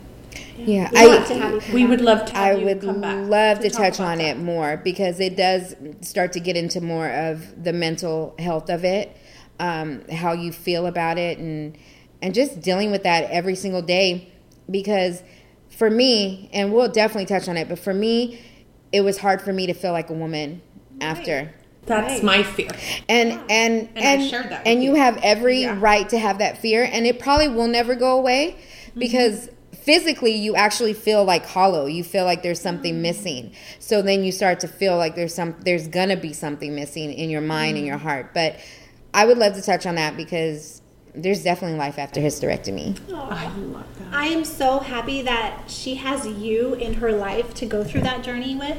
Yeah, 0.56 0.90
We'd 0.92 1.08
love 1.08 1.26
to 1.28 1.34
have 1.34 1.54
you 1.54 1.60
come 1.60 1.74
we 1.74 1.86
would 1.86 2.00
love 2.00 2.26
to. 2.26 2.32
Have 2.34 2.56
I 2.56 2.60
you 2.60 2.64
would 2.66 2.80
come 2.80 3.00
back 3.00 3.28
love 3.28 3.60
to, 3.60 3.70
talk 3.70 3.94
touch 3.94 4.00
on 4.00 4.18
that. 4.18 4.36
it 4.36 4.38
more 4.38 4.76
because 4.78 5.20
it 5.20 5.36
does 5.36 5.74
start 6.00 6.32
to 6.34 6.40
get 6.40 6.56
into 6.56 6.80
more 6.80 7.10
of 7.10 7.62
the 7.62 7.72
mental 7.72 8.34
health 8.38 8.70
of 8.70 8.84
it, 8.84 9.16
um, 9.58 10.02
how 10.10 10.32
you 10.32 10.52
feel 10.52 10.86
about 10.86 11.18
it, 11.18 11.38
and 11.38 11.76
and 12.22 12.34
just 12.34 12.60
dealing 12.60 12.90
with 12.90 13.02
that 13.02 13.30
every 13.30 13.54
single 13.54 13.82
day. 13.82 14.32
Because 14.70 15.22
for 15.68 15.90
me, 15.90 16.48
and 16.52 16.72
we'll 16.72 16.88
definitely 16.88 17.26
touch 17.26 17.48
on 17.48 17.56
it, 17.56 17.68
but 17.68 17.78
for 17.78 17.94
me, 17.94 18.40
it 18.92 19.02
was 19.02 19.18
hard 19.18 19.42
for 19.42 19.52
me 19.52 19.66
to 19.66 19.74
feel 19.74 19.92
like 19.92 20.10
a 20.10 20.14
woman 20.14 20.62
after. 21.00 21.52
That's 21.86 22.14
Right. 22.14 22.22
my 22.24 22.42
fear. 22.42 22.68
And 23.08 23.32
and 23.48 23.88
And 23.94 23.98
I 23.98 24.00
and, 24.00 24.22
shared 24.24 24.50
that 24.50 24.64
with 24.64 24.66
and 24.72 24.82
you 24.82 24.90
you. 24.90 24.96
have 24.96 25.18
every 25.22 25.60
Yeah. 25.62 25.76
right 25.78 26.08
to 26.08 26.18
have 26.18 26.38
that 26.38 26.58
fear, 26.58 26.88
and 26.90 27.06
it 27.06 27.18
probably 27.20 27.48
will 27.48 27.68
never 27.68 27.94
go 27.94 28.18
away 28.18 28.56
Mm-hmm. 28.88 29.00
because 29.00 29.48
physically 29.72 30.32
you 30.32 30.56
actually 30.56 30.94
feel 30.94 31.24
like 31.24 31.46
hollow. 31.46 31.86
You 31.86 32.02
feel 32.02 32.24
like 32.24 32.42
there's 32.42 32.58
Mm-hmm. 32.58 32.68
something 32.76 33.02
missing. 33.02 33.52
So 33.78 34.02
then 34.02 34.24
you 34.24 34.32
start 34.32 34.58
to 34.60 34.68
feel 34.68 34.96
like 34.96 35.14
there's 35.14 35.34
some 35.34 35.54
there's 35.64 35.86
gonna 35.86 36.16
be 36.16 36.32
something 36.32 36.74
missing 36.74 37.12
in 37.12 37.30
your 37.30 37.40
mind 37.40 37.76
and 37.76 37.86
your 37.86 37.96
Mm-hmm. 37.98 38.06
heart. 38.08 38.34
But 38.34 38.56
I 39.14 39.24
would 39.24 39.38
love 39.38 39.54
to 39.54 39.62
touch 39.62 39.86
on 39.86 39.94
that 39.94 40.16
because 40.16 40.82
there's 41.14 41.42
definitely 41.44 41.78
life 41.78 41.98
after 41.98 42.20
hysterectomy. 42.20 42.98
I 43.14 43.46
love 43.46 43.86
that. 44.00 44.08
I 44.12 44.26
am 44.26 44.44
so 44.44 44.80
happy 44.80 45.22
that 45.22 45.70
she 45.70 45.94
has 45.94 46.26
you 46.26 46.74
in 46.74 46.94
her 46.94 47.12
life 47.12 47.54
to 47.54 47.64
go 47.66 47.84
through 47.84 48.02
that 48.02 48.22
journey 48.24 48.56
with. 48.56 48.76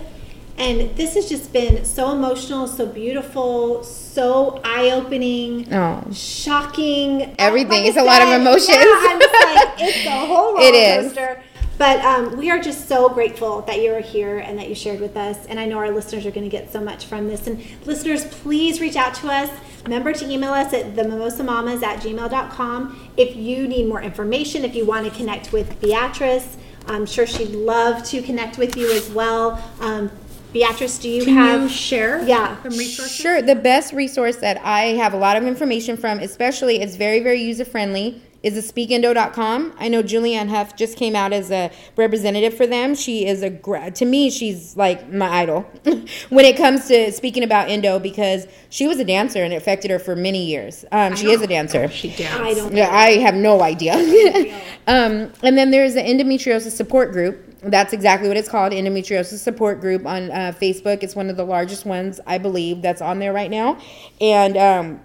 And 0.57 0.95
this 0.95 1.13
has 1.13 1.29
just 1.29 1.53
been 1.53 1.85
so 1.85 2.11
emotional, 2.11 2.67
so 2.67 2.85
beautiful, 2.87 3.83
so 3.83 4.59
eye 4.63 4.89
opening, 4.91 5.71
Oh. 5.71 6.03
shocking. 6.11 7.35
Everything. 7.37 7.81
Like 7.83 7.85
It's 7.89 7.97
a 7.97 8.03
lot 8.03 8.21
of 8.23 8.29
said, 8.29 8.41
emotions. 8.41 8.77
Yeah, 8.77 9.05
I'm 9.07 9.19
just 9.19 9.33
like, 9.33 9.81
it's 9.81 10.05
a 10.07 10.09
whole 10.25 10.53
roller 10.55 10.65
It 10.67 10.73
is. 10.73 11.05
coaster. 11.07 11.43
But 11.77 11.99
um, 12.03 12.37
we 12.37 12.49
are 12.49 12.57
just 12.59 12.87
so 12.89 13.07
grateful 13.09 13.61
that 13.61 13.81
you're 13.83 13.99
here 13.99 14.39
and 14.39 14.57
that 14.57 14.67
you 14.67 14.73
shared 14.73 14.99
with 14.99 15.15
us. 15.15 15.45
And 15.45 15.59
I 15.59 15.67
know 15.67 15.77
our 15.77 15.91
listeners 15.91 16.25
are 16.25 16.31
going 16.31 16.49
to 16.49 16.49
get 16.49 16.71
so 16.73 16.81
much 16.81 17.05
from 17.05 17.27
this. 17.27 17.45
And 17.45 17.63
listeners, 17.85 18.25
please 18.25 18.81
reach 18.81 18.95
out 18.95 19.13
to 19.15 19.31
us. 19.31 19.51
Remember 19.83 20.11
to 20.11 20.27
email 20.27 20.53
us 20.53 20.73
at 20.73 20.95
themimosamamas 20.95 21.83
at 21.83 21.99
gmail.com 22.01 23.09
if 23.15 23.35
you 23.35 23.67
need 23.67 23.87
more 23.87 24.01
information, 24.01 24.65
if 24.65 24.75
you 24.75 24.87
want 24.87 25.05
to 25.05 25.11
connect 25.15 25.53
with 25.53 25.79
Beatrice 25.79 26.57
I'm 26.89 27.05
sure 27.05 27.27
she'd 27.27 27.49
love 27.49 28.01
to 28.05 28.21
connect 28.21 28.57
with 28.57 28.77
you 28.77 28.89
as 28.93 29.09
well. 29.09 29.61
Um, 29.81 30.09
Beatrice, 30.57 30.97
do 30.97 31.07
you 31.09 31.23
Can 31.23 31.33
have? 31.35 31.61
you 31.61 31.69
share 31.69 32.23
Yeah. 32.27 32.55
some 32.63 32.71
resources? 32.77 33.15
Sure. 33.15 33.41
The 33.43 33.53
best 33.55 33.93
resource 33.93 34.37
that 34.37 34.59
I 34.63 34.85
have 34.95 35.13
a 35.13 35.17
lot 35.17 35.37
of 35.37 35.45
information 35.45 35.97
from, 35.97 36.17
especially 36.19 36.81
it's 36.81 36.95
very, 36.95 37.19
very 37.19 37.39
user 37.41 37.63
friendly, 37.63 38.23
is 38.41 38.53
the 38.55 38.61
speakendo.com. 38.61 39.73
I 39.79 39.87
know 39.87 40.01
Julianne 40.01 40.49
Hough 40.49 40.75
just 40.75 40.97
came 40.97 41.15
out 41.15 41.31
as 41.33 41.51
a 41.51 41.69
representative 41.95 42.55
for 42.55 42.65
them. 42.65 42.95
She 42.95 43.27
is 43.27 43.43
a, 43.43 43.49
gra- 43.51 43.91
to 43.91 44.05
me, 44.05 44.29
she's 44.31 44.75
like 44.75 45.11
my 45.11 45.27
idol 45.27 45.61
when 46.29 46.45
it 46.45 46.57
comes 46.57 46.87
to 46.87 47.11
speaking 47.11 47.43
about 47.43 47.69
Endo 47.69 47.99
because 47.99 48.47
she 48.69 48.87
was 48.87 48.99
a 48.99 49.05
dancer 49.05 49.43
and 49.43 49.53
it 49.53 49.57
affected 49.57 49.91
her 49.91 49.99
for 49.99 50.15
many 50.15 50.45
years. 50.45 50.85
Um, 50.91 51.15
she 51.15 51.29
is 51.31 51.41
a 51.41 51.47
dancer. 51.47 51.87
She 51.89 52.09
danced. 52.15 52.39
I 52.39 52.53
don't. 52.55 52.75
Yeah, 52.75 52.89
I 52.91 53.17
have 53.17 53.35
no 53.35 53.61
idea. 53.61 53.93
um, 54.87 55.31
and 55.43 55.55
then 55.57 55.69
there's 55.71 55.93
the 55.95 56.01
endometriosis 56.01 56.71
support 56.71 57.11
group. 57.11 57.46
That's 57.63 57.91
exactly 57.91 58.27
what 58.27 58.37
it's 58.37 58.49
called, 58.49 58.71
endometriosis 58.71 59.39
support 59.39 59.81
group 59.81 60.05
on 60.05 60.29
uh, 60.31 60.53
Facebook. 60.59 61.01
It's 61.03 61.15
one 61.15 61.29
of 61.29 61.37
the 61.37 61.43
largest 61.43 61.85
ones, 61.85 62.19
I 62.27 62.37
believe, 62.37 62.81
that's 62.81 63.01
on 63.01 63.19
there 63.19 63.33
right 63.33 63.49
now. 63.49 63.79
And 64.21 64.57
um, 64.57 65.01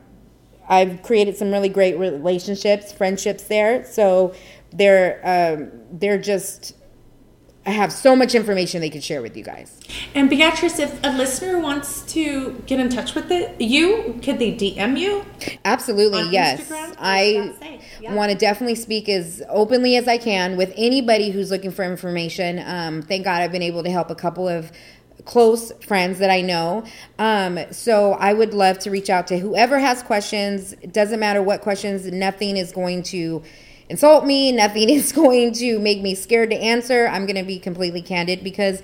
I've 0.69 1.03
created 1.03 1.37
some 1.37 1.51
really 1.51 1.71
great 1.71 1.99
relationships, 1.99 2.93
friendships 2.93 3.45
there. 3.45 3.85
So 3.85 4.35
they're 4.73 5.21
um, 5.25 5.81
they're 5.93 6.19
just. 6.19 6.75
I 7.65 7.71
have 7.71 7.93
so 7.93 8.17
much 8.17 8.35
information 8.35 8.81
they 8.81 8.91
could 8.91 9.05
share 9.05 9.23
with 9.23 9.37
you 9.37 9.45
guys. 9.45 9.81
And 10.15 10.29
Beatrice, 10.29 10.79
if 10.79 10.99
a 11.03 11.11
listener 11.17 11.59
wants 11.59 12.03
to 12.13 12.63
get 12.67 12.79
in 12.79 12.91
touch 12.91 13.15
with 13.15 13.31
it, 13.31 13.59
you 13.61 14.19
could 14.23 14.39
they 14.39 14.53
DM 14.53 14.99
you? 14.99 15.25
Absolutely, 15.65 16.23
On 16.23 16.33
yes. 16.33 16.61
Instagram? 16.61 16.95
I 16.99 17.21
about 17.21 17.53
to 17.53 17.59
say, 17.59 17.81
yeah. 18.01 18.15
want 18.15 18.31
to 18.31 18.37
definitely 18.37 18.75
speak 18.75 19.09
as 19.09 19.43
openly 19.49 19.97
as 19.97 20.07
I 20.09 20.19
can 20.19 20.57
with 20.57 20.73
anybody 20.77 21.31
who's 21.31 21.51
looking 21.51 21.71
for 21.71 21.85
information. 21.85 22.63
Um, 22.65 23.01
thank 23.01 23.25
God 23.25 23.43
I've 23.43 23.53
been 23.53 23.63
able 23.63 23.83
to 23.85 23.91
help 23.91 24.11
a 24.11 24.15
couple 24.15 24.49
of 24.49 24.71
close 25.25 25.73
friends 25.85 26.19
that 26.19 26.31
I 26.31 26.41
know. 26.43 26.85
Um, 27.19 27.59
so 27.71 28.13
I 28.13 28.33
would 28.33 28.55
love 28.55 28.79
to 28.81 28.91
reach 28.91 29.09
out 29.09 29.27
to 29.29 29.39
whoever 29.39 29.79
has 29.79 30.03
questions. 30.03 30.73
It 30.75 30.93
doesn't 30.93 31.21
matter 31.21 31.43
what 31.43 31.61
questions, 31.63 32.07
nothing 32.07 32.57
is 32.57 32.73
going 32.73 33.03
to 33.05 33.43
insult 33.89 34.27
me, 34.27 34.53
nothing 34.53 34.91
is 34.91 35.13
going 35.13 35.53
to 35.55 35.79
make 35.79 36.03
me 36.03 36.15
scared 36.15 36.51
to 36.51 36.57
answer. 36.57 37.07
I'm 37.07 37.25
going 37.27 37.37
to 37.37 37.45
be 37.45 37.59
completely 37.59 38.03
candid 38.03 38.43
because 38.45 38.83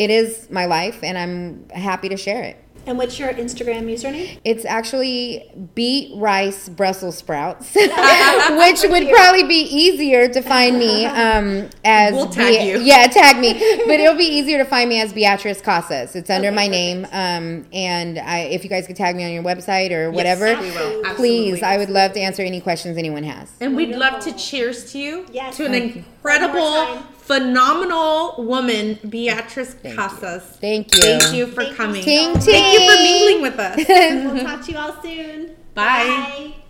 it 0.00 0.08
is 0.10 0.48
my 0.50 0.64
life 0.64 1.04
and 1.04 1.18
I'm 1.18 1.68
happy 1.68 2.08
to 2.08 2.16
share 2.16 2.42
it. 2.42 2.56
And 2.86 2.96
what's 2.96 3.18
your 3.18 3.30
Instagram 3.34 3.84
username? 3.84 4.40
It's 4.42 4.64
actually 4.64 5.52
beet 5.74 6.16
rice 6.16 6.70
Brussels 6.70 7.18
sprouts, 7.18 7.74
which 7.74 8.82
would 8.84 9.10
probably 9.10 9.42
be 9.42 9.60
easier 9.70 10.26
to 10.28 10.40
find 10.40 10.78
me 10.78 11.04
um, 11.04 11.68
as 11.84 12.14
We'll 12.14 12.30
tag 12.30 12.66
you. 12.66 12.80
Yeah, 12.82 13.06
tag 13.08 13.36
me. 13.38 13.52
But 13.86 14.00
it'll 14.00 14.16
be 14.16 14.24
easier 14.24 14.56
to 14.56 14.64
find 14.64 14.88
me 14.88 14.98
as 14.98 15.12
Beatrice 15.12 15.60
Casas. 15.60 16.16
It's 16.16 16.30
under 16.30 16.50
my 16.50 16.68
name, 16.68 17.06
um, 17.12 17.66
and 17.70 18.18
I, 18.18 18.38
if 18.50 18.64
you 18.64 18.70
guys 18.70 18.86
could 18.86 18.96
tag 18.96 19.14
me 19.14 19.24
on 19.24 19.32
your 19.32 19.42
website 19.42 19.90
or 19.90 20.10
whatever, 20.10 20.46
we 20.58 20.70
will. 20.70 21.02
please. 21.16 21.62
Absolutely. 21.62 21.62
I 21.62 21.76
would 21.76 21.90
love 21.90 22.14
to 22.14 22.20
answer 22.20 22.42
any 22.42 22.62
questions 22.62 22.96
anyone 22.96 23.24
has. 23.24 23.52
And 23.60 23.76
we'd 23.76 23.94
love 23.94 24.24
to 24.24 24.32
cheers 24.32 24.90
to 24.92 24.98
you. 24.98 25.26
Yes. 25.30 25.58
To 25.58 25.66
an 25.66 25.74
incredible, 25.74 26.60
One 26.60 26.88
more 26.88 26.96
time. 27.02 27.14
Phenomenal 27.30 28.34
woman, 28.44 28.98
Beatrice 29.08 29.76
Casas. 29.94 30.42
Thank 30.60 30.94
you. 30.94 31.00
Thank 31.00 31.32
you 31.34 31.46
for 31.46 31.62
Thank 31.62 31.70
you 31.70 31.76
coming. 31.76 32.02
so 32.02 32.08
Ting 32.08 32.32
ting. 32.34 32.42
Thank 32.42 32.80
you 32.80 32.90
for 32.90 33.02
mingling 33.02 33.42
with 33.42 33.58
us. 33.58 33.76
We'll 34.34 34.44
talk 34.44 34.64
to 34.66 34.72
you 34.72 34.78
all 34.78 35.02
soon. 35.02 35.46
Bye. 35.74 36.06
Bye. 36.06 36.46